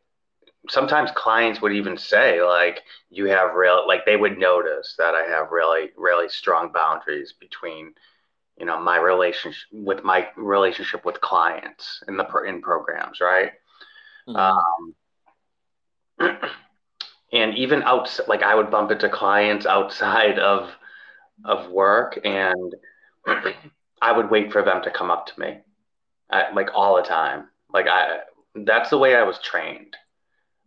[0.70, 5.24] sometimes clients would even say like you have real like they would notice that I
[5.24, 7.94] have really really strong boundaries between
[8.58, 13.52] you know my relationship with my relationship with clients in the in programs, right?
[14.28, 14.96] Mm-hmm.
[16.20, 16.40] Um,
[17.32, 20.70] and even outside, like I would bump into clients outside of
[21.44, 22.76] of work and
[24.02, 25.60] I would wait for them to come up to me,
[26.30, 27.48] I, like all the time.
[27.74, 28.20] Like I,
[28.56, 29.96] that's the way I was trained.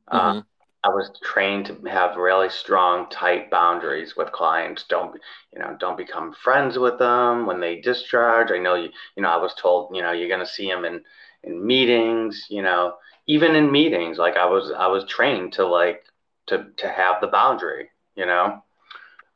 [0.08, 0.40] Uh, mm-hmm.
[0.84, 4.84] I was trained to have really strong, tight boundaries with clients.
[4.88, 5.18] Don't,
[5.52, 8.50] you know, don't become friends with them when they discharge.
[8.50, 10.84] I know you, you know, I was told, you know, you're going to see them
[10.84, 11.02] in,
[11.42, 12.94] in meetings, you know,
[13.26, 16.04] even in meetings, like I was, I was trained to like
[16.46, 18.62] to to have the boundary, you know.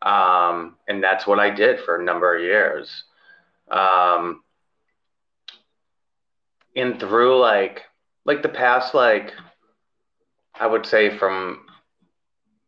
[0.02, 3.04] Um, and that's what I did for a number of years.
[3.70, 4.42] Um,
[6.76, 7.82] and through like
[8.24, 9.32] like the past like
[10.54, 11.66] I would say from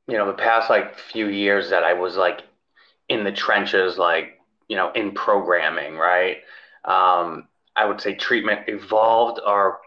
[0.09, 2.43] you know the past like few years that I was like
[3.09, 6.39] in the trenches like you know in programming right
[6.85, 9.79] um, I would say treatment evolved or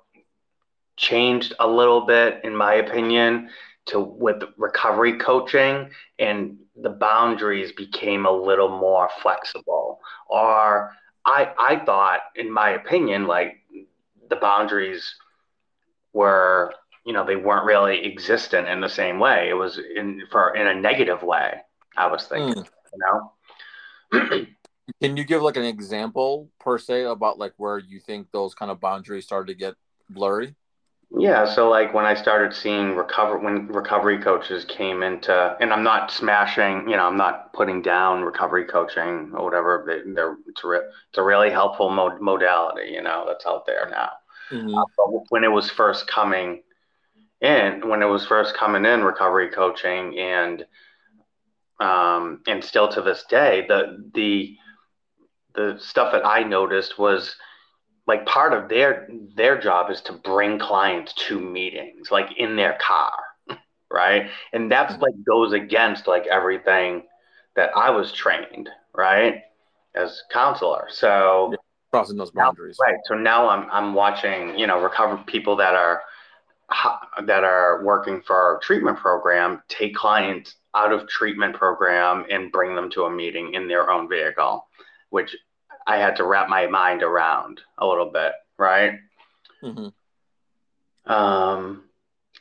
[0.96, 3.50] changed a little bit in my opinion
[3.86, 5.90] to with recovery coaching
[6.20, 10.00] and the boundaries became a little more flexible.
[10.28, 10.94] Or
[11.26, 13.58] I I thought in my opinion like
[14.30, 15.16] the boundaries
[16.14, 16.74] were
[17.06, 19.50] you know they weren't really existent in the same way.
[19.50, 21.60] It was in for in a negative way
[21.98, 22.70] i was thinking mm.
[22.94, 24.46] you know?
[25.02, 28.70] Can you give like an example per se about like where you think those kind
[28.70, 29.76] of boundaries started to get
[30.10, 30.56] blurry
[31.18, 35.84] yeah so like when i started seeing recover when recovery coaches came into and i'm
[35.84, 40.64] not smashing you know i'm not putting down recovery coaching or whatever they, are it's,
[40.64, 44.10] re, it's a really helpful mod, modality you know that's out there now
[44.52, 44.76] mm-hmm.
[44.76, 46.64] uh, but when it was first coming
[47.42, 50.66] in when it was first coming in recovery coaching and
[51.80, 54.56] um, and still to this day the the
[55.56, 57.36] the stuff that I noticed was
[58.08, 62.78] like part of their their job is to bring clients to meetings like in their
[62.82, 63.14] car
[63.94, 64.30] right?
[64.52, 65.04] And that's mm-hmm.
[65.04, 67.04] like goes against like everything
[67.56, 69.44] that I was trained right
[69.96, 70.88] as counselor.
[70.90, 71.58] So yeah,
[71.92, 72.78] crossing those boundaries.
[72.82, 76.02] now, right so now I'm I'm watching you know recover people that are
[77.26, 82.76] that are working for our treatment program take clients out of treatment program and bring
[82.76, 84.66] them to a meeting in their own vehicle,
[85.12, 85.36] which
[85.88, 89.00] I had to wrap my mind around a little bit, right?
[89.62, 91.12] Mm-hmm.
[91.12, 91.84] Um,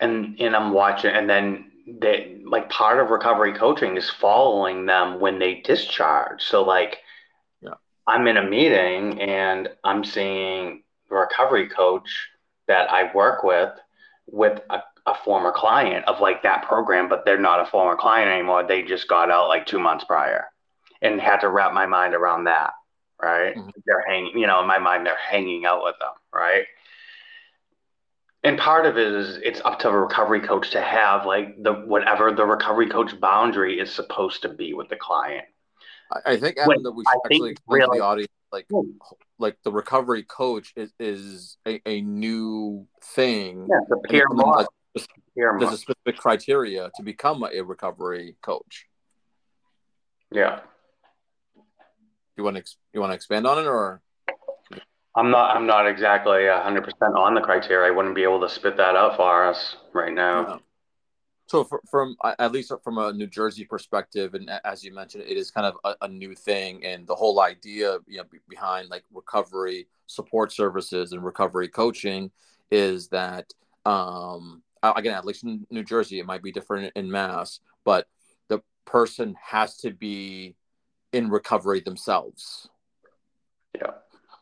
[0.01, 5.21] and and I'm watching, and then they like part of recovery coaching is following them
[5.21, 6.43] when they discharge.
[6.43, 6.99] So like,
[7.61, 7.75] yeah.
[8.07, 12.29] I'm in a meeting and I'm seeing the recovery coach
[12.69, 13.71] that I work with
[14.27, 18.31] with a, a former client of like that program, but they're not a former client
[18.31, 18.65] anymore.
[18.67, 20.47] They just got out like two months prior
[21.01, 22.73] and had to wrap my mind around that.
[23.23, 23.55] Right.
[23.55, 23.71] Mm-hmm.
[23.87, 26.11] They're hanging, you know, in my mind, they're hanging out with them.
[26.35, 26.65] Right.
[28.45, 31.73] And part of it is it's up to a recovery coach to have like the
[31.73, 35.45] whatever the recovery coach boundary is supposed to be with the client.
[36.27, 38.67] I think Adam, that we should I actually explain really, the audience like
[39.39, 43.69] like the recovery coach is, is a, a new thing.
[43.71, 44.67] Yeah, the peer model.
[45.35, 48.87] There's a specific criteria to become a recovery coach.
[50.31, 50.61] Yeah.
[52.37, 54.01] You want to you want to expand on it, or
[55.15, 57.89] I'm not I'm not exactly hundred percent on the criteria.
[57.89, 60.49] I wouldn't be able to spit that out for us right now.
[60.49, 60.57] Yeah.
[61.47, 65.37] So for, from at least from a New Jersey perspective, and as you mentioned, it
[65.37, 69.05] is kind of a, a new thing, and the whole idea, you know, behind like
[69.13, 72.31] recovery support services and recovery coaching
[72.71, 73.53] is that,
[73.85, 78.07] um, again, at least in New Jersey, it might be different in Mass, but
[78.49, 80.55] the person has to be
[81.13, 82.69] in recovery themselves.
[83.75, 83.93] Yeah,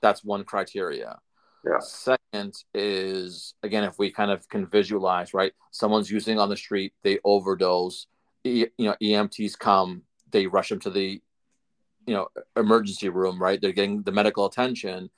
[0.02, 1.18] that's one criteria.
[1.64, 1.80] Yeah.
[1.80, 5.52] Second is again, if we kind of can visualize, right?
[5.70, 8.06] Someone's using on the street, they overdose.
[8.44, 11.20] E, you know, EMTs come, they rush them to the,
[12.06, 13.60] you know, emergency room, right?
[13.60, 15.10] They're getting the medical attention.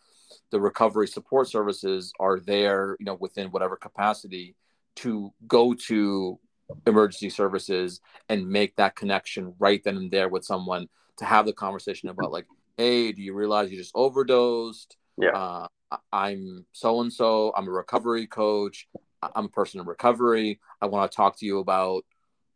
[0.51, 4.57] The recovery support services are there, you know, within whatever capacity
[4.97, 6.39] to go to
[6.87, 10.89] emergency services and make that connection right then and there with someone
[11.19, 14.97] to have the conversation about like, hey, do you realize you just overdosed?
[15.19, 15.31] Yeah.
[15.31, 15.67] Uh,
[16.13, 17.53] I'm so and so.
[17.57, 18.89] I'm a recovery coach.
[19.23, 20.59] I'm a person in recovery.
[20.81, 22.05] I want to talk to you about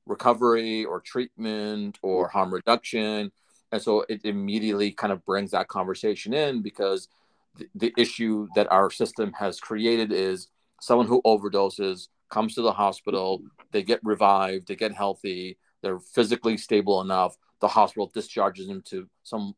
[0.07, 3.31] recovery or treatment or harm reduction.
[3.73, 7.09] And so it immediately kind of brings that conversation in because
[7.57, 10.49] the, the issue that our system has created is
[10.81, 13.43] someone who overdoses comes to the hospital,
[13.73, 17.37] they get revived, they get healthy, they're physically stable enough.
[17.61, 19.55] The hospital discharges them to some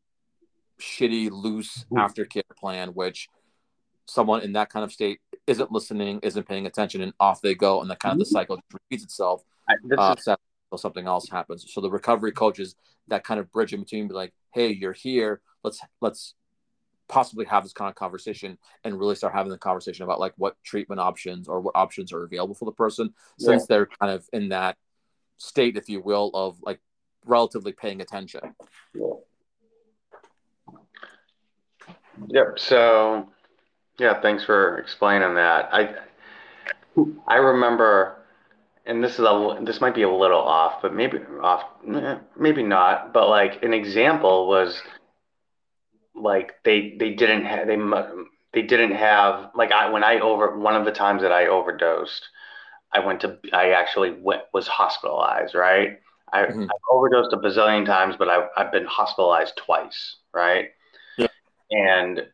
[0.81, 3.29] shitty, loose aftercare plan, which
[4.07, 7.81] someone in that kind of state isn't listening, isn't paying attention, and off they go,
[7.81, 8.33] and the kind of the mm-hmm.
[8.33, 9.43] cycle repeats itself.
[9.99, 10.81] Uh, is...
[10.81, 11.65] something else happens.
[11.69, 12.75] So the recovery coaches
[13.09, 15.41] that kind of bridge in between, be like, "Hey, you're here.
[15.63, 16.35] Let's let's
[17.09, 20.57] possibly have this kind of conversation and really start having the conversation about like what
[20.63, 23.67] treatment options or what options are available for the person since yeah.
[23.69, 24.77] they're kind of in that
[25.39, 26.81] state, if you will, of like
[27.25, 28.55] relatively paying attention."
[32.29, 32.59] Yep.
[32.59, 33.29] So
[33.99, 35.69] yeah, thanks for explaining that.
[35.73, 35.95] I
[37.27, 38.19] I remember
[38.89, 41.63] and this is a this might be a little off, but maybe off,
[42.37, 43.13] maybe not.
[43.13, 44.81] But like an example was
[46.15, 47.77] like they they didn't have they
[48.55, 52.27] they didn't have like I when I over one of the times that I overdosed,
[52.91, 55.55] I went to I actually went was hospitalized.
[55.55, 55.99] Right,
[56.33, 56.63] I, mm-hmm.
[56.63, 60.17] I've overdosed a bazillion times, but I've I've been hospitalized twice.
[60.33, 60.71] Right,
[61.17, 61.29] yeah.
[61.71, 62.27] and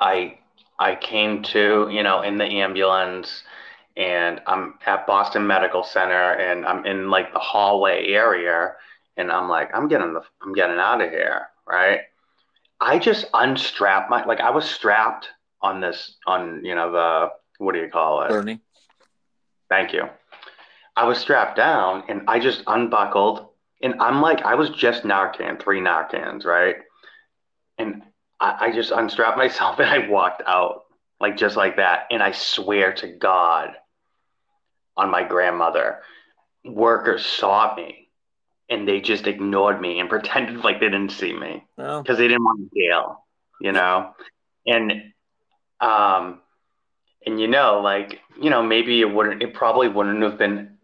[0.00, 0.38] I
[0.78, 3.42] I came to you know in the ambulance
[3.96, 8.74] and I'm at Boston Medical Center and I'm in like the hallway area
[9.16, 12.00] and I'm like I'm getting the I'm getting out of here, right?
[12.80, 15.28] I just unstrapped my like I was strapped
[15.60, 18.28] on this on you know the what do you call it?
[18.28, 18.60] gurney.
[19.68, 20.08] Thank you.
[20.98, 23.46] I was strapped down and I just unbuckled
[23.82, 26.76] and I'm like I was just Narcan, three Narcans, right?
[27.78, 28.02] And
[28.40, 30.84] I, I just unstrapped myself and I walked out
[31.20, 32.06] like just like that.
[32.10, 33.74] And I swear to God,
[34.98, 36.00] on my grandmother.
[36.64, 38.08] Workers saw me
[38.68, 42.16] and they just ignored me and pretended like they didn't see me because well.
[42.16, 43.24] they didn't want to deal,
[43.60, 44.12] you know?
[44.66, 45.12] And,
[45.80, 46.40] um,
[47.24, 50.77] and you know, like, you know, maybe it wouldn't, it probably wouldn't have been,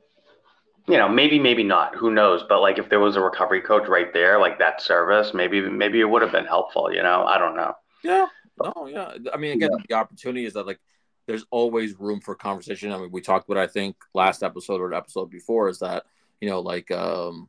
[0.87, 2.45] you know, maybe, maybe not, who knows?
[2.49, 6.01] But like, if there was a recovery coach right there, like that service, maybe, maybe
[6.01, 7.25] it would have been helpful, you know?
[7.25, 7.75] I don't know.
[8.03, 8.27] Yeah.
[8.61, 9.15] Oh, yeah.
[9.33, 9.85] I mean, again, yeah.
[9.89, 10.79] the opportunity is that like
[11.27, 12.93] there's always room for conversation.
[12.93, 16.05] I mean, we talked about I think last episode or episode before is that
[16.41, 17.49] you know like um,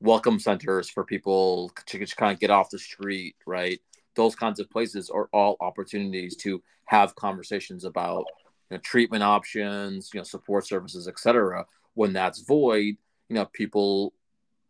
[0.00, 3.80] welcome centers for people to just kind of get off the street, right?
[4.16, 8.24] Those kinds of places are all opportunities to have conversations about
[8.70, 11.64] you know, treatment options, you know, support services, etc.
[11.98, 12.96] When that's void,
[13.28, 14.12] you know, people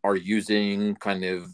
[0.03, 1.47] are using kind of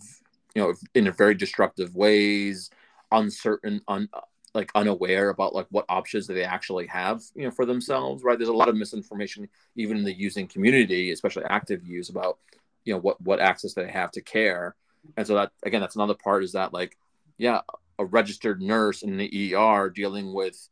[0.55, 2.69] you know in a very destructive ways,
[3.11, 4.07] uncertain, un,
[4.53, 8.37] like unaware about like what options they actually have you know for themselves right?
[8.39, 12.39] There's a lot of misinformation even in the using community especially active use about
[12.85, 14.75] you know what what access they have to care.
[15.17, 16.97] And so that again that's another part is that like
[17.37, 17.59] yeah
[17.99, 20.69] a registered nurse in the er dealing with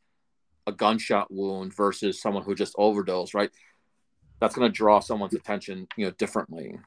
[0.66, 3.52] a gunshot wound versus someone who just overdosed right
[4.44, 6.78] that's going to draw someone's attention you know differently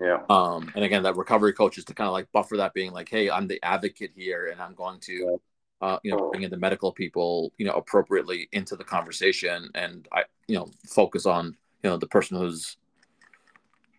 [0.00, 2.92] yeah um and again that recovery coach is to kind of like buffer that being
[2.92, 5.40] like hey i'm the advocate here and i'm going to
[5.80, 6.30] uh, you know, oh.
[6.30, 11.26] bringing the medical people, you know, appropriately into the conversation, and I, you know, focus
[11.26, 12.78] on you know the person who's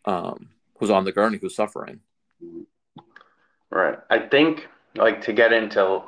[0.05, 0.49] um,
[0.79, 1.99] who's on the gurney who's suffering.
[3.69, 3.99] Right.
[4.09, 6.01] I think like to get into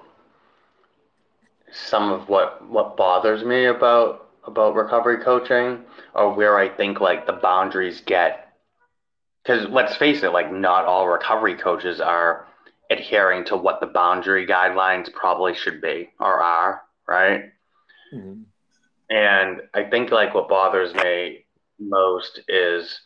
[1.71, 5.83] some of what what bothers me about about recovery coaching
[6.15, 8.47] or where I think like the boundaries get
[9.43, 12.47] because let's face it like not all recovery coaches are
[12.89, 17.43] adhering to what the boundary guidelines probably should be or are, right?
[18.13, 18.43] Mm-hmm.
[19.09, 21.45] And I think like what bothers me
[21.79, 22.99] most is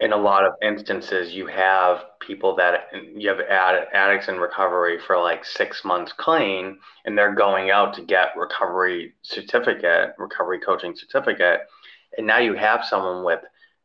[0.00, 4.98] in a lot of instances you have people that you have ad- addicts in recovery
[4.98, 10.94] for like six months clean and they're going out to get recovery certificate recovery coaching
[10.96, 11.60] certificate
[12.16, 13.40] and now you have someone with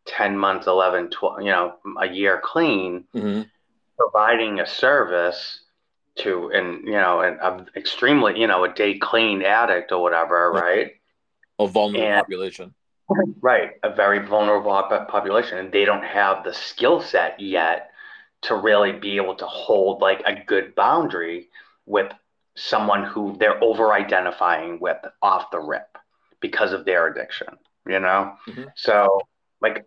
[0.05, 3.41] 10 months 11 12 you know a year clean mm-hmm.
[3.97, 5.61] providing a service
[6.15, 10.91] to and you know an extremely you know a day clean addict or whatever right?
[11.59, 12.73] A vulnerable and, population
[13.41, 14.71] right a very vulnerable
[15.09, 17.91] population and they don't have the skill set yet
[18.41, 21.49] to really be able to hold like a good boundary
[21.85, 22.11] with
[22.55, 25.97] someone who they're over identifying with off the rip
[26.39, 27.47] because of their addiction
[27.87, 28.63] you know mm-hmm.
[28.75, 29.21] so
[29.61, 29.85] like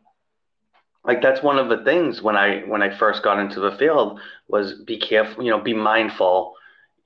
[1.07, 4.21] like that's one of the things when I when I first got into the field
[4.49, 6.55] was be careful, you know, be mindful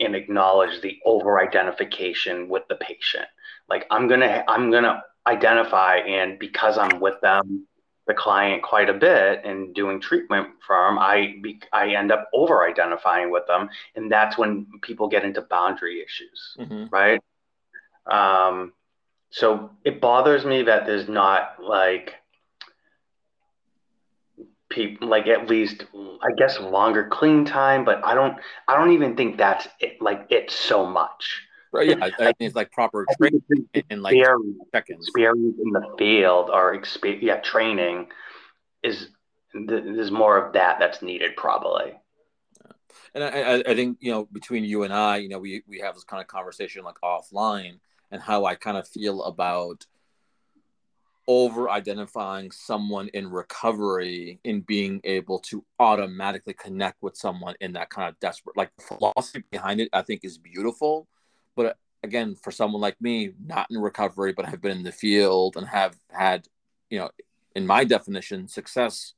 [0.01, 3.27] and acknowledge the over identification with the patient.
[3.69, 7.67] Like I'm gonna I'm gonna identify and because I'm with them
[8.11, 12.29] the client quite a bit and doing treatment for them, I be, I end up
[12.33, 16.87] over identifying with them, and that's when people get into boundary issues, mm-hmm.
[16.91, 17.21] right?
[18.11, 18.73] Um,
[19.31, 22.15] so it bothers me that there's not like
[24.69, 28.37] people like at least I guess longer clean time, but I don't
[28.67, 31.43] I don't even think that's it, like it so much.
[31.73, 33.43] Right, yeah, I, think it's like proper training
[33.91, 34.17] in like
[34.75, 35.07] seconds.
[35.07, 38.09] Experience in the field or experience, yeah, training
[38.83, 39.11] is
[39.55, 41.93] there's more of that that's needed probably.
[43.15, 45.95] And I, I think you know between you and I, you know, we we have
[45.95, 47.79] this kind of conversation like offline
[48.11, 49.87] and how I kind of feel about
[51.29, 57.91] over identifying someone in recovery in being able to automatically connect with someone in that
[57.91, 61.07] kind of desperate like the philosophy behind it i think is beautiful
[61.57, 65.57] but again, for someone like me, not in recovery, but have been in the field
[65.57, 66.47] and have had,
[66.89, 67.11] you know,
[67.55, 69.15] in my definition, success,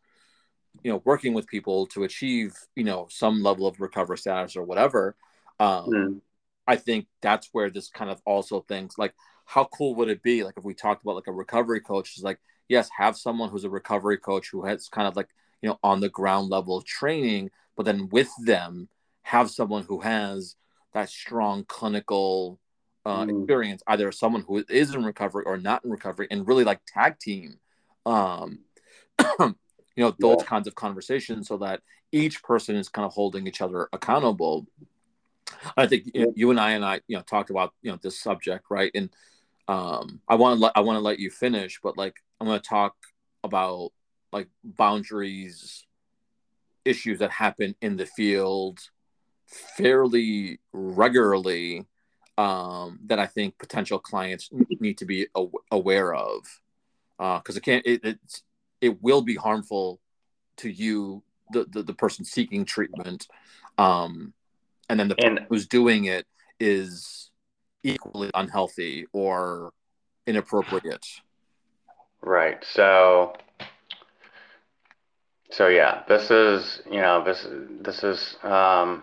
[0.83, 4.65] you know, working with people to achieve, you know, some level of recovery status or
[4.65, 5.17] whatever.
[5.61, 6.21] Um, mm.
[6.67, 9.15] I think that's where this kind of also thinks like,
[9.45, 10.45] how cool would it be?
[10.45, 13.65] Like if we talked about like a recovery coach is like, yes, have someone who's
[13.65, 15.29] a recovery coach who has kind of like,
[15.61, 18.89] you know, on the ground level training, but then with them
[19.23, 20.57] have someone who has
[20.93, 22.59] that strong clinical
[23.05, 23.41] uh, mm.
[23.41, 27.19] experience, either someone who is in recovery or not in recovery, and really like tag
[27.19, 27.59] team,
[28.07, 28.61] um,
[29.41, 29.55] you
[29.97, 30.45] know, those yeah.
[30.45, 31.81] kinds of conversations, so that
[32.13, 34.67] each person is kind of holding each other accountable.
[35.77, 36.27] I think yeah.
[36.35, 38.91] you and I and I, you know, talked about you know this subject, right?
[38.95, 39.11] And
[39.69, 42.61] um, I want to let I want to let you finish, but like I'm going
[42.61, 42.95] to talk
[43.45, 43.91] about
[44.33, 45.87] like boundaries
[46.85, 48.81] issues that happen in the field
[49.53, 51.87] fairly regularly
[52.39, 54.51] um, that I think potential clients
[54.81, 55.27] need to be
[55.71, 56.41] aware of.
[57.19, 58.43] Because uh, it can't it, it's
[58.81, 60.01] it will be harmful
[60.59, 61.23] to you
[61.53, 63.29] the the, the person seeking treatment
[63.79, 64.33] um,
[64.89, 66.27] and then the and, person who's doing it
[66.59, 67.31] is
[67.83, 69.73] equally unhealthy or
[70.27, 71.07] inappropriate.
[72.21, 73.35] Right so
[75.51, 77.47] so yeah this is you know this
[77.81, 79.03] this is um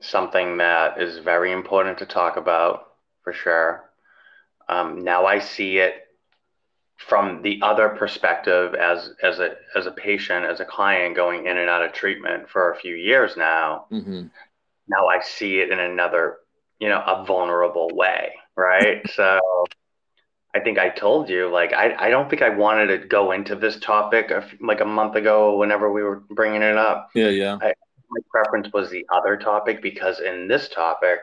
[0.00, 3.90] something that is very important to talk about for sure.
[4.68, 5.94] Um, now I see it
[6.96, 11.56] from the other perspective as as a as a patient, as a client going in
[11.56, 13.86] and out of treatment for a few years now.
[13.90, 14.26] Mm-hmm.
[14.88, 16.38] Now I see it in another,
[16.78, 19.08] you know, a vulnerable way, right?
[19.14, 19.40] so
[20.54, 23.54] I think I told you, like, I, I don't think I wanted to go into
[23.54, 27.10] this topic like a month ago, whenever we were bringing it up.
[27.14, 27.58] Yeah, yeah.
[27.62, 27.74] I,
[28.10, 31.20] my preference was the other topic because in this topic,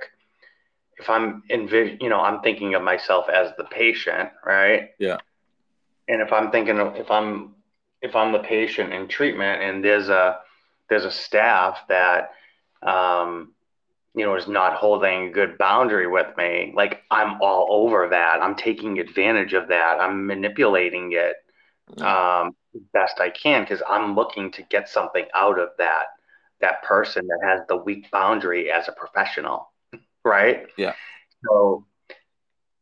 [0.98, 4.90] if I'm envis- you know, I'm thinking of myself as the patient, right?
[5.00, 5.18] Yeah.
[6.08, 7.56] And if I'm thinking of, if I'm
[8.02, 10.40] if I'm the patient in treatment and there's a
[10.90, 12.32] there's a staff that
[12.82, 13.54] um,
[14.16, 18.42] you know is not holding a good boundary with me, like I'm all over that.
[18.42, 20.00] I'm taking advantage of that.
[20.00, 21.36] I'm manipulating it
[21.96, 22.04] mm.
[22.04, 22.56] um,
[22.94, 26.06] best I can because I'm looking to get something out of that
[26.62, 29.72] that person that has the weak boundary as a professional,
[30.24, 30.68] right?
[30.78, 30.94] Yeah.
[31.46, 31.86] So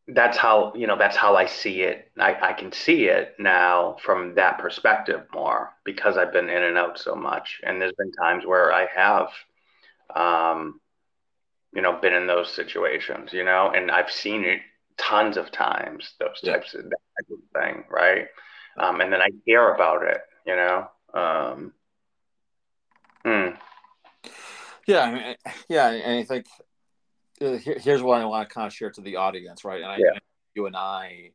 [0.07, 2.11] that's how you know that's how I see it.
[2.17, 6.77] I, I can see it now from that perspective more because I've been in and
[6.77, 9.29] out so much, and there's been times where I have,
[10.15, 10.79] um,
[11.73, 14.61] you know, been in those situations, you know, and I've seen it
[14.97, 16.13] tons of times.
[16.19, 16.81] Those types yeah.
[16.81, 18.27] of that type of thing, right?
[18.77, 20.87] Um, and then I hear about it, you know.
[21.13, 21.73] Um,
[23.25, 24.29] hmm.
[24.87, 25.35] Yeah, I mean,
[25.67, 26.45] yeah, and I think
[27.41, 29.81] uh, here, here's what I want to kind of share to the audience, right?
[29.81, 30.19] And I, yeah.
[30.53, 31.31] you and I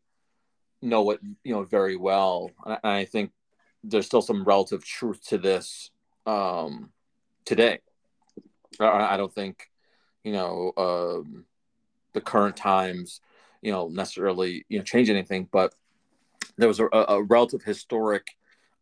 [0.81, 3.33] know it, you know, very well, and I think
[3.83, 5.91] there's still some relative truth to this
[6.27, 6.91] um,
[7.45, 7.81] today.
[8.79, 9.69] I, I don't think,
[10.23, 11.45] you know, um,
[12.13, 13.21] the current times,
[13.63, 15.75] you know, necessarily, you know, change anything, but
[16.57, 18.29] there was a, a relative historic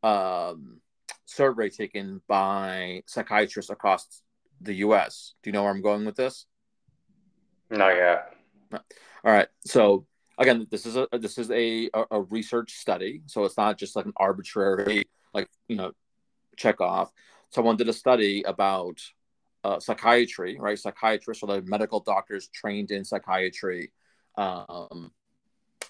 [0.02, 0.80] um,
[1.28, 4.22] survey taken by psychiatrists across
[4.60, 5.34] the U.S.
[5.42, 6.46] Do you know where I'm going with this?
[7.70, 8.32] Not yet.
[8.72, 8.80] All
[9.32, 9.48] right.
[9.66, 10.06] So
[10.38, 14.06] again, this is a this is a a research study, so it's not just like
[14.06, 15.92] an arbitrary like you know
[16.56, 17.12] check off.
[17.50, 18.98] Someone did a study about
[19.64, 20.78] uh, psychiatry, right?
[20.78, 23.92] Psychiatrists or the medical doctors trained in psychiatry,
[24.38, 25.12] um,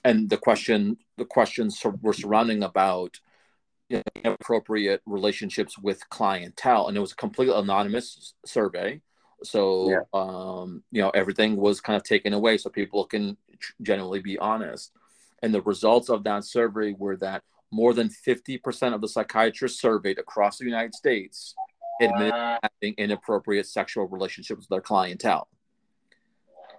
[0.04, 3.20] and the question the questions were surrounding about
[3.90, 9.00] inappropriate relationships with clientele, and it was a completely anonymous survey.
[9.44, 9.98] So, yeah.
[10.12, 13.36] um, you know, everything was kind of taken away so people can
[13.82, 14.92] generally be honest.
[15.42, 20.18] And the results of that survey were that more than 50% of the psychiatrists surveyed
[20.18, 21.54] across the United States
[22.00, 25.48] admitted having inappropriate sexual relationships with their clientele.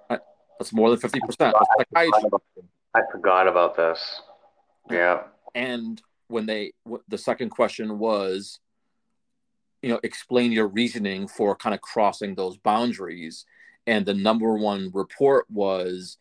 [0.09, 0.19] Right?
[0.59, 1.53] That's more than 50%.
[1.95, 2.41] I forgot,
[2.93, 4.21] I forgot about this.
[4.89, 5.23] Yeah.
[5.55, 6.71] And when they
[7.07, 8.59] the second question was
[9.81, 13.45] you know explain your reasoning for kind of crossing those boundaries.
[13.87, 16.17] And the number one report was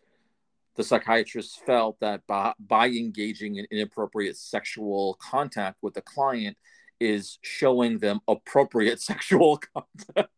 [0.76, 6.56] the psychiatrist felt that by, by engaging in inappropriate sexual contact with the client
[7.00, 10.30] is showing them appropriate sexual content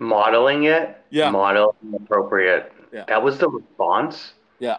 [0.00, 0.96] modeling it?
[1.10, 1.30] Yeah.
[1.30, 2.72] Modeling appropriate.
[2.92, 3.04] Yeah.
[3.08, 4.32] that was the response?
[4.58, 4.78] Yeah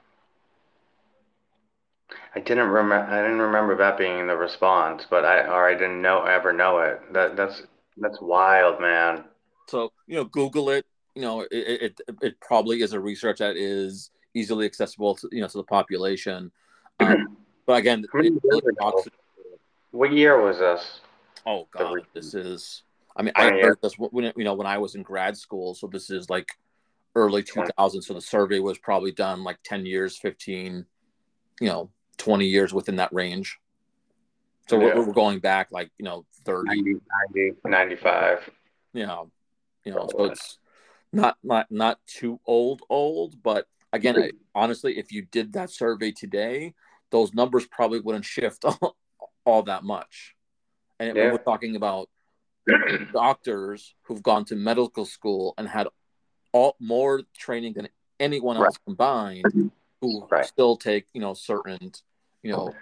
[2.36, 2.96] I didn't remember.
[2.96, 6.80] I didn't remember that being the response, but I or I didn't know ever know
[6.80, 7.14] it.
[7.14, 7.64] That that's
[7.98, 9.24] that's wild, man.
[9.68, 10.86] So you know, Google it.
[11.16, 15.42] you know, it, it, it probably is a research that is easily accessible to, you
[15.42, 16.52] know, to the population.
[17.02, 19.08] Um, but again, it really talks,
[19.92, 21.00] what year was this?
[21.46, 22.84] Oh God, this is.
[23.16, 25.74] I mean, I heard this when you know when I was in grad school.
[25.76, 26.58] So this is like
[27.16, 28.04] early 2000s.
[28.04, 30.86] So the survey was probably done like 10 years, 15,
[31.60, 31.90] you know,
[32.20, 33.58] 20 years within that range.
[34.68, 34.94] So yeah.
[34.94, 36.94] we're, we're, going back like you know 30, 90,
[37.34, 38.50] 90 95.
[38.94, 39.32] You know,
[39.84, 40.60] you know, so it's
[41.12, 46.12] not not not too old old, but again, I, honestly, if you did that survey
[46.12, 46.76] today,
[47.10, 48.96] those numbers probably wouldn't shift all,
[49.46, 50.36] all that much.
[51.00, 51.32] And yeah.
[51.32, 52.10] we're talking about
[53.14, 55.88] doctors who've gone to medical school and had
[56.52, 57.90] all more training than
[58.20, 58.86] anyone else right.
[58.86, 59.72] combined,
[60.02, 60.46] who right.
[60.46, 61.92] still take you know certain
[62.44, 62.74] you know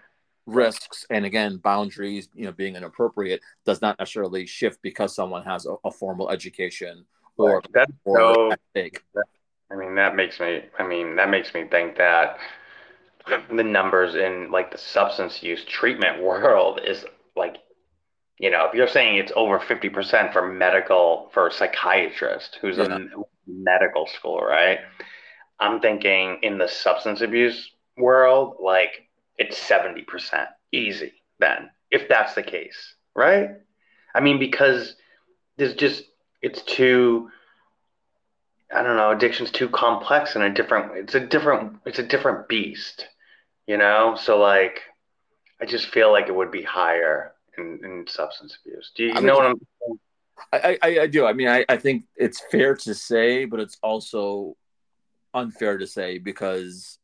[0.46, 5.66] risks and again boundaries you know being inappropriate does not necessarily shift because someone has
[5.66, 7.06] a, a formal education
[7.38, 7.88] or, right.
[8.06, 8.90] or so,
[9.70, 12.38] I mean that makes me I mean that makes me think that
[13.54, 17.06] the numbers in like the substance use treatment world is
[17.36, 17.58] like
[18.40, 22.96] you know if you're saying it's over 50% for medical for a psychiatrist who's yeah.
[22.96, 23.12] in
[23.46, 24.80] medical school right
[25.60, 29.07] i'm thinking in the substance abuse world like
[29.38, 33.50] it's 70% easy then if that's the case right?
[34.16, 34.96] I mean because
[35.58, 36.06] there's just
[36.42, 37.30] it's too
[38.74, 42.48] I don't know, addiction's too complex and a different it's a different it's a different
[42.48, 43.08] beast
[43.66, 44.16] you know?
[44.22, 44.82] So like
[45.60, 48.92] i just feel like it would be higher in, in substance abuse.
[48.96, 49.60] Do you, know what i'm
[50.54, 51.26] I, I, I do.
[51.26, 54.56] I mean I, I think it's fair to say but it's also
[55.34, 57.00] unfair to say because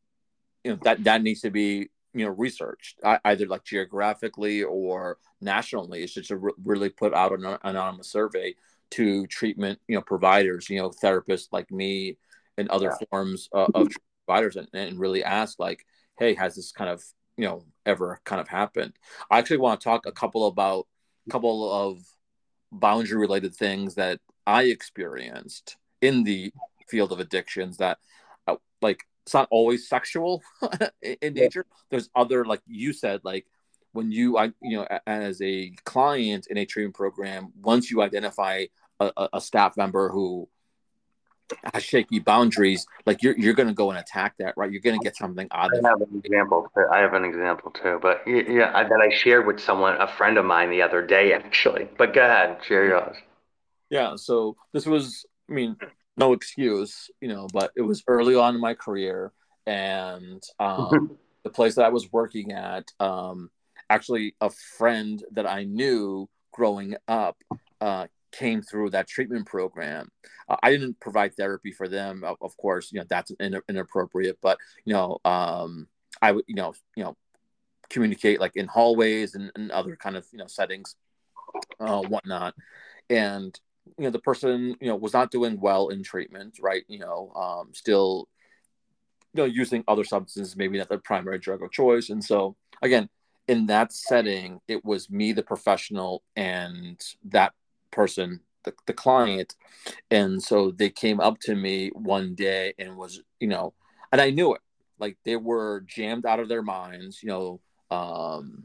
[0.63, 6.03] you know that that needs to be you know researched either like geographically or nationally
[6.03, 8.53] it's just to re- really put out an anonymous survey
[8.91, 12.17] to treatment you know providers you know therapists like me
[12.57, 13.07] and other yeah.
[13.09, 13.89] forms uh, of
[14.25, 15.85] providers and, and really ask like
[16.17, 17.03] hey, has this kind of
[17.37, 18.93] you know ever kind of happened?
[19.29, 20.87] I actually want to talk a couple about
[21.27, 21.99] a couple of
[22.71, 26.51] boundary related things that I experienced in the
[26.89, 27.97] field of addictions that
[28.47, 30.41] uh, like it's not always sexual
[31.01, 31.65] in nature.
[31.89, 33.45] There's other like you said like
[33.93, 38.65] when you I you know as a client in a treatment program once you identify
[38.99, 40.47] a, a staff member who
[41.73, 44.71] has shaky boundaries, like you're you're going to go and attack that, right?
[44.71, 45.85] You're going to get something out of it.
[45.85, 46.67] I have an example.
[46.91, 50.45] I have an example too, but yeah, that I shared with someone, a friend of
[50.45, 51.87] mine, the other day, actually.
[51.97, 53.17] But go ahead, share yours.
[53.89, 54.15] Yeah.
[54.15, 55.77] So this was, I mean,
[56.17, 59.31] no excuse, you know, but it was early on in my career,
[59.65, 63.49] and um, the place that I was working at, um,
[63.89, 67.37] actually, a friend that I knew growing up
[67.81, 70.09] uh, came through that treatment program.
[70.47, 72.91] Uh, I didn't provide therapy for them, of, of course.
[72.91, 75.87] You know that's in, inappropriate, but you know, um,
[76.21, 77.15] I would you know you know
[77.89, 80.95] communicate like in hallways and, and other kind of you know settings,
[81.79, 82.55] uh, whatnot,
[83.09, 83.59] and
[83.97, 86.83] you know the person you know was not doing well in treatment, right?
[86.87, 88.27] You know, um, still
[89.33, 93.09] you know using other substances, maybe not their primary drug of choice, and so again
[93.47, 97.51] in that setting, it was me, the professional, and that
[97.91, 99.55] person the, the client.
[100.11, 103.73] And so they came up to me one day and was you know
[104.11, 104.61] and i knew it.
[104.99, 107.59] Like they were jammed out of their minds you know
[107.91, 108.63] um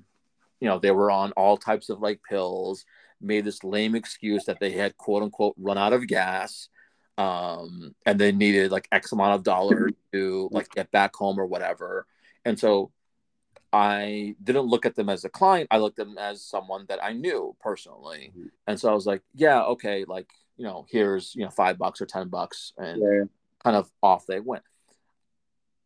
[0.61, 2.85] you know they were on all types of like pills
[3.21, 6.69] made this lame excuse that they had quote unquote run out of gas
[7.17, 11.47] um and they needed like x amount of dollars to like get back home or
[11.47, 12.07] whatever
[12.45, 12.93] and so
[13.73, 15.69] I didn't look at them as a client.
[15.71, 18.33] I looked at them as someone that I knew personally.
[18.37, 18.47] Mm-hmm.
[18.67, 22.01] And so I was like, yeah, okay, like, you know, here's, you know, five bucks
[22.01, 23.25] or 10 bucks and yeah.
[23.63, 24.63] kind of off they went.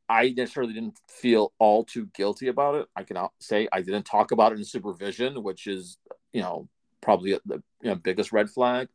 [0.09, 2.87] I necessarily didn't feel all too guilty about it.
[2.95, 5.97] I can say I didn't talk about it in supervision, which is,
[6.33, 6.69] you know,
[7.03, 8.89] probably the you know, biggest red flag.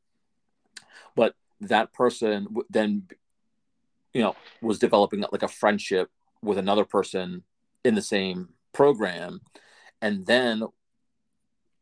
[1.16, 3.04] But that person then,
[4.14, 6.10] you know, was developing like a friendship
[6.42, 7.44] with another person
[7.84, 9.42] in the same program
[10.02, 10.64] and then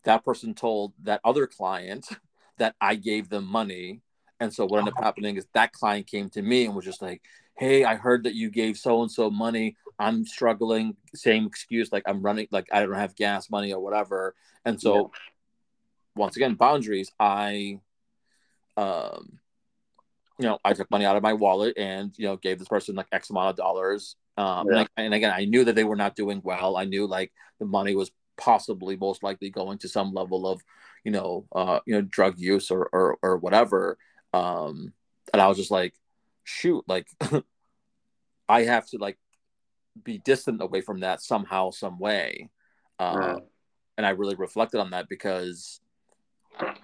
[0.04, 2.08] that person told that other client
[2.58, 4.02] that I gave them money.
[4.40, 7.02] And so what ended up happening is that client came to me and was just
[7.02, 7.22] like,
[7.58, 9.78] Hey, I heard that you gave so and so money.
[9.98, 10.98] I'm struggling.
[11.14, 14.36] Same excuse, like I'm running, like I don't have gas money or whatever.
[14.66, 15.20] And so, yeah.
[16.16, 17.12] Once again, boundaries.
[17.20, 17.80] I,
[18.78, 19.40] um,
[20.40, 22.96] you know, I took money out of my wallet and you know gave this person
[22.96, 24.80] like X amount of dollars, um, yeah.
[24.80, 26.76] and, I, and, again, I knew that they were not doing well.
[26.78, 30.62] I knew like the money was possibly most likely going to some level of,
[31.04, 33.98] you know, uh, you know, drug use or or, or whatever.
[34.34, 34.94] Um,
[35.32, 35.94] and I was just like,
[36.44, 37.08] shoot, like
[38.50, 39.18] I have to like
[40.04, 42.50] be distant away from that somehow, some way.
[43.00, 43.40] Uh.
[43.98, 45.80] And I really reflected on that because,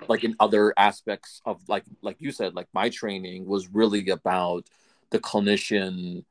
[0.07, 4.67] like in other aspects of like like you said, like my training was really about
[5.09, 6.23] the clinician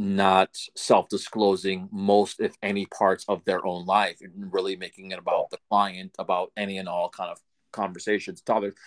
[0.00, 5.50] not self-disclosing most if any parts of their own life and really making it about
[5.50, 7.38] the client about any and all kind of
[7.70, 8.80] conversations topics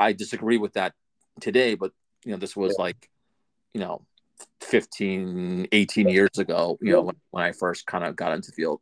[0.00, 0.94] i disagree with that
[1.40, 1.92] today but
[2.24, 2.82] you know this was yeah.
[2.82, 3.08] like
[3.72, 4.02] you know
[4.62, 8.56] 15 18 years ago you know when, when i first kind of got into the
[8.56, 8.80] field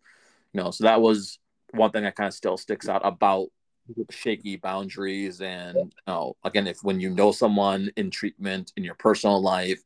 [0.55, 1.39] you know so that was
[1.73, 3.49] one thing that kind of still sticks out about
[4.11, 8.95] shaky boundaries and you know again if when you know someone in treatment in your
[8.95, 9.81] personal life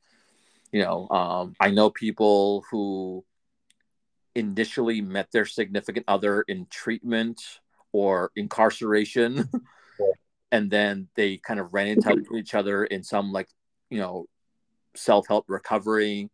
[0.72, 3.24] you know um, i know people who
[4.34, 7.60] initially met their significant other in treatment
[7.92, 9.48] or incarceration
[10.52, 13.48] and then they kind of ran into each other in some like
[13.90, 14.26] you know
[14.94, 16.30] self-help recovery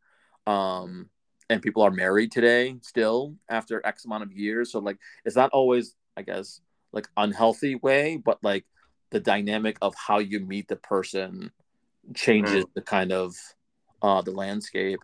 [0.46, 1.08] um
[1.48, 4.72] and people are married today still after x amount of years.
[4.72, 6.60] So like it's not always i guess
[6.92, 8.64] like unhealthy way but like
[9.10, 11.50] the dynamic of how you meet the person
[12.14, 12.74] changes mm.
[12.74, 13.36] the kind of
[14.02, 15.00] uh, the landscape.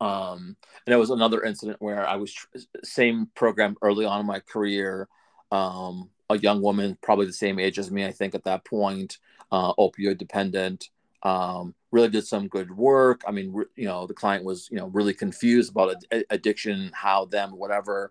[0.00, 0.56] Um,
[0.86, 2.34] and there was another incident where I was
[2.82, 5.08] same program early on in my career.
[5.52, 9.18] Um, a young woman, probably the same age as me, I think at that point,
[9.52, 10.88] uh, opioid dependent.
[11.22, 13.22] Um, really did some good work.
[13.26, 16.92] I mean, re- you know, the client was, you know, really confused about ad- addiction,
[16.94, 18.10] how them, whatever.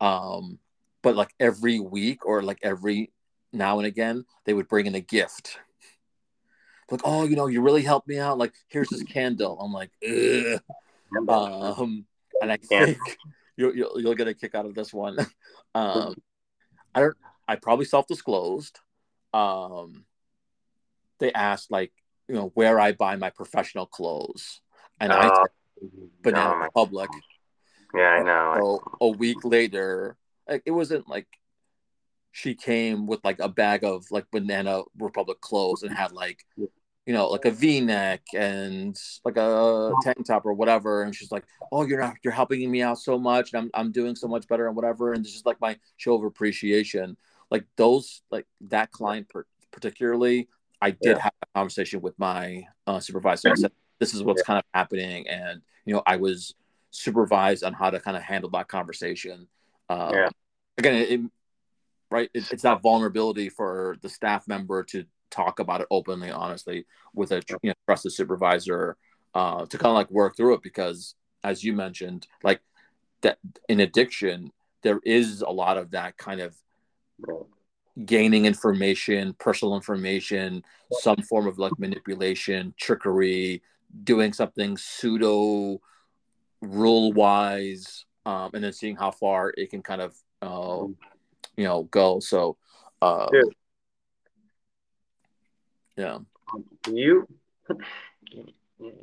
[0.00, 0.58] Um,
[1.02, 3.12] but like every week or like every
[3.52, 5.58] now and again, they would bring in a gift
[6.90, 8.38] like, oh, you know, you really helped me out.
[8.38, 9.58] Like, here's this candle.
[9.60, 10.60] I'm like, Ugh.
[11.28, 12.06] um,
[12.40, 12.98] and I think
[13.56, 15.18] you'll, you'll, you'll get a kick out of this one.
[15.74, 16.14] um,
[16.94, 17.16] I don't.
[17.46, 18.78] I probably self disclosed.
[19.32, 20.04] Um,
[21.18, 21.92] they asked like,
[22.28, 24.60] you know, where I buy my professional clothes,
[25.00, 25.46] and I oh,
[26.22, 27.10] Banana no, Republic.
[27.94, 28.54] Yeah, I know.
[28.58, 30.16] So a week later,
[30.48, 31.26] like, it wasn't like
[32.32, 36.44] she came with like a bag of like Banana Republic clothes and had like
[37.08, 38.94] you know, like a V-neck and
[39.24, 41.04] like a tank top or whatever.
[41.04, 43.92] And she's like, "Oh, you're not, you're helping me out so much, and I'm, I'm
[43.92, 47.16] doing so much better and whatever." And it's just like my show of appreciation.
[47.50, 50.48] Like those, like that client per- particularly,
[50.82, 51.22] I did yeah.
[51.22, 53.52] have a conversation with my uh, supervisor.
[53.52, 54.46] I said, "This is what's yeah.
[54.46, 56.54] kind of happening," and you know, I was
[56.90, 59.48] supervised on how to kind of handle that conversation.
[59.88, 60.28] Um, yeah.
[60.76, 61.20] Again, it,
[62.10, 66.86] right, it, it's that vulnerability for the staff member to talk about it openly, honestly,
[67.14, 68.96] with a you know, trusted supervisor
[69.34, 70.62] uh, to kind of like work through it.
[70.62, 72.60] Because as you mentioned, like
[73.22, 73.38] that
[73.68, 74.52] in addiction,
[74.82, 76.54] there is a lot of that kind of
[78.04, 80.62] gaining information, personal information,
[81.00, 83.62] some form of like manipulation, trickery,
[84.04, 85.80] doing something pseudo
[86.60, 90.86] rule wise, um, and then seeing how far it can kind of uh,
[91.56, 92.20] you know go.
[92.20, 92.56] So.
[93.00, 93.42] Uh, yeah
[95.98, 96.18] yeah.
[96.88, 97.26] You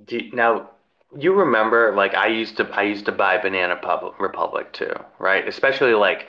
[0.06, 0.72] do you, now
[1.16, 3.80] you remember like I used to I used to buy Banana
[4.20, 5.48] Republic too, right?
[5.48, 6.28] Especially like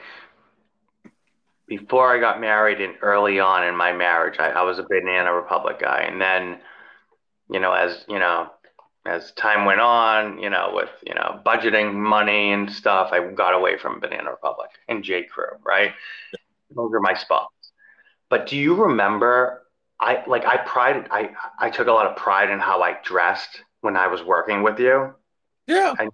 [1.69, 5.33] before I got married and early on in my marriage, I, I was a Banana
[5.33, 6.03] Republic guy.
[6.03, 6.61] And then,
[7.51, 8.51] you know, as you know,
[9.07, 13.55] as time went on, you know, with you know budgeting money and stuff, I got
[13.55, 15.93] away from Banana Republic and J Crew, right?
[16.75, 17.53] Those are my spots.
[18.29, 19.63] But do you remember
[20.01, 23.63] I like I pride I I took a lot of pride in how I dressed
[23.81, 25.15] when I was working with you.
[25.67, 25.95] Yeah.
[25.99, 26.09] I,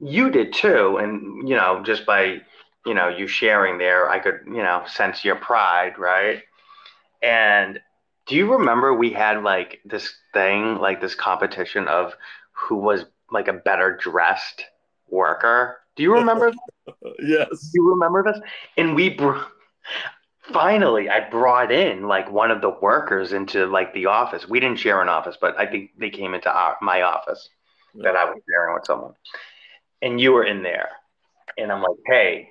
[0.00, 2.40] you did too and you know just by
[2.86, 6.42] you know you sharing there I could you know sense your pride, right?
[7.22, 7.80] And
[8.28, 12.14] do you remember we had like this thing like this competition of
[12.52, 14.64] who was like a better dressed
[15.08, 15.78] worker?
[15.96, 16.52] Do you remember?
[17.18, 17.48] yes.
[17.48, 18.40] Do you remember this?
[18.76, 19.38] And we br-
[20.52, 24.46] finally I brought in like one of the workers into like the office.
[24.46, 27.48] We didn't share an office, but I think they came into our, my office
[27.94, 28.04] yeah.
[28.04, 29.14] that I was sharing with someone.
[30.02, 30.90] And you were in there.
[31.56, 32.50] And I'm like, hey,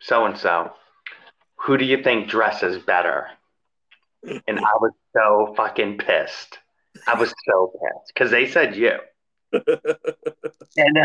[0.00, 0.72] so and so,
[1.56, 3.28] who do you think dresses better?
[4.46, 6.58] And I was so fucking pissed.
[7.06, 8.92] I was so pissed because they said you.
[9.52, 10.98] and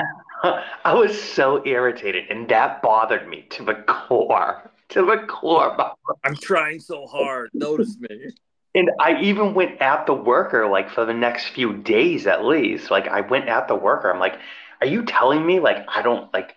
[0.43, 5.75] uh, I was so irritated, and that bothered me to the core to the core.
[6.23, 7.51] I'm trying so hard.
[7.53, 8.31] Notice me.
[8.75, 12.91] And I even went at the worker like for the next few days at least.
[12.91, 14.11] Like I went at the worker.
[14.11, 14.37] I'm like,
[14.81, 16.55] are you telling me like I don't like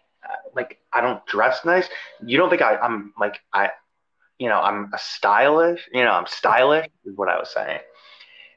[0.54, 1.88] like I don't dress nice?
[2.24, 3.70] You don't think I, I'm like I
[4.42, 7.78] you know, I'm a stylish, you know, I'm stylish is what I was saying.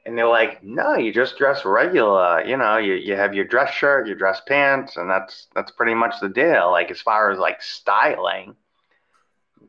[0.04, 2.44] And they're like, no, you just dress regular.
[2.44, 5.94] You know, you, you have your dress shirt, your dress pants, and that's that's pretty
[5.94, 6.72] much the deal.
[6.72, 8.56] Like as far as like styling,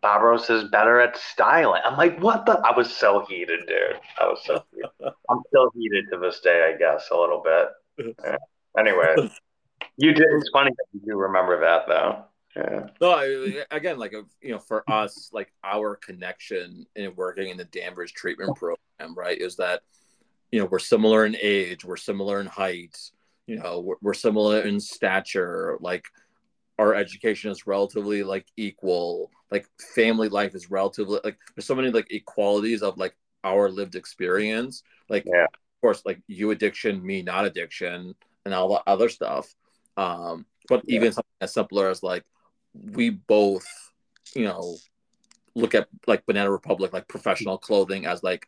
[0.02, 1.82] Barbaros is better at styling.
[1.86, 2.54] I'm like, what the?
[2.54, 4.00] I was so heated, dude.
[4.20, 4.90] I was so heated.
[5.30, 7.68] I'm still heated to this day, I guess, a little bit.
[8.24, 8.38] Yeah.
[8.78, 9.32] Anyway,
[9.98, 10.28] you did.
[10.34, 12.26] It's funny that you do remember that, though.
[12.58, 12.88] Yeah.
[13.00, 18.12] No, again, like you know, for us, like our connection in working in the Danvers
[18.12, 19.84] treatment program, right, is that
[20.52, 22.98] you know we're similar in age, we're similar in height,
[23.46, 26.06] you know, we're, we're similar in stature, like
[26.80, 31.90] our education is relatively like equal like family life is relatively like there's so many
[31.90, 35.46] like equalities of like our lived experience like yeah.
[35.46, 38.14] of course like you addiction me not addiction
[38.46, 39.56] and all the other stuff
[39.96, 40.96] um but yeah.
[40.96, 42.24] even something as simpler as like
[42.84, 43.66] we both
[44.36, 44.76] you know
[45.56, 48.48] look at like banana republic like professional clothing as like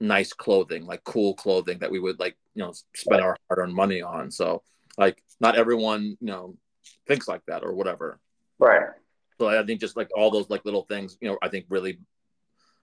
[0.00, 4.02] nice clothing like cool clothing that we would like you know spend our hard-earned money
[4.02, 4.62] on so
[4.98, 6.56] like not everyone you know
[7.06, 8.20] thinks like that or whatever.
[8.58, 8.88] Right.
[9.40, 11.98] So I think just like all those like little things, you know, I think really,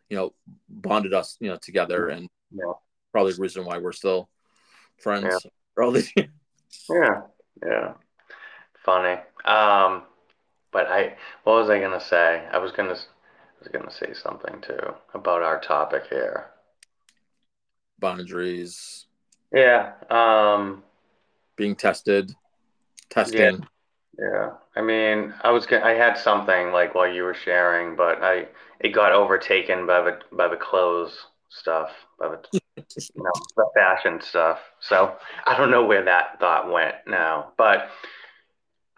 [0.10, 0.34] you know,
[0.68, 2.74] bonded us, you know, together and yeah.
[3.12, 4.30] probably the reason why we're still
[5.02, 5.50] friends yeah.
[5.74, 6.30] for all these years.
[6.90, 7.22] Yeah.
[7.66, 7.94] Yeah.
[8.84, 9.22] Funny.
[9.46, 10.04] Um,
[10.72, 12.46] but I, what was I gonna say?
[12.52, 16.48] I was gonna, I was gonna say something too about our topic here.
[18.00, 19.06] Boundaries.
[19.52, 19.94] Yeah.
[20.10, 20.84] Um,
[21.56, 22.34] being tested,
[23.10, 23.66] testing.
[24.18, 28.48] Yeah, I mean, I was I had something like while you were sharing, but I
[28.80, 31.18] it got overtaken by the by the clothes
[31.50, 34.60] stuff, by the you know the fashion stuff.
[34.82, 35.16] So
[35.46, 37.90] I don't know where that thought went now, but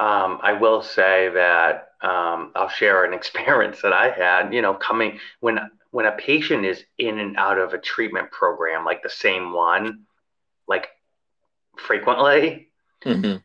[0.02, 4.54] um, I will say that um, I'll share an experience that I had.
[4.54, 5.60] You know, coming when
[5.92, 10.06] when a patient is in and out of a treatment program, like the same one,
[10.68, 10.90] like
[11.78, 12.70] frequently.
[13.06, 13.38] Mm-hmm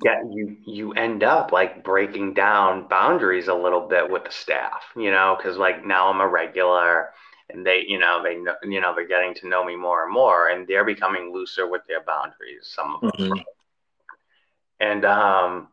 [0.00, 4.82] get you you end up like breaking down boundaries a little bit with the staff
[4.96, 7.10] you know because like now i'm a regular
[7.50, 10.12] and they you know they know you know they're getting to know me more and
[10.12, 13.40] more and they're becoming looser with their boundaries some of them mm-hmm.
[14.80, 15.68] and um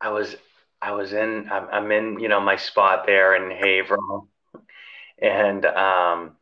[0.00, 0.36] i was
[0.82, 4.28] i was in I'm, in you know my spot there in haverhill
[5.20, 6.36] and um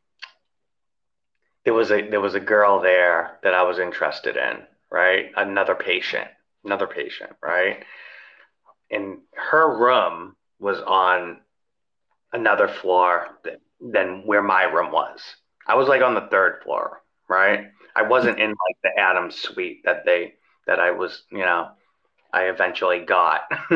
[1.64, 5.74] there was a there was a girl there that i was interested in right another
[5.74, 6.28] patient
[6.64, 7.84] another patient, right?
[8.90, 11.38] And her room was on
[12.32, 15.20] another floor than, than where my room was.
[15.66, 17.66] I was like on the third floor, right?
[17.96, 20.34] I wasn't in like the Adams suite that they
[20.66, 21.68] that I was, you know,
[22.34, 23.42] I eventually got.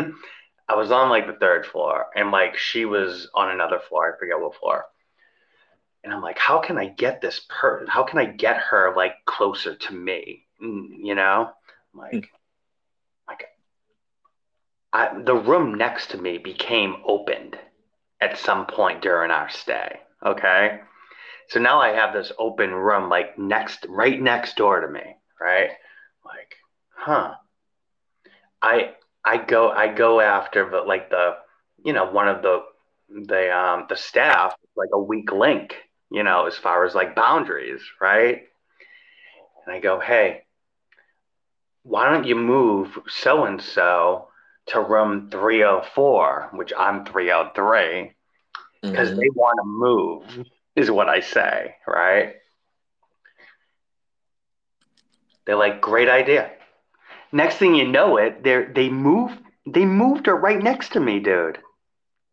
[0.68, 4.18] I was on like the third floor and like she was on another floor, I
[4.18, 4.84] forget what floor.
[6.04, 9.14] And I'm like, how can I get this per how can I get her like
[9.24, 10.44] closer to me?
[10.62, 11.50] Mm, you know?
[11.94, 12.30] like,
[13.28, 13.44] Like
[14.92, 17.56] I, the room next to me became opened
[18.20, 20.00] at some point during our stay.
[20.24, 20.80] Okay.
[21.48, 25.16] So now I have this open room like next, right next door to me.
[25.40, 25.70] Right.
[26.24, 26.56] Like,
[26.90, 27.34] huh.
[28.62, 28.94] I,
[29.24, 31.36] I go, I go after the, like the,
[31.84, 32.62] you know, one of the,
[33.08, 35.76] the, um, the staff, like a weak link,
[36.10, 37.80] you know, as far as like boundaries.
[38.00, 38.42] Right.
[39.66, 40.42] And I go, Hey,
[41.82, 44.28] why don't you move so and so
[44.66, 48.12] to room 304, which I'm 303,
[48.82, 49.18] because mm-hmm.
[49.18, 52.34] they want to move, is what I say, right?
[55.46, 56.50] They're like, great idea.
[57.32, 59.36] Next thing you know it, they they move
[59.66, 61.58] they moved her right next to me, dude.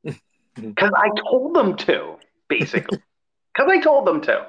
[0.55, 2.15] Because I told them to,
[2.47, 2.99] basically.
[3.53, 4.47] Because I told them to.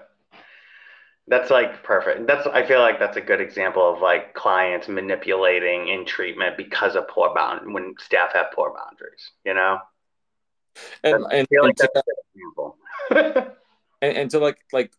[1.28, 2.26] That's like perfect.
[2.26, 6.94] That's I feel like that's a good example of like clients manipulating in treatment because
[6.94, 9.78] of poor bound when staff have poor boundaries, you know.
[11.02, 13.52] And and, I feel like that's a
[14.02, 14.92] and, and so like like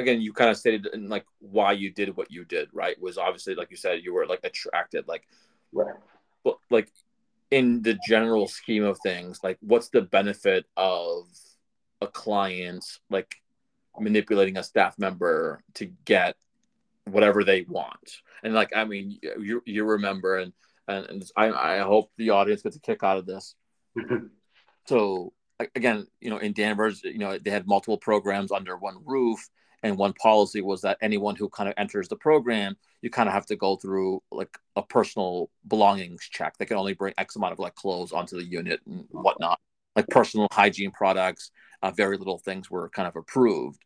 [0.00, 3.00] again, you kind of stated in like why you did what you did, right?
[3.00, 5.26] Was obviously like you said you were like attracted, like
[5.72, 5.94] right.
[6.44, 6.90] But like
[7.50, 11.26] in the general scheme of things, like what's the benefit of
[12.00, 13.36] a client like
[13.98, 16.36] manipulating a staff member to get
[17.04, 18.16] whatever they want.
[18.42, 20.52] And like, I mean, you you remember, and
[20.88, 23.54] and, and I I hope the audience gets a kick out of this.
[23.98, 24.26] Mm-hmm.
[24.86, 25.32] so
[25.74, 29.40] again, you know, in Danvers, you know, they had multiple programs under one roof,
[29.82, 33.32] and one policy was that anyone who kind of enters the program, you kind of
[33.32, 36.56] have to go through like a personal belongings check.
[36.58, 39.58] They can only bring X amount of like clothes onto the unit and whatnot,
[39.96, 41.50] like personal hygiene products.
[41.82, 43.82] Uh, very little things were kind of approved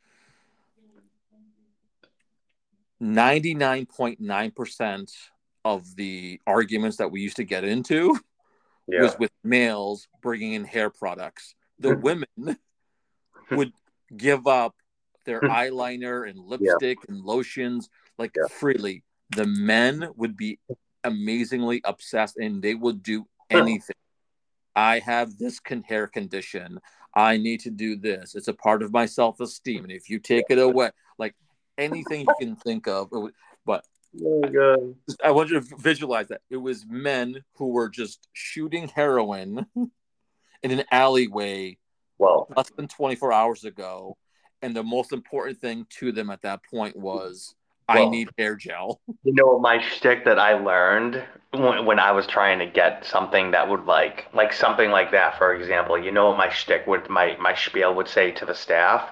[3.02, 5.12] 99.9%
[5.64, 8.18] of the arguments that we used to get into
[8.86, 9.02] yeah.
[9.02, 11.54] was with males bringing in hair products.
[11.78, 12.58] The women
[13.50, 13.72] would
[14.16, 14.76] give up
[15.24, 15.46] their hmm.
[15.46, 17.14] eyeliner and lipstick yeah.
[17.14, 17.88] and lotions
[18.18, 18.48] like yeah.
[18.48, 19.02] freely.
[19.30, 20.58] The men would be
[21.02, 23.96] amazingly obsessed and they would do anything.
[24.76, 26.80] I have this con- hair condition.
[27.14, 28.34] I need to do this.
[28.34, 29.84] It's a part of my self esteem.
[29.84, 31.34] And if you take it away, like
[31.78, 33.10] anything you can think of,
[33.64, 33.84] but
[34.24, 36.42] oh I, I want you to visualize that.
[36.50, 39.66] It was men who were just shooting heroin
[40.62, 41.78] in an alleyway
[42.18, 44.16] well, less than 24 hours ago.
[44.64, 47.54] And the most important thing to them at that point was
[47.86, 48.98] well, I need hair gel.
[49.22, 53.50] You know my shtick that I learned when, when I was trying to get something
[53.50, 56.02] that would like like something like that, for example.
[56.02, 59.10] You know what my shtick would my my spiel would say to the staff?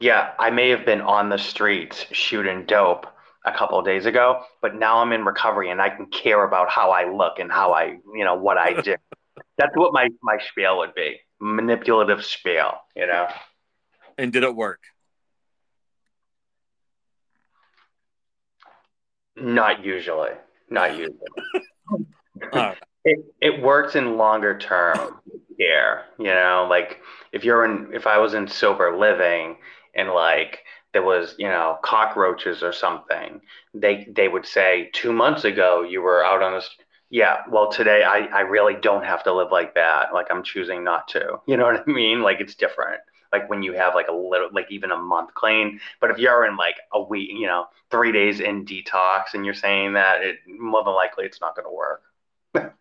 [0.00, 3.06] Yeah, I may have been on the streets shooting dope
[3.44, 6.68] a couple of days ago, but now I'm in recovery and I can care about
[6.68, 8.96] how I look and how I, you know, what I do.
[9.56, 11.20] That's what my my spiel would be.
[11.38, 13.28] Manipulative spiel, you know.
[14.18, 14.80] And did it work?
[19.36, 20.32] Not usually.
[20.68, 21.16] Not usually.
[23.02, 25.20] It it works in longer term
[25.58, 27.00] care, you know, like
[27.32, 29.56] if you're in if I was in sober living
[29.94, 33.40] and like there was, you know, cockroaches or something,
[33.72, 36.62] they they would say two months ago you were out on the
[37.08, 40.12] yeah, well today I, I really don't have to live like that.
[40.12, 41.40] Like I'm choosing not to.
[41.46, 42.20] You know what I mean?
[42.22, 43.00] Like it's different
[43.32, 45.80] like when you have like a little like even a month clean.
[46.00, 49.54] But if you're in like a week you know three days in detox and you're
[49.54, 52.02] saying that it more than likely it's not going to work.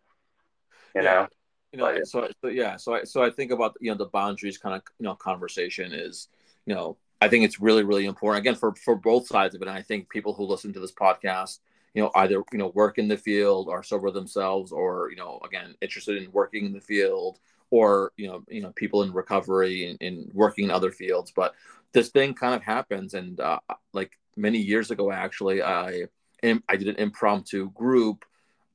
[0.95, 1.13] You yeah.
[1.13, 1.27] know?
[1.71, 4.07] You know but, so, so yeah so I, so I think about you know the
[4.07, 6.29] boundaries kind of you know conversation is
[6.65, 8.41] you know I think it's really really important.
[8.41, 10.91] Again for for both sides of it and I think people who listen to this
[10.91, 11.59] podcast
[11.93, 15.39] you know either you know work in the field or sober themselves or you know
[15.45, 17.39] again interested in working in the field
[17.71, 21.53] or you know you know people in recovery and, and working in other fields but
[21.91, 23.13] this thing kind of happens.
[23.13, 23.59] And uh,
[23.93, 26.05] like many years ago actually i
[26.43, 28.23] i did an impromptu group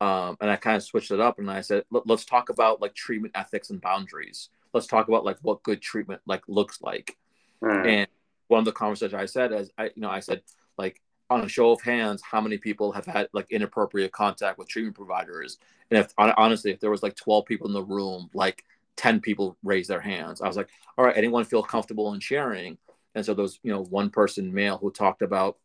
[0.00, 2.94] um, and i kind of switched it up and i said let's talk about like
[2.94, 4.50] treatment ethics and boundaries.
[4.74, 7.16] Let's talk about like what good treatment like looks like.
[7.62, 7.86] Mm.
[7.86, 8.08] and
[8.48, 10.42] one of the conversations i said is i you know i said
[10.76, 11.00] like
[11.30, 14.96] on a show of hands how many people have had like inappropriate contact with treatment
[14.96, 15.56] providers?
[15.90, 18.64] And if honestly if there was like 12 people in the room like
[18.96, 20.40] 10 people raised their hands.
[20.40, 22.78] I was like, all right, anyone feel comfortable in sharing?
[23.14, 25.58] And so those, you know, one person male who talked about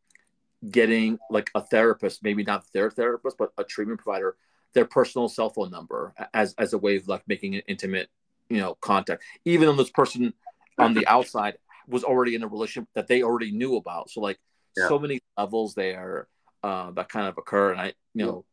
[0.70, 4.36] getting like a therapist, maybe not their therapist, but a treatment provider,
[4.74, 8.10] their personal cell phone number as, as a way of like making an intimate,
[8.50, 10.34] you know, contact, even though this person
[10.78, 11.58] on the outside
[11.88, 14.10] was already in a relationship that they already knew about.
[14.10, 14.40] So like
[14.78, 14.88] yeah.
[14.88, 16.28] so many levels there
[16.64, 17.72] uh, that kind of occur.
[17.72, 18.46] And I, you know,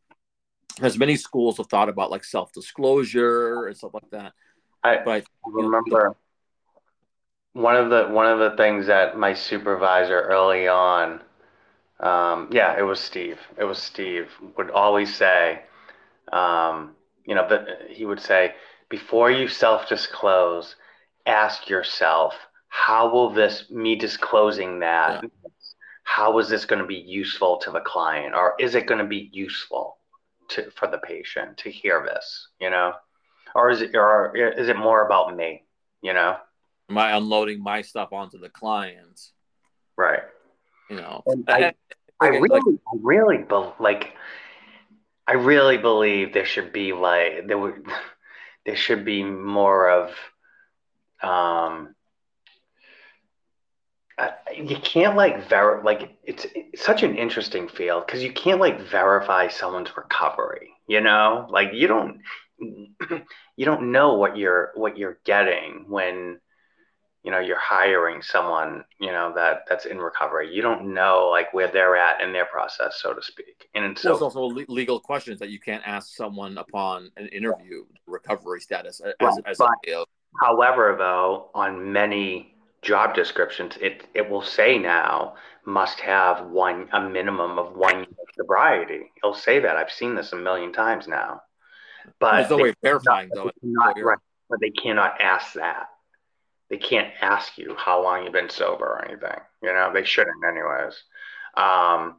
[0.81, 4.33] as many schools have thought about like self-disclosure and stuff like that
[4.87, 6.15] I, but, remember
[7.53, 11.21] one of the one of the things that my supervisor early on,
[11.99, 13.39] um, yeah, it was Steve.
[13.57, 15.63] It was Steve would always say,
[16.31, 16.95] um,
[17.25, 18.53] you know, that he would say,
[18.89, 20.75] before you self-disclose,
[21.25, 22.35] ask yourself,
[22.69, 25.23] how will this me disclosing that?
[25.23, 25.29] Yeah.
[26.03, 29.07] How is this going to be useful to the client, or is it going to
[29.07, 29.97] be useful
[30.49, 32.47] to for the patient to hear this?
[32.61, 32.93] You know
[33.57, 35.63] or is it or is it more about me?
[36.01, 36.37] You know,
[36.89, 39.33] am I unloading my stuff onto the clients?
[39.97, 40.21] Right.
[40.89, 41.73] You know, I,
[42.21, 44.13] I really, like, I really be, like,
[45.27, 47.85] I really believe there should be like there would
[48.65, 50.09] there should be more of
[51.21, 51.95] um
[54.19, 58.59] uh, you can't like ver like it's, it's such an interesting field because you can't
[58.59, 62.21] like verify someone's recovery you know like you don't
[62.59, 66.39] you don't know what you're what you're getting when
[67.23, 70.53] you know you're hiring someone you know that that's in recovery.
[70.53, 73.69] You don't know like where they're at in their process so to speak.
[73.75, 78.61] And so there's also legal questions that you can't ask someone upon an interview recovery
[78.61, 80.05] status as, as but, a,
[80.41, 85.35] however though on many job descriptions it it will say now
[85.65, 89.11] must have one a minimum of one year of sobriety.
[89.17, 89.75] It'll say that.
[89.75, 91.41] I've seen this a million times now
[92.19, 93.51] but way of verifying though.
[93.61, 94.17] Not, right,
[94.49, 95.89] but they cannot ask that.
[96.69, 99.39] They can't ask you how long you've been sober or anything.
[99.63, 101.01] You know, they shouldn't anyways.
[101.55, 102.17] Um,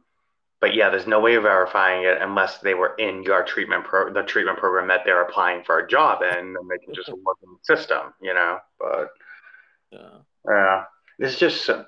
[0.59, 4.11] but yeah, there's no way of verifying it unless they were in your treatment pro
[4.11, 7.37] the treatment program that they're applying for a job in, and they can just look
[7.43, 8.57] in the system, you know.
[8.79, 9.09] But
[9.91, 10.17] yeah,
[10.47, 10.83] yeah,
[11.19, 11.85] it's just so,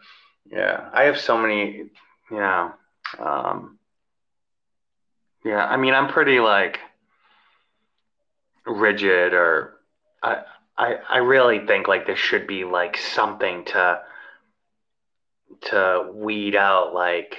[0.49, 0.89] yeah.
[0.93, 1.89] I have so many,
[2.29, 2.73] you know,
[3.19, 3.77] Um,
[5.43, 6.79] yeah, I mean, I'm pretty like
[8.65, 9.79] rigid, or
[10.21, 10.43] I,
[10.77, 14.01] I, I really think like there should be like something to
[15.69, 17.37] to weed out like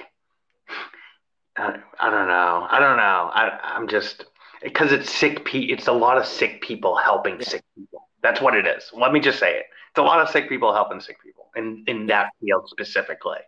[1.57, 2.67] I, I don't know.
[2.71, 3.31] I don't know.
[3.33, 4.25] I, I'm just
[4.63, 5.45] because it's sick.
[5.45, 7.47] Pe- it's a lot of sick people helping yeah.
[7.47, 8.09] sick people.
[8.23, 8.91] That's what it is.
[8.95, 9.67] Let me just say it.
[9.91, 13.41] It's a lot of sick people helping sick people in in that field specifically.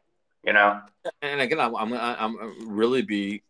[0.44, 0.80] You know.
[1.22, 3.42] And again, I'm I'm I'm really be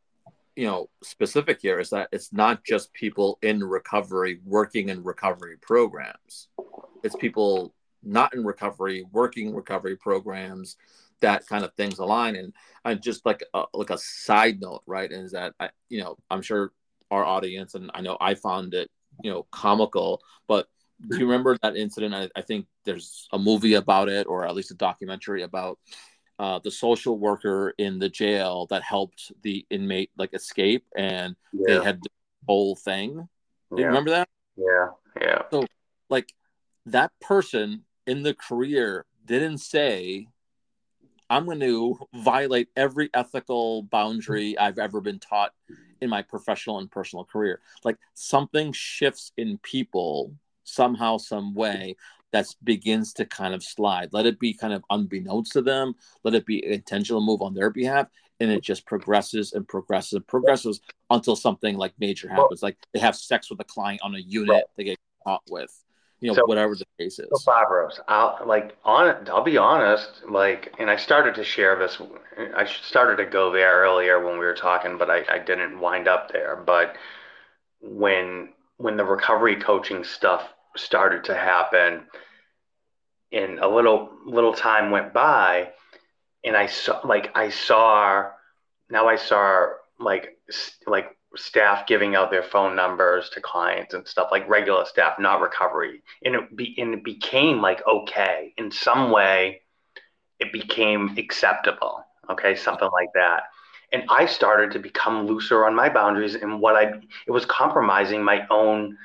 [0.57, 5.57] you know specific here is that it's not just people in recovery working in recovery
[5.61, 6.49] programs.
[7.03, 10.77] It's people not in recovery working recovery programs
[11.21, 12.37] that kind of things align.
[12.37, 12.53] And
[12.85, 16.43] and just like a, like a side note right is that I, you know i'm
[16.43, 16.73] sure
[17.11, 18.91] our audience and i know i found it
[19.23, 20.67] you know comical but
[21.09, 22.15] do you remember that incident?
[22.15, 25.79] I, I think there's a movie about it or at least a documentary about
[26.39, 31.79] uh, the social worker in the jail that helped the inmate like escape and yeah.
[31.79, 32.11] they had the
[32.47, 33.29] whole thing.
[33.75, 34.29] Do you remember that?
[34.57, 34.89] Yeah
[35.21, 35.43] yeah.
[35.51, 35.65] So
[36.09, 36.33] like
[36.87, 40.29] that person in the career didn't say
[41.31, 45.53] I'm going to violate every ethical boundary I've ever been taught
[46.03, 47.61] in my professional and personal career.
[47.83, 50.35] Like something shifts in people
[50.65, 51.97] somehow, some way
[52.35, 54.09] that begins to kind of slide.
[54.13, 55.95] Let it be kind of unbeknownst to them.
[56.25, 58.09] Let it be an intentional move on their behalf.
[58.41, 60.81] And it just progresses and progresses and progresses
[61.11, 62.61] until something like major happens.
[62.61, 65.71] Like they have sex with a client on a unit they get caught with
[66.19, 67.29] you know, so, whatever the case is.
[67.31, 67.53] So
[68.09, 72.01] I'll like on I'll be honest, like and I started to share this
[72.57, 76.09] I started to go there earlier when we were talking, but I, I didn't wind
[76.09, 76.57] up there.
[76.57, 76.97] But
[77.81, 78.49] when
[78.79, 82.05] when the recovery coaching stuff started to happen
[83.35, 85.71] and a little little time went by
[86.45, 88.31] and I saw like I saw
[88.91, 89.67] now I saw
[89.99, 90.39] like
[90.87, 95.41] like staff giving out their phone numbers to clients and stuff like regular staff, not
[95.41, 96.03] recovery.
[96.25, 99.63] And it be and it became like okay in some way.
[100.41, 102.05] It became acceptable.
[102.31, 103.45] Okay, something like that.
[103.93, 108.23] And I started to become looser on my boundaries and what I it was compromising
[108.23, 108.97] my own,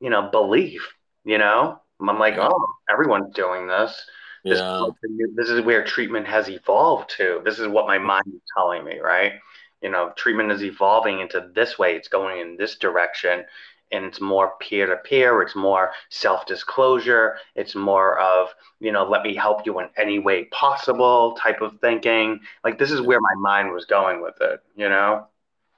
[0.00, 0.88] you know, belief.
[1.24, 4.04] You know, I'm like, oh, everyone's doing this.
[4.44, 4.88] This, yeah.
[5.36, 7.42] this is where treatment has evolved to.
[7.44, 9.34] This is what my mind is telling me, right?
[9.82, 13.44] you know treatment is evolving into this way it's going in this direction
[13.90, 18.48] and it's more peer to peer it's more self disclosure it's more of
[18.80, 22.90] you know let me help you in any way possible type of thinking like this
[22.90, 25.26] is where my mind was going with it you know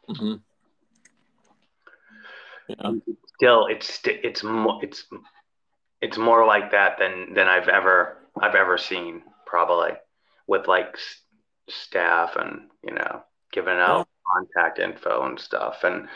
[0.09, 0.35] mm-hmm.
[2.69, 2.93] yeah.
[3.35, 5.07] still it's it's more it's
[6.05, 9.93] it's more like that than than I've ever I've ever seen probably
[10.47, 10.99] with like
[11.71, 13.23] staff and you know
[13.53, 14.35] giving out yeah.
[14.35, 15.83] contact info and stuff.
[15.83, 16.09] And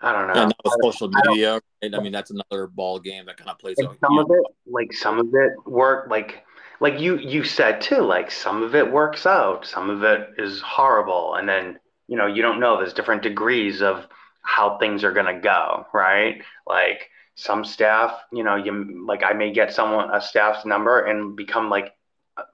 [0.00, 0.50] I don't know.
[0.64, 1.60] Yeah, social media.
[1.84, 3.96] I, I, mean, that's another ball game that kind of plays out.
[4.00, 6.44] Some of it, like some of it work, like
[6.80, 8.00] like you you said too.
[8.00, 11.78] Like some of it works out, some of it is horrible, and then
[12.08, 12.78] you know you don't know.
[12.78, 14.08] There's different degrees of
[14.42, 16.42] how things are gonna go, right?
[16.66, 21.36] Like some staff, you know, you like I may get someone a staff's number and
[21.36, 21.94] become like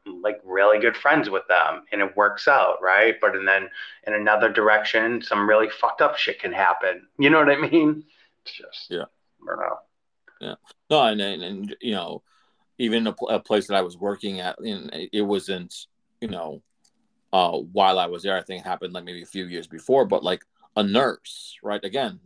[0.07, 3.15] like really good friends with them and it works out right?
[3.21, 3.69] But and then
[4.07, 7.07] in another direction some really fucked up shit can happen.
[7.19, 8.05] You know what i mean?
[8.45, 9.05] It's just yeah.
[9.43, 9.79] I don't know.
[10.41, 10.55] Yeah.
[10.91, 12.23] No and and, and you know
[12.79, 15.87] even a, a, place that i was working at and it wasn't
[16.21, 16.63] you know
[17.33, 20.05] uh while i was there i think it happened like maybe a few years before
[20.05, 20.45] but like
[20.77, 21.85] a nurse right?
[21.85, 22.21] Again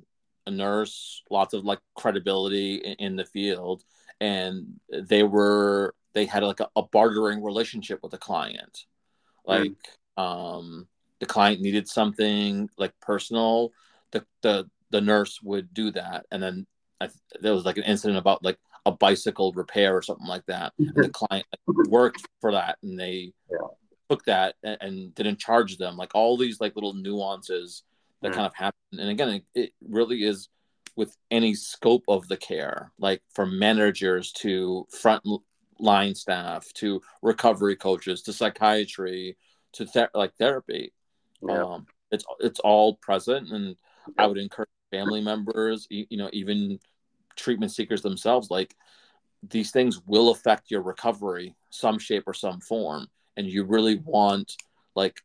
[0.46, 3.82] a nurse lots of like credibility in, in the field
[4.20, 8.86] and they were they had like a, a bartering relationship with the client
[9.44, 9.50] hmm.
[9.50, 9.72] like
[10.18, 10.22] mm.
[10.22, 10.86] um
[11.20, 13.72] the client needed something like personal
[14.10, 16.66] the the, the nurse would do that and then
[17.00, 17.08] I,
[17.40, 20.92] there was like an incident about like a bicycle repair or something like that and
[20.94, 23.58] the client like, worked for that and they yeah.
[24.10, 27.84] took that and, and, didn't charge them like all these like little nuances
[28.22, 28.34] that mm.
[28.34, 30.48] kind of happen and again it, it really is
[30.96, 35.22] with any scope of the care like from managers to front
[35.78, 39.36] line staff to recovery coaches to psychiatry
[39.72, 40.92] to ther- like therapy
[41.42, 41.62] yeah.
[41.62, 43.76] um, it's it's all present and
[44.18, 46.78] i would encourage family members you know even
[47.36, 48.74] treatment seekers themselves like
[49.50, 54.56] these things will affect your recovery some shape or some form and you really want
[54.94, 55.20] like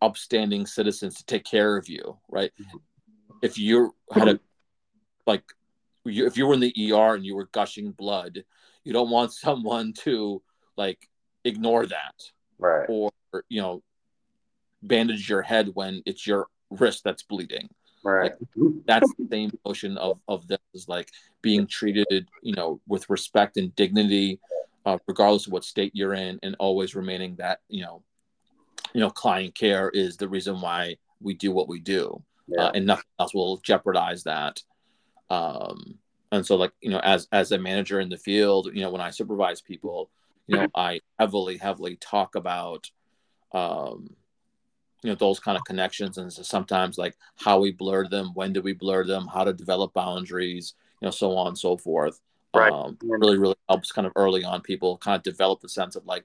[0.00, 2.78] upstanding citizens to take care of you right mm-hmm.
[3.42, 4.40] if you had a
[5.26, 5.42] like
[6.04, 8.44] you, if you were in the er and you were gushing blood
[8.84, 10.42] you don't want someone to
[10.76, 11.08] like
[11.44, 12.14] ignore that
[12.58, 13.12] right or
[13.48, 13.82] you know
[14.82, 17.68] bandage your head when it's your wrist that's bleeding.
[18.04, 18.32] Right.
[18.56, 21.10] Like, that's the same notion of of this is like
[21.42, 24.40] being treated, you know, with respect and dignity,
[24.86, 28.02] uh, regardless of what state you're in, and always remaining that you know,
[28.94, 32.64] you know, client care is the reason why we do what we do, yeah.
[32.64, 34.62] uh, and nothing else will jeopardize that.
[35.30, 35.98] Um,
[36.32, 39.00] and so, like you know, as as a manager in the field, you know, when
[39.00, 40.10] I supervise people,
[40.46, 42.90] you know, I heavily heavily talk about
[43.52, 44.10] um,
[45.02, 46.18] you know those kind of connections.
[46.18, 49.52] And so sometimes like how we blur them when do we blur them how to
[49.52, 52.20] develop boundaries you know so on and so forth.
[52.54, 52.72] Right.
[52.72, 56.06] Um, really really helps kind of early on people kind of develop the sense of
[56.06, 56.24] like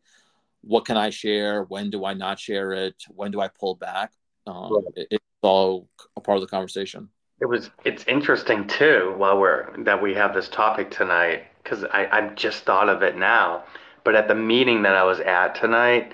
[0.63, 4.11] what can i share when do i not share it when do i pull back
[4.47, 4.83] um, right.
[4.95, 7.09] it, it's all a part of the conversation
[7.41, 12.07] it was it's interesting too while we're that we have this topic tonight because i
[12.11, 13.63] i just thought of it now
[14.03, 16.13] but at the meeting that i was at tonight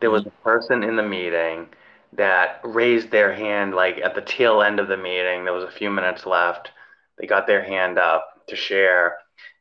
[0.00, 0.36] there was mm-hmm.
[0.40, 1.68] a person in the meeting
[2.12, 5.44] that raised their hand like at the tail end of the meeting.
[5.44, 6.70] There was a few minutes left.
[7.18, 9.18] They got their hand up to share,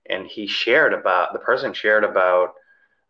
[0.10, 2.54] and he shared about the person shared about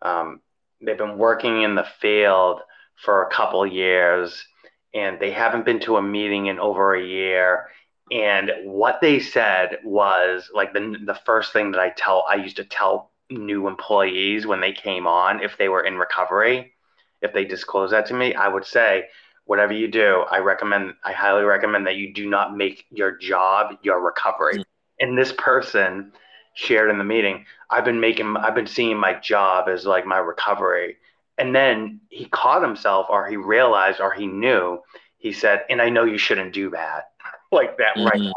[0.02, 0.41] um,
[0.81, 2.61] they've been working in the field
[2.95, 4.45] for a couple years,
[4.93, 7.68] and they haven't been to a meeting in over a year.
[8.11, 12.57] And what they said was like the the first thing that I tell I used
[12.57, 16.73] to tell new employees when they came on if they were in recovery
[17.22, 19.06] if they disclose that to me i would say
[19.49, 23.73] whatever you do, I recommend, I highly recommend that you do not make your job
[23.81, 24.53] your recovery.
[24.53, 24.61] Mm-hmm.
[24.99, 26.11] And this person
[26.60, 30.18] shared in the meeting, I've been making, I've been seeing my job as like my
[30.18, 30.98] recovery.
[31.38, 34.80] And then he caught himself, or he realized, or he knew,
[35.18, 37.11] he said, and I know you shouldn't do that.
[37.52, 38.07] like that mm-hmm.
[38.07, 38.34] right now,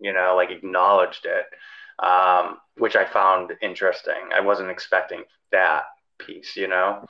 [0.00, 4.30] you know, like acknowledged it, um, which I found interesting.
[4.34, 5.22] I wasn't expecting
[5.52, 5.84] that
[6.18, 7.06] piece, you know?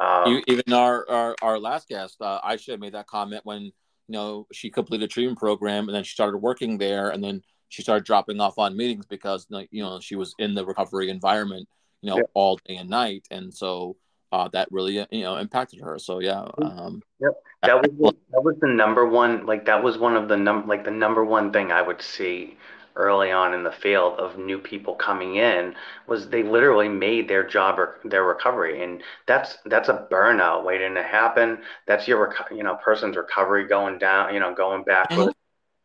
[0.00, 3.72] Um, Even our, our, our last guest, uh, Aisha made that comment when you
[4.08, 7.82] know she completed a treatment program and then she started working there and then she
[7.82, 11.66] started dropping off on meetings because you know she was in the recovery environment
[12.02, 12.22] you know yeah.
[12.34, 13.26] all day and night.
[13.30, 13.96] And so
[14.32, 15.98] uh, that really you know impacted her.
[15.98, 17.32] So yeah um, yep.
[17.62, 20.84] That was that was the number one like that was one of the num like
[20.84, 22.56] the number one thing i would see
[22.96, 25.74] early on in the field of new people coming in
[26.06, 28.82] was they literally made their job or their recovery.
[28.82, 31.62] And that's that's a burnout waiting to happen.
[31.86, 35.34] That's your you know person's recovery going down you know going backwards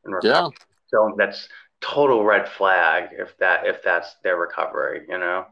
[0.05, 0.27] mm-hmm.
[0.27, 0.49] yeah.
[0.87, 1.47] so that's
[1.85, 5.45] total red flag if that if that's their recovery you know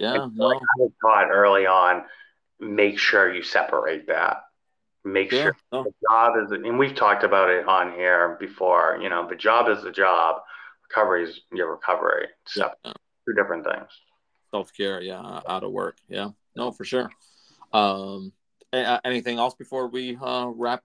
[0.00, 0.46] yeah no.
[0.46, 2.04] like I was taught early on
[2.58, 4.44] make sure you separate that
[5.04, 5.84] make yeah, sure no.
[5.84, 9.68] the job is and we've talked about it on here before you know the job
[9.68, 10.42] is the job
[10.88, 12.28] recovery is your recovery.
[12.46, 12.92] So yeah.
[13.26, 13.88] two different things.
[14.50, 17.10] Self care, yeah, out of work, yeah, no, for sure.
[17.72, 18.32] Um,
[18.72, 20.84] anything else before we uh, wrap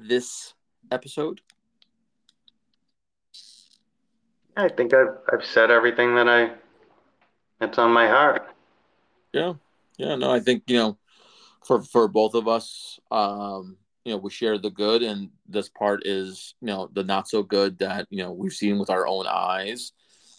[0.00, 0.54] this
[0.90, 1.40] episode?
[4.56, 6.52] I think I've I've said everything that I
[7.60, 8.54] that's on my heart.
[9.32, 9.54] Yeah,
[9.98, 10.98] yeah, no, I think you know,
[11.64, 16.06] for for both of us, um, you know we share the good and this part
[16.06, 19.26] is you know the not so good that you know we've seen with our own
[19.28, 19.92] eyes.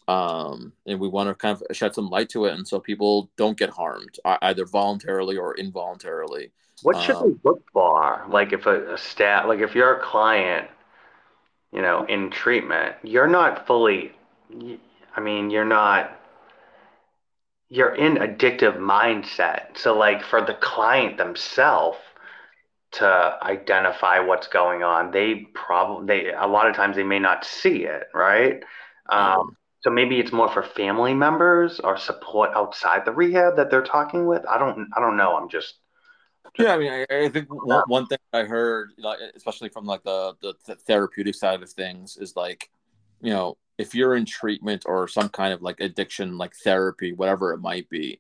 [0.10, 3.30] Um, and we want to kind of shed some light to it and so people
[3.35, 6.53] don't get harmed either voluntarily or involuntarily.
[6.81, 8.26] What should um, they look for?
[8.30, 10.69] Like if a, a staff like if you're a client
[11.78, 14.12] you know in treatment you're not fully
[15.16, 16.20] i mean you're not
[17.70, 21.98] you're in addictive mindset so like for the client themselves
[22.98, 25.12] to identify what's going on.
[25.12, 28.64] They probably they a lot of times they may not see it, right?
[29.10, 29.49] Um, mm-hmm.
[29.82, 34.26] So maybe it's more for family members or support outside the rehab that they're talking
[34.26, 34.44] with.
[34.48, 35.36] I don't I don't know.
[35.38, 35.76] I'm just.
[36.60, 39.86] Yeah, I mean, I, I think one, um, one, thing I heard, like, especially from
[39.86, 42.70] like the, the the therapeutic side of things, is like,
[43.22, 47.54] you know, if you're in treatment or some kind of like addiction, like therapy, whatever
[47.54, 48.20] it might be,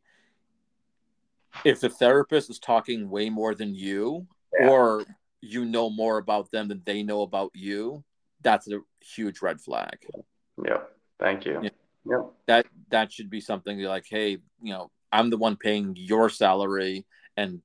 [1.63, 4.27] if the therapist is talking way more than you
[4.59, 4.69] yeah.
[4.69, 5.03] or
[5.41, 8.03] you know more about them than they know about you,
[8.41, 9.97] that's a huge red flag.
[10.63, 10.79] Yeah.
[11.19, 11.59] Thank you.
[11.63, 11.69] Yeah.
[12.05, 12.31] Yep.
[12.47, 17.05] That that should be something like, hey, you know, I'm the one paying your salary
[17.35, 17.61] and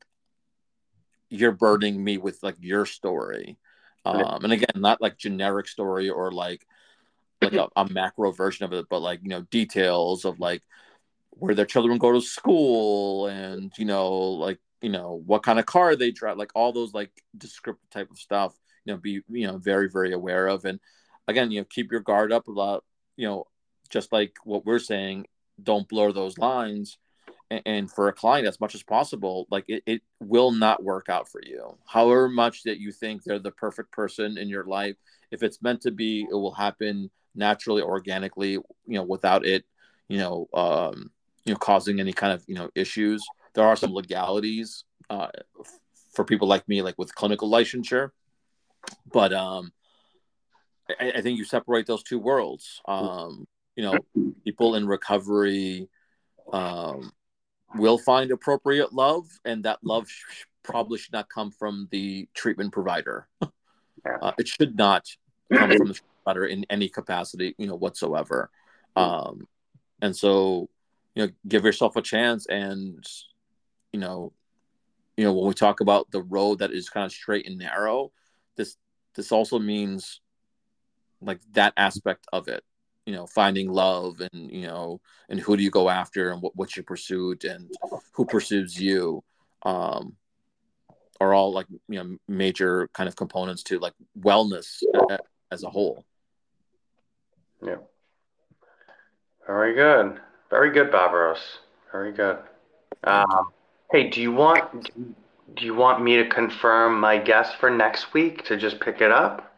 [1.32, 3.58] you're burdening me with like your story.
[4.04, 6.66] Um, and again, not like generic story or like
[7.40, 10.62] like a, a macro version of it, but like, you know, details of like
[11.30, 15.66] where their children go to school and, you know, like you know what kind of
[15.66, 18.52] car they drive like all those like descriptive type of stuff
[18.84, 20.64] you know be you know very very aware of.
[20.64, 20.80] And
[21.28, 22.84] again you know keep your guard up about
[23.16, 23.46] you know
[23.88, 25.26] just like what we're saying
[25.62, 26.98] don't blur those lines
[27.66, 31.28] and for a client as much as possible like it, it will not work out
[31.28, 31.76] for you.
[31.86, 34.96] However much that you think they're the perfect person in your life
[35.30, 39.64] if it's meant to be it will happen naturally organically you know without it
[40.08, 41.10] you know um
[41.44, 43.22] you know causing any kind of you know issues.
[43.54, 45.28] There are some legalities uh
[46.12, 48.10] for people like me like with clinical licensure.
[49.12, 49.72] But um
[51.00, 52.80] I, I think you separate those two worlds.
[52.86, 53.46] Um
[53.76, 53.98] you know
[54.44, 55.88] people in recovery
[56.52, 57.12] um
[57.76, 62.72] will find appropriate love, and that love sh- probably should not come from the treatment
[62.72, 63.28] provider.
[63.40, 65.06] Uh, it should not
[65.52, 68.50] come from the provider in any capacity, you know, whatsoever.
[68.96, 69.46] Um,
[70.00, 70.68] and so,
[71.14, 73.04] you know, give yourself a chance, and
[73.92, 74.32] you know,
[75.16, 78.12] you know, when we talk about the road that is kind of straight and narrow,
[78.56, 78.76] this
[79.14, 80.20] this also means
[81.20, 82.64] like that aspect of it
[83.06, 86.54] you know finding love and you know and who do you go after and what,
[86.54, 87.70] what's your pursuit and
[88.12, 89.22] who pursues you
[89.64, 90.16] um
[91.22, 94.82] are all like you know major kind of components to like wellness
[95.52, 96.04] as a whole.
[97.64, 97.76] Yeah.
[99.46, 100.20] Very good.
[100.50, 101.58] Very good barbaros.
[101.92, 102.38] Very good.
[103.04, 103.52] Um,
[103.90, 104.90] hey do you want
[105.54, 109.10] do you want me to confirm my guest for next week to just pick it
[109.10, 109.51] up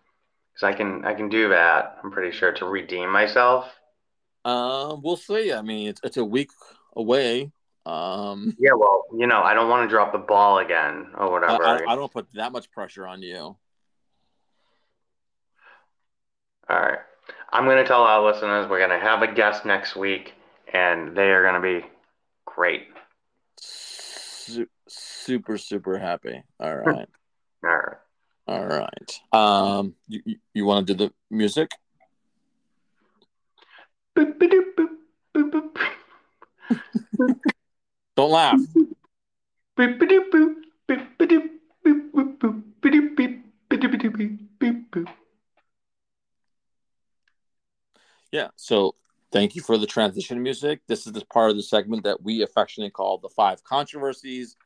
[0.55, 1.99] because I can I can do that.
[2.03, 3.67] I'm pretty sure to redeem myself.
[4.45, 5.53] Uh, we'll see.
[5.53, 6.51] I mean, it's it's a week
[6.95, 7.51] away.
[7.87, 11.65] Um, yeah, well, you know, I don't want to drop the ball again or whatever.
[11.65, 13.57] I, I don't put that much pressure on you.
[16.69, 16.99] All right,
[17.53, 20.33] I'm going to tell our listeners we're going to have a guest next week,
[20.73, 21.87] and they are going to be
[22.47, 22.87] great.
[23.59, 26.43] Su- super, super happy.
[26.59, 27.09] All right.
[27.65, 27.97] All right.
[28.47, 29.21] All right.
[29.33, 31.71] Um, you, you, you want to do the music?
[38.17, 38.61] Don't laugh.
[48.31, 48.49] Yeah.
[48.57, 48.95] So
[49.33, 50.81] thank you for the transition music.
[50.87, 54.57] This is the part of the segment that we affectionately call the five controversies,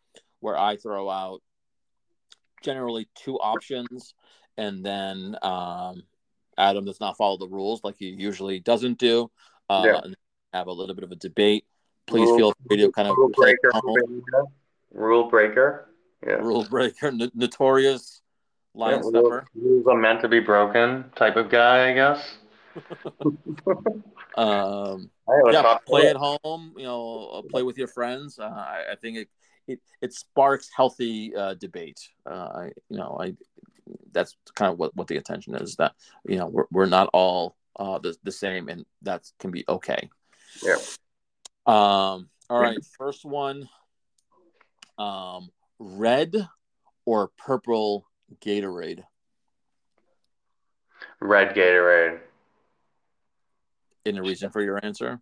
[0.40, 1.42] where I throw out
[2.62, 4.14] generally two options,
[4.56, 6.02] and then um,
[6.56, 9.30] Adam does not follow the rules like he usually doesn't do.
[9.70, 10.00] Uh, yeah.
[10.52, 11.66] Have a little bit of a debate.
[12.06, 13.70] Please rule, feel free to kind of rule breaker.
[14.92, 15.90] Rule breaker.
[16.26, 16.34] Yeah.
[16.34, 17.08] Rule breaker.
[17.08, 18.22] N- notorious
[18.74, 19.46] line yeah, stepper.
[19.54, 22.38] Rules are meant to be broken type of guy, I guess.
[24.36, 25.10] um,
[25.50, 26.74] yeah, play at home.
[26.76, 28.38] You know, play with your friends.
[28.38, 29.28] Uh, I, I, think it
[29.68, 32.00] it, it sparks healthy uh, debate.
[32.26, 33.34] Uh, you know, I
[34.12, 35.92] that's kind of what, what the attention is that
[36.26, 40.10] you know we're, we're not all uh, the, the same and that can be okay.
[40.62, 40.76] Yeah.
[41.66, 42.78] Um, all right.
[42.98, 43.68] First one.
[44.98, 46.34] Um, red
[47.04, 48.06] or purple
[48.40, 49.04] Gatorade?
[51.20, 52.18] Red Gatorade.
[54.04, 55.20] Any reason for your answer?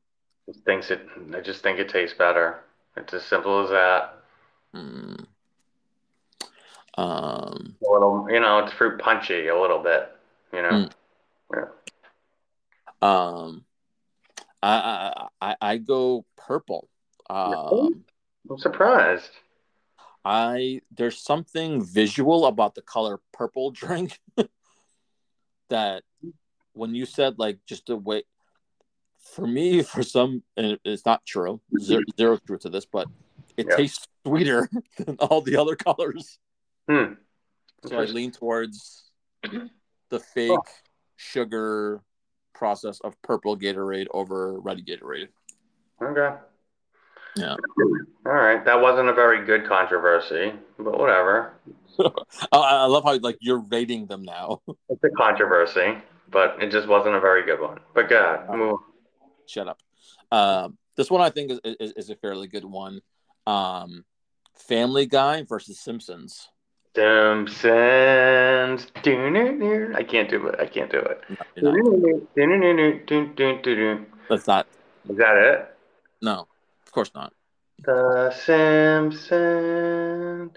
[0.65, 1.07] Thinks it.
[1.35, 2.61] I just think it tastes better.
[2.97, 4.16] It's as simple as that.
[4.77, 5.27] Mm.
[6.99, 10.11] Um, a little, you know, it's fruit punchy a little bit,
[10.53, 10.71] you know.
[10.71, 10.91] Mm.
[11.55, 11.67] Yeah.
[13.03, 13.65] Um,
[14.63, 16.89] I, I I go purple.
[17.29, 18.05] Um,
[18.51, 19.31] I'm surprised.
[20.25, 24.19] I there's something visual about the color purple drink
[25.69, 26.03] that
[26.73, 28.25] when you said like just the way
[29.21, 33.09] for me for some and it's not true zero, zero truth to this but
[33.57, 33.77] it yeah.
[33.77, 34.69] tastes sweeter
[34.99, 36.39] than all the other colors.
[36.89, 37.15] Hmm.
[37.85, 39.05] So I lean towards
[40.11, 40.65] the fake oh.
[41.17, 42.03] sugar
[42.55, 45.29] process of purple Gatorade over red Gatorade.
[46.03, 46.37] Okay.
[47.37, 47.57] Yeah.
[48.25, 48.65] All right.
[48.65, 51.55] That wasn't a very good controversy, but whatever.
[52.53, 54.63] I love how like you're rating them now.
[54.89, 55.99] It's a controversy,
[56.31, 57.81] but it just wasn't a very good one.
[57.95, 58.79] But God, move.
[59.47, 59.79] Shut up.
[60.33, 63.01] Um, this one I think is, is, is a fairly good one.
[63.47, 64.05] Um,
[64.55, 66.49] Family Guy versus Simpsons.
[66.97, 68.87] Simpsons.
[68.97, 70.59] I can't do it.
[70.59, 71.21] I can't do it.
[74.29, 74.67] That's not.
[75.09, 75.77] Is that it?
[76.23, 76.49] No,
[76.87, 77.35] of course not.
[77.85, 80.53] The Simpsons.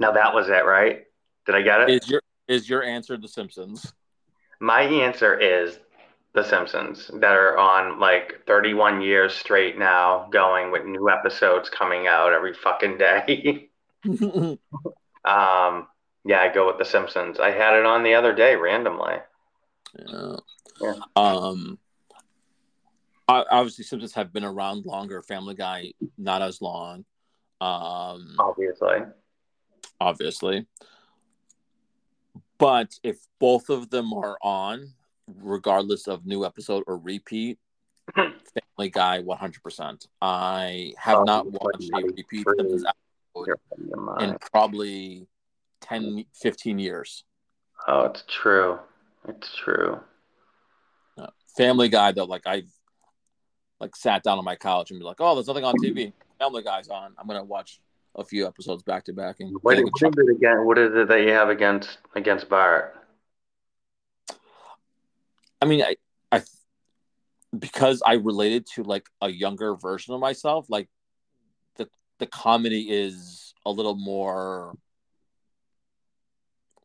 [0.00, 1.04] Now that was it, right?
[1.44, 1.90] Did I get it?
[1.90, 3.94] Is your is your answer The Simpsons?
[4.60, 5.78] My answer is
[6.34, 12.06] the Simpsons that are on like 31 years straight now, going with new episodes coming
[12.06, 13.68] out every fucking day.
[14.08, 14.58] um,
[16.24, 17.38] yeah, I go with The Simpsons.
[17.38, 19.16] I had it on the other day randomly.
[19.98, 20.36] Yeah.
[20.80, 20.94] Yeah.
[21.16, 21.78] Um,
[23.28, 25.22] obviously, Simpsons have been around longer.
[25.22, 27.04] Family Guy, not as long.
[27.60, 28.98] Um, Obviously.
[30.00, 30.66] obviously.
[32.58, 34.94] But if both of them are on,
[35.40, 37.58] regardless of new episode or repeat,
[38.14, 40.06] Family Guy 100%.
[40.20, 42.46] I have Oh, not watched a repeat freak.
[42.58, 44.22] Simpsons episode You're out of your mind.
[44.32, 45.26] in probably
[45.82, 47.24] 10, 15 years.
[47.88, 48.78] Oh, it's true.
[49.28, 50.00] It's true.
[51.18, 52.62] Uh, Family Guy, though, like I
[53.80, 56.12] like sat down on my couch and be like, oh, there's nothing on TV.
[56.38, 57.14] Family Guy's on.
[57.18, 57.80] I'm gonna watch
[58.14, 60.64] a few episodes back to back and What, get a what good is it again?
[60.66, 62.94] What is it that you have against against Bart?
[65.62, 65.94] I mean, I,
[66.32, 66.42] I,
[67.56, 70.88] because I related to like a younger version of myself, like
[71.76, 74.74] the the comedy is a little more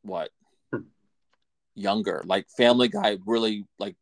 [0.03, 0.29] what
[0.71, 0.81] Hmm.
[1.73, 2.21] younger.
[2.23, 3.95] Like Family Guy really like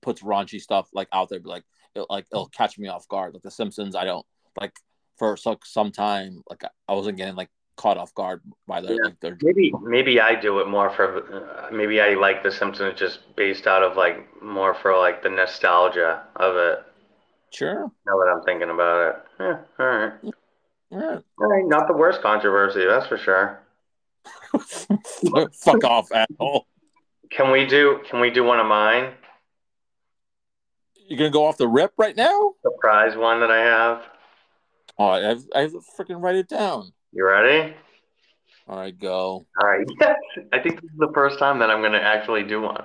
[0.00, 1.64] puts raunchy stuff like out there, but like
[1.94, 3.34] it, like it'll catch me off guard.
[3.34, 4.24] Like The Simpsons, I don't
[4.58, 4.72] like
[5.18, 9.02] for so, some time like I wasn't getting like caught off guard by their Yeah.
[9.04, 12.98] like their Maybe maybe I do it more for uh, maybe I like The Simpsons
[12.98, 16.84] just based out of like more for like the nostalgia of it.
[17.50, 17.90] sure.
[18.06, 19.22] Now that I'm thinking about it.
[19.40, 20.12] Yeah, all right.
[20.90, 21.18] Yeah.
[21.38, 23.60] All right, not the worst controversy, that's for sure.
[25.52, 26.66] Fuck off, asshole.
[27.30, 29.12] Can we do can we do one of mine?
[31.08, 32.54] You're gonna go off the rip right now?
[32.62, 34.02] Surprise one that I have.
[34.98, 35.66] Oh, I have, I
[35.98, 36.92] freaking write it down.
[37.16, 37.74] You ready?
[38.68, 39.46] All right, go.
[39.58, 39.86] All right.
[40.00, 40.16] Yes.
[40.52, 42.84] I think this is the first time that I'm going to actually do one.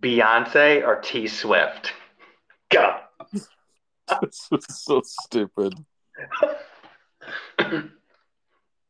[0.00, 1.92] Beyonce or T Swift?
[2.70, 2.96] Go.
[3.32, 5.74] this is so stupid.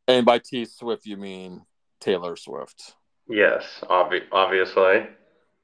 [0.07, 1.67] And by T Swift, you mean
[2.01, 2.95] Taylor Swift,
[3.29, 5.07] yes, obvi- obviously.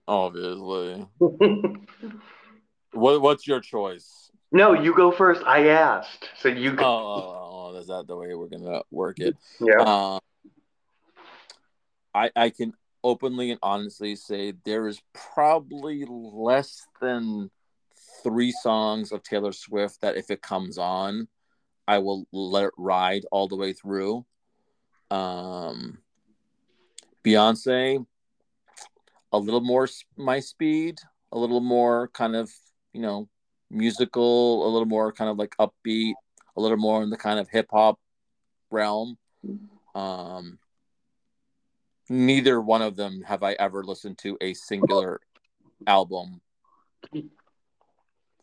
[0.07, 1.07] obviously.
[2.93, 4.31] What What's your choice?
[4.53, 5.43] no, you go first.
[5.47, 6.29] I asked.
[6.39, 6.85] So you go.
[6.85, 9.37] oh, oh, is that the way we're gonna work it?
[9.61, 9.81] yeah.
[9.81, 10.21] Um,
[12.15, 17.51] I I can openly and honestly say there is probably less than
[18.23, 21.29] three songs of Taylor Swift that if it comes on,
[21.87, 24.25] I will let it ride all the way through.
[25.11, 25.99] Um,
[27.23, 28.05] Beyonce,
[29.33, 30.99] a little more my speed,
[31.33, 32.51] a little more kind of
[32.93, 33.29] you know
[33.71, 36.15] musical, a little more kind of like upbeat,
[36.57, 37.99] a little more in the kind of hip hop
[38.71, 39.19] realm.
[39.95, 40.59] Um,
[42.09, 45.21] neither one of them have I ever listened to a singular
[45.87, 46.41] album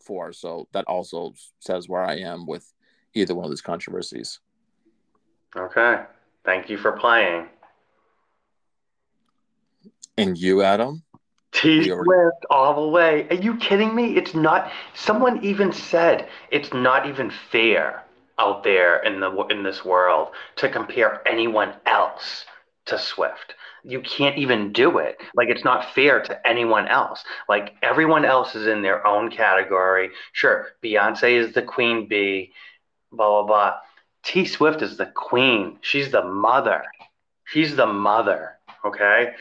[0.00, 0.32] for.
[0.32, 2.72] So that also says where I am with
[3.14, 4.40] either one of these controversies.
[5.56, 6.02] Okay.
[6.44, 7.48] Thank you for playing.
[10.16, 11.02] And you, Adam?
[11.52, 13.26] T Swift all the way.
[13.28, 14.16] Are you kidding me?
[14.16, 14.70] It's not.
[14.94, 18.04] Someone even said it's not even fair
[18.38, 22.46] out there in the in this world to compare anyone else
[22.86, 23.54] to Swift.
[23.84, 25.20] You can't even do it.
[25.34, 27.22] Like it's not fair to anyone else.
[27.48, 30.10] Like everyone else is in their own category.
[30.32, 32.52] Sure, Beyonce is the queen bee,
[33.12, 33.74] blah blah blah.
[34.24, 35.78] T Swift is the queen.
[35.82, 36.82] She's the mother.
[37.44, 38.58] She's the mother.
[38.84, 39.34] Okay,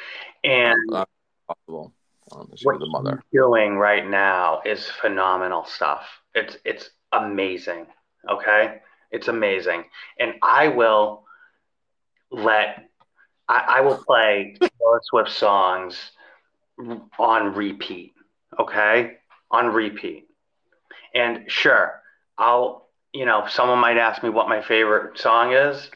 [0.43, 1.05] and Uh,
[1.47, 1.93] possible.
[2.31, 3.23] Um, she what was the mother.
[3.33, 6.05] doing right now is phenomenal stuff.
[6.33, 7.87] It's it's amazing.
[8.29, 8.79] Okay,
[9.11, 9.85] it's amazing,
[10.19, 11.23] and I will
[12.31, 12.89] let
[13.47, 16.11] I, I will play Taylor Swift songs
[17.19, 18.13] on repeat.
[18.59, 19.17] Okay,
[19.49, 20.27] on repeat,
[21.13, 22.01] and sure,
[22.37, 25.89] I'll you know someone might ask me what my favorite song is.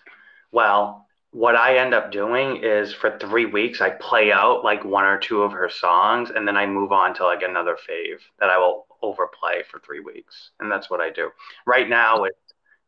[0.51, 1.05] Well,
[1.35, 5.17] what I end up doing is for three weeks, I play out like one or
[5.17, 8.57] two of her songs, and then I move on to like another fave that I
[8.57, 10.51] will overplay for three weeks.
[10.61, 11.31] And that's what I do.
[11.67, 12.38] Right now, it's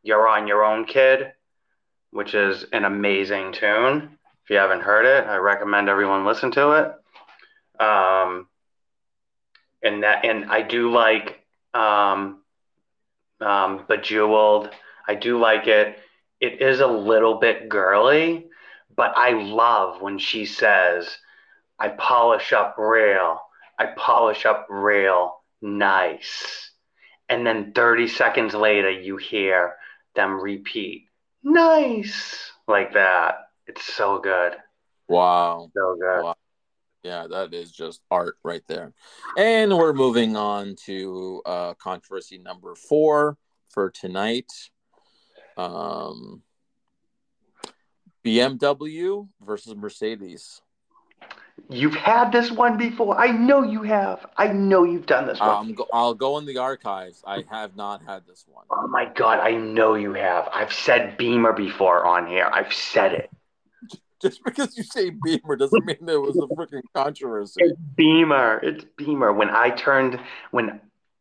[0.02, 1.34] You're on Your Own Kid,
[2.12, 4.18] which is an amazing tune.
[4.46, 7.84] If you haven't heard it, I recommend everyone listen to it.
[7.84, 8.48] Um,
[9.84, 11.42] and that, and I do like
[11.74, 12.44] um,
[13.42, 14.70] um, Bejeweled.
[15.06, 15.98] I do like it
[16.40, 18.48] it is a little bit girly,
[18.96, 21.18] but I love when she says,
[21.80, 23.40] I polish up real,
[23.80, 26.72] I polish up real nice.
[27.30, 29.76] And then 30 seconds later, you hear
[30.16, 31.08] them repeat,
[31.44, 33.50] nice, like that.
[33.68, 34.56] It's so good.
[35.08, 35.70] Wow.
[35.74, 36.24] So good.
[36.24, 36.36] Wow.
[37.04, 38.94] Yeah, that is just art right there.
[39.38, 43.38] And we're moving on to uh, controversy number four
[43.70, 44.52] for tonight.
[45.58, 46.42] Um,
[48.24, 50.62] BMW versus Mercedes.
[51.70, 53.20] You've had this one before.
[53.20, 54.26] I know you have.
[54.38, 55.50] I know you've done this one.
[55.50, 57.24] Um, go, I'll go in the archives.
[57.26, 58.66] I have not had this one.
[58.70, 60.48] oh my god, I know you have.
[60.54, 62.48] I've said Beamer before on here.
[62.52, 63.30] I've said it.
[64.22, 67.62] Just because you say Beamer doesn't mean there was a freaking controversy.
[67.64, 68.60] It's Beamer.
[68.64, 69.34] It's Beamer.
[69.34, 70.20] When I turned,
[70.52, 70.80] when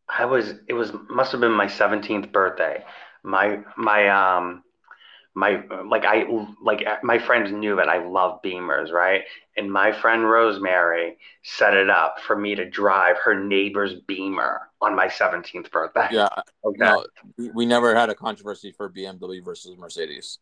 [0.08, 2.84] I was, it was must have been my seventeenth birthday.
[3.26, 4.62] My my um
[5.34, 6.24] my like I
[6.62, 9.22] like my friends knew that I love Beamers, right?
[9.56, 14.94] And my friend Rosemary set it up for me to drive her neighbor's Beamer on
[14.94, 16.06] my seventeenth birthday.
[16.12, 16.28] Yeah,
[16.64, 16.76] Okay.
[16.78, 17.04] no,
[17.36, 20.38] we- we never had a controversy for BMW versus Mercedes.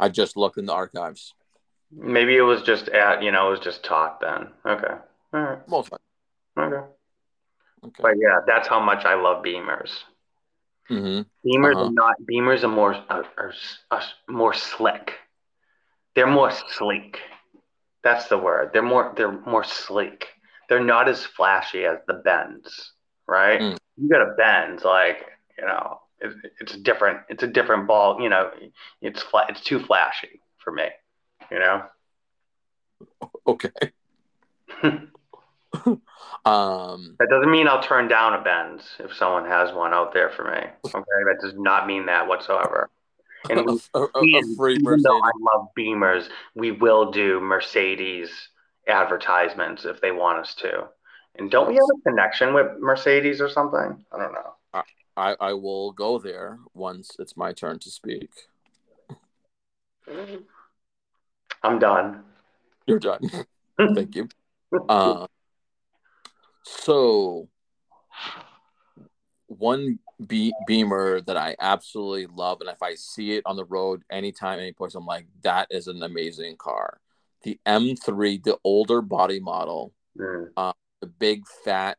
[0.00, 1.34] I just looked in the archives.
[1.92, 4.48] Maybe it was just at you know it was just talk then.
[4.64, 4.94] Okay.
[5.34, 5.68] All right.
[5.68, 6.76] Most likely.
[6.76, 6.86] Okay.
[7.84, 8.02] Okay.
[8.02, 9.90] But yeah, that's how much I love Beamers.
[10.88, 11.86] Hmm Beamers Uh-huh.
[11.86, 13.52] are not Beamers are more are, are,
[13.90, 15.14] are more slick.
[16.14, 17.18] They're more sleek.
[18.02, 18.70] That's the word.
[18.72, 20.26] They're more they're more sleek.
[20.68, 22.92] They're not as flashy as the Benz,
[23.26, 23.60] right?
[23.60, 23.76] Mm.
[23.96, 25.18] You got a Benz, like
[25.58, 28.20] you know, it, it's a different it's a different ball.
[28.20, 28.50] You know,
[29.00, 30.88] it's fla- it's too flashy for me.
[31.50, 31.82] You know.
[33.46, 33.70] Okay.
[36.44, 37.16] um.
[37.18, 40.44] That doesn't mean I'll turn down a Benz if someone has one out there for
[40.44, 40.58] me.
[40.94, 42.90] Okay, that does not mean that whatsoever.
[43.48, 45.02] And we a, a- a free even Mercedes.
[45.04, 48.30] though I love Beamers, we will do Mercedes
[48.86, 50.88] advertisements if they want us to.
[51.36, 54.04] And don't we have a connection with Mercedes or something?
[54.12, 54.54] I don't know.
[55.18, 58.28] I, I will go there once it's my turn to speak.
[61.62, 62.22] I'm done.
[62.86, 63.30] You're done.
[63.78, 64.28] Thank you.
[64.88, 65.26] Uh,
[66.66, 67.48] so,
[69.46, 74.02] one be- Beamer that I absolutely love, and if I see it on the road
[74.10, 77.00] anytime, any place, I'm like, that is an amazing car.
[77.42, 80.74] The M3, the older body model, Mm.
[81.00, 81.98] the big fat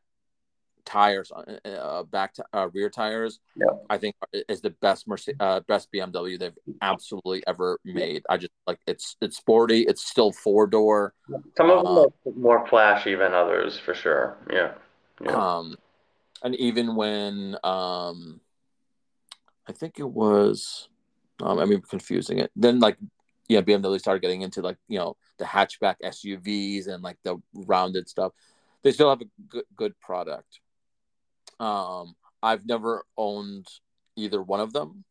[0.88, 3.40] tires, uh, uh, back to uh, rear tires.
[3.58, 3.86] Yep.
[3.90, 4.16] I think
[4.48, 8.24] is the best Merce- uh, best BMW they've absolutely ever made.
[8.30, 9.82] I just like it's it's sporty.
[9.82, 11.14] It's still four door.
[11.58, 14.38] Some of them Uh, are more flashy than others, for sure.
[14.50, 14.74] Yeah.
[15.22, 15.58] Yeah.
[15.58, 15.76] Um,
[16.42, 18.40] and even when um,
[19.68, 20.88] I think it was,
[21.42, 22.52] um, I mean, confusing it.
[22.56, 22.98] Then like,
[23.50, 28.08] yeah, BMW started getting into like you know the hatchback SUVs and like the rounded
[28.08, 28.32] stuff.
[28.84, 30.60] They still have a good good product.
[31.60, 33.68] Um, I've never owned
[34.16, 35.04] either one of them.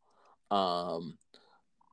[0.51, 1.19] Um,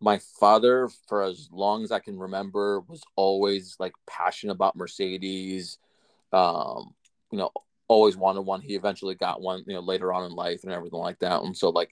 [0.02, 5.78] my father, for as long as I can remember, was always like passionate about Mercedes.
[6.32, 6.94] Um,
[7.32, 7.52] you know,
[7.88, 8.62] always wanted one.
[8.62, 11.42] He eventually got one, you know, later on in life and everything like that.
[11.44, 11.92] And so, like,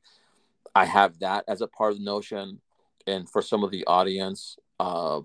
[0.75, 2.59] I have that as a part of the notion.
[3.07, 5.21] And for some of the audience, uh,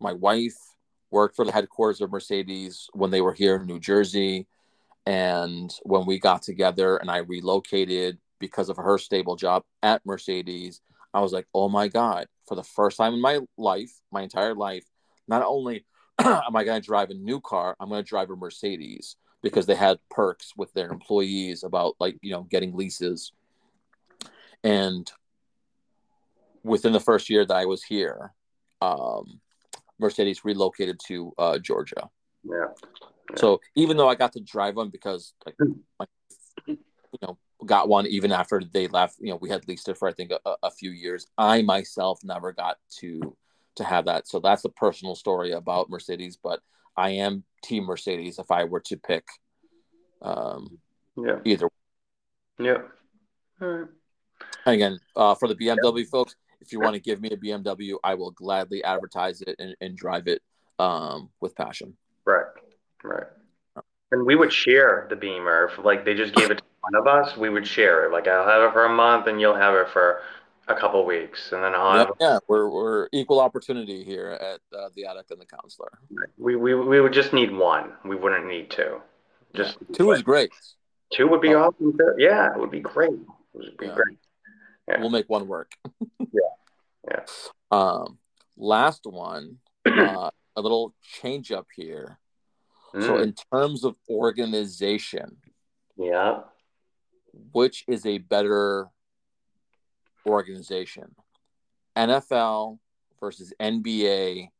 [0.00, 0.56] my wife
[1.10, 4.46] worked for the headquarters of Mercedes when they were here in New Jersey.
[5.06, 10.80] And when we got together and I relocated because of her stable job at Mercedes,
[11.14, 14.54] I was like, oh my God, for the first time in my life, my entire
[14.54, 14.84] life,
[15.28, 15.84] not only
[16.18, 19.66] am I going to drive a new car, I'm going to drive a Mercedes because
[19.66, 23.32] they had perks with their employees about like, you know, getting leases.
[24.64, 25.10] And
[26.64, 28.32] within the first year that I was here,
[28.82, 29.40] um,
[29.98, 32.10] Mercedes relocated to uh, Georgia.
[32.42, 32.66] Yeah.
[33.34, 35.56] So even though I got to drive one because like
[35.98, 36.06] my,
[36.66, 36.78] you
[37.22, 40.12] know got one even after they left, you know we had leased it for I
[40.12, 41.26] think a, a few years.
[41.36, 43.36] I myself never got to
[43.76, 44.26] to have that.
[44.26, 46.60] So that's a personal story about Mercedes, but
[46.96, 49.26] I am team Mercedes if I were to pick
[50.22, 50.78] um,
[51.16, 51.40] Yeah.
[51.44, 51.68] either.
[52.58, 52.82] Yeah.
[53.60, 53.88] All right.
[54.64, 57.96] And again, uh, for the BMW folks, if you want to give me a BMW,
[58.02, 60.42] I will gladly advertise it and, and drive it
[60.78, 61.96] um, with passion.
[62.24, 62.46] Right.
[63.02, 63.26] Right.
[64.12, 65.64] And we would share the Beamer.
[65.72, 68.12] If like they just gave it to one of us, we would share it.
[68.12, 70.20] Like I'll have it for a month and you'll have it for
[70.68, 71.50] a couple weeks.
[71.52, 75.30] And then I'll Yeah, have yeah, we're we're equal opportunity here at uh, the addict
[75.32, 75.98] and the counselor.
[76.38, 77.92] we, we we would just need one.
[78.04, 79.00] We wouldn't need two.
[79.54, 80.50] Just Two is great.
[81.12, 81.64] two would be Oh.
[81.64, 82.14] awesome too.
[82.18, 83.10] Yeah, it would be great.
[83.10, 83.18] It
[83.54, 83.94] would be Yeah.
[83.94, 84.18] great.
[84.88, 85.00] Yeah.
[85.00, 85.72] We'll make one work.
[86.20, 86.26] Yeah.
[87.08, 87.20] Yeah.
[87.70, 88.18] Um,
[88.56, 90.92] last one, uh, a little
[91.22, 92.18] change up here.
[92.98, 95.36] So, Mm, in terms of organization,
[95.98, 96.40] yeah.
[97.52, 98.88] which is a better
[100.26, 101.14] organization?
[101.96, 102.78] NFL
[103.20, 104.50] versus NBA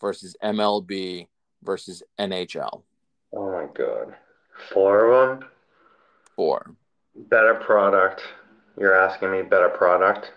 [0.00, 1.28] versus MLB
[1.62, 2.82] versus NHL.
[3.32, 4.14] Oh my god.
[4.72, 5.48] Four of them.
[6.36, 6.74] Four.
[7.14, 8.22] Better product.
[8.78, 10.32] You're asking me better product.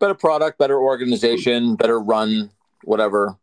[0.00, 2.50] Better product, better organization, better run,
[2.84, 3.36] whatever,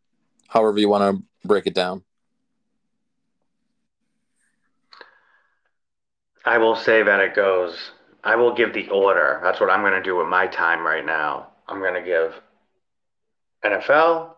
[0.48, 2.04] however you want to break it down.
[6.46, 7.92] I will say that it goes.
[8.24, 9.40] I will give the order.
[9.44, 11.48] That's what I'm going to do with my time right now.
[11.68, 12.34] I'm going to give
[13.64, 14.32] NFL,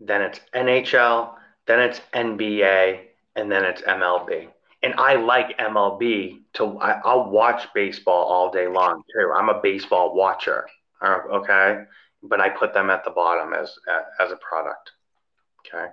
[0.00, 1.34] then it's NHL,
[1.66, 3.00] then it's NBA,
[3.36, 4.48] and then it's MLB.
[4.82, 6.78] And I like MLB to.
[6.78, 9.32] I, I'll watch baseball all day long too.
[9.32, 10.66] I'm a baseball watcher.
[11.00, 11.84] uh, Okay,
[12.24, 13.72] but I put them at the bottom as
[14.20, 14.90] as a product.
[15.60, 15.86] Okay,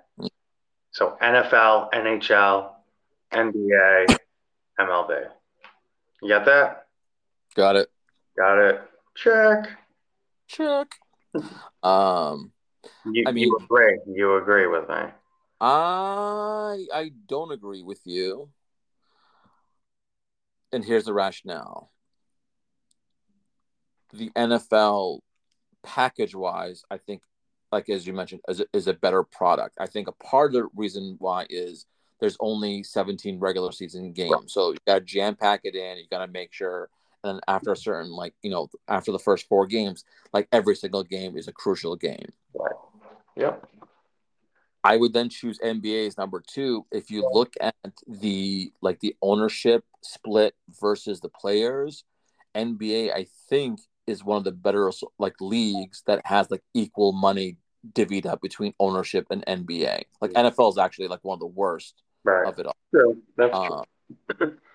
[0.92, 2.72] so NFL, NHL,
[3.32, 4.18] NBA,
[4.80, 5.28] MLB.
[6.22, 6.88] You got that?
[7.56, 7.90] Got it.
[8.38, 8.82] Got it.
[9.16, 9.70] Check.
[10.48, 10.88] Check.
[11.84, 12.52] Um,
[13.06, 14.00] You, I mean- you agree.
[14.08, 14.96] You agree with me.
[15.62, 18.50] I I don't agree with you.
[20.72, 21.92] And here's the rationale.
[24.14, 25.20] The NFL
[25.84, 27.22] package wise, I think
[27.72, 29.76] like as you mentioned, is a, is a better product.
[29.80, 31.86] I think a part of the reason why is
[32.20, 34.54] there's only 17 regular season games.
[34.54, 36.90] So you gotta jam pack it in, you gotta make sure
[37.24, 40.76] and then after a certain like, you know, after the first four games, like every
[40.76, 42.32] single game is a crucial game.
[42.54, 42.76] Right.
[43.36, 43.66] Yep.
[44.84, 46.86] I would then choose NBA as number two.
[46.92, 47.76] If you look at
[48.08, 52.06] the like the ownership split versus the players,
[52.56, 54.90] NBA I think is one of the better
[55.20, 57.58] like leagues that has like equal money
[57.94, 60.04] divvied up between ownership and NBA.
[60.22, 62.48] Like NFL is actually like one of the worst Right.
[62.48, 62.76] of it all.
[62.94, 63.22] True.
[63.38, 63.58] That's
[64.38, 64.58] true.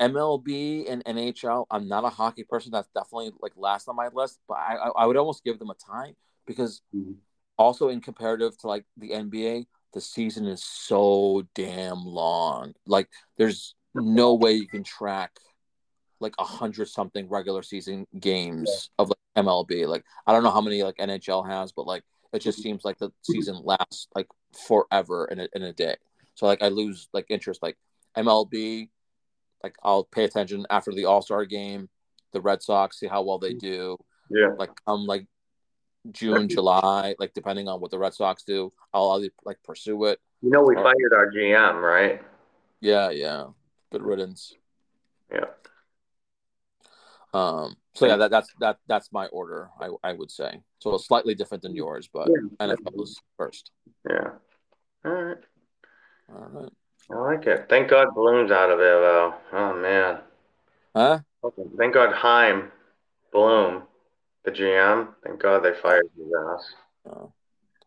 [0.00, 2.70] MLB and NHL, I'm not a hockey person.
[2.70, 5.74] That's definitely like last on my list, but I I, would almost give them a
[5.74, 6.14] time
[6.46, 7.16] because Mhm.
[7.56, 12.74] also in comparative to like the NBA, the season is so damn long.
[12.86, 15.32] Like there's no way you can track
[16.20, 19.86] like a hundred something regular season games of like MLB.
[19.86, 22.98] Like I don't know how many like NHL has, but like it just seems like
[22.98, 25.96] the season lasts like forever in a, in a day.
[26.38, 27.62] So like I lose like interest.
[27.62, 27.76] Like
[28.16, 28.90] MLB,
[29.64, 31.88] like I'll pay attention after the All Star game,
[32.32, 33.98] the Red Sox, see how well they do.
[34.30, 34.50] Yeah.
[34.56, 35.26] Like come like
[36.12, 40.20] June, July, like depending on what the Red Sox do, I'll either like pursue it.
[40.40, 42.22] You know, we fired our GM, right?
[42.80, 43.46] Yeah, yeah.
[43.90, 44.54] Good riddance.
[45.32, 45.46] Yeah.
[47.34, 47.74] Um.
[47.94, 49.70] So yeah, that, that's that that's my order.
[49.80, 50.94] I I would say so.
[50.94, 52.74] It's slightly different than yours, but Yeah.
[52.74, 53.72] NFL is first.
[54.08, 54.30] Yeah.
[55.04, 55.38] All right.
[56.32, 56.72] All right.
[57.10, 57.66] I like it.
[57.68, 59.34] Thank God Bloom's out of there, though.
[59.52, 60.18] Oh, man.
[60.94, 61.20] Huh?
[61.78, 62.70] Thank God Chaim,
[63.32, 63.84] Bloom,
[64.44, 65.08] the GM.
[65.24, 66.74] Thank God they fired his ass.
[67.10, 67.32] Oh.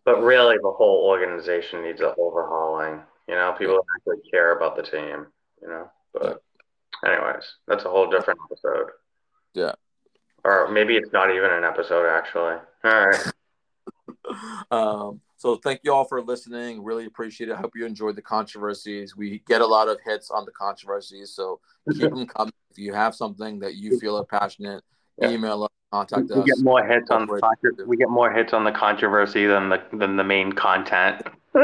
[0.06, 3.02] But really, the whole organization needs an overhauling.
[3.28, 5.28] You know, people that actually care about the team.
[5.61, 6.42] You know, but
[7.06, 8.88] anyways, that's a whole different episode.
[9.53, 9.74] Yeah.
[10.44, 12.56] Or maybe it's not even an episode actually.
[12.84, 13.32] All right.
[14.72, 16.84] um, so thank you all for listening.
[16.84, 17.53] Really appreciate it.
[17.53, 19.18] I hope you enjoyed the controversies.
[19.18, 21.60] We get a lot of hits on the controversies, so
[21.92, 22.53] keep them coming.
[22.70, 24.84] If you have something that you feel are passionate,
[25.18, 25.32] Yeah.
[25.32, 26.45] email us, contact We us.
[26.45, 30.16] get more hits on the we get more hits on the controversy than the than
[30.16, 31.24] the main content.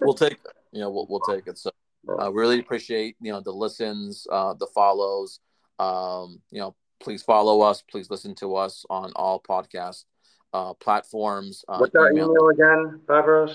[0.00, 0.38] we'll take
[0.72, 1.58] you know we'll, we'll take it.
[1.58, 1.70] So
[2.08, 5.38] uh, really appreciate you know the listens, uh, the follows.
[5.78, 7.82] Um, you know, please follow us.
[7.88, 10.06] Please listen to us on all podcast
[10.52, 11.64] uh, platforms.
[11.68, 13.54] Uh, What's our email again, Barbros?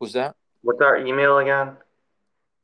[0.00, 1.76] Was that What's our email again?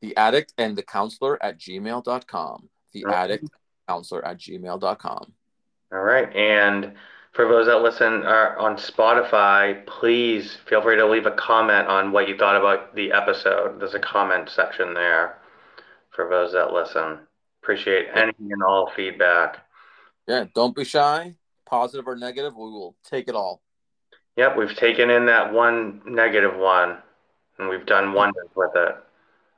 [0.01, 2.69] the addict and the counselor at gmail.com.
[2.93, 3.13] The Okay.
[3.15, 3.49] addict
[3.87, 5.33] counselor at gmail.com.
[5.91, 6.33] All right.
[6.33, 6.93] And
[7.33, 12.11] for those that listen uh, on Spotify, please feel free to leave a comment on
[12.13, 13.79] what you thought about the episode.
[13.81, 15.39] There's a comment section there
[16.11, 17.19] for those that listen.
[17.61, 19.65] Appreciate any and all feedback.
[20.27, 21.35] Yeah, don't be shy,
[21.69, 22.53] positive or negative.
[22.55, 23.61] We will take it all.
[24.37, 26.97] Yep, we've taken in that one negative one
[27.57, 28.95] and we've done wonders with it.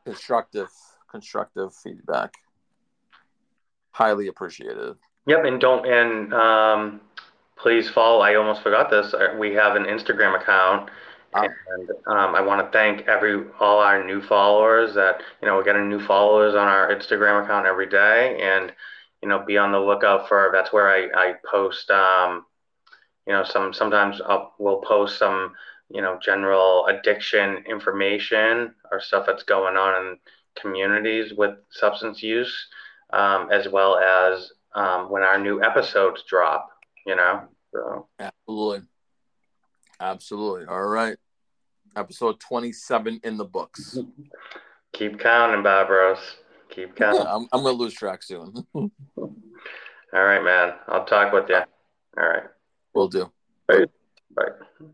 [0.05, 0.69] Constructive,
[1.09, 2.33] constructive feedback.
[3.91, 4.95] Highly appreciated.
[5.27, 7.01] Yep, and don't and um,
[7.57, 8.21] please follow.
[8.21, 9.13] I almost forgot this.
[9.13, 10.89] uh, We have an Instagram account,
[11.33, 11.43] Ah.
[11.43, 14.95] and um, I want to thank every all our new followers.
[14.95, 18.73] That you know we're getting new followers on our Instagram account every day, and
[19.21, 20.49] you know be on the lookout for.
[20.53, 21.89] That's where I I post.
[21.89, 22.45] Um,
[23.27, 25.53] you know, some sometimes I'll, we'll post some
[25.89, 30.17] you know general addiction information or stuff that's going on in
[30.59, 32.67] communities with substance use,
[33.13, 36.69] um, as well as um, when our new episodes drop,
[37.05, 37.43] you know.
[37.73, 38.87] So Absolutely.
[39.99, 40.65] Absolutely.
[40.65, 41.17] All right.
[41.95, 43.97] Episode 27 in the books.
[44.93, 46.19] keep counting, Barbros.
[46.71, 47.27] Keep Yeah, counting.
[47.27, 48.53] I'm, I'm going to lose track soon.
[48.73, 49.31] All
[50.13, 50.73] right, man.
[50.87, 51.55] I'll talk with you.
[52.17, 52.43] All right.
[52.93, 53.31] we'll do.
[53.67, 53.85] Bye.
[54.35, 54.87] Bye.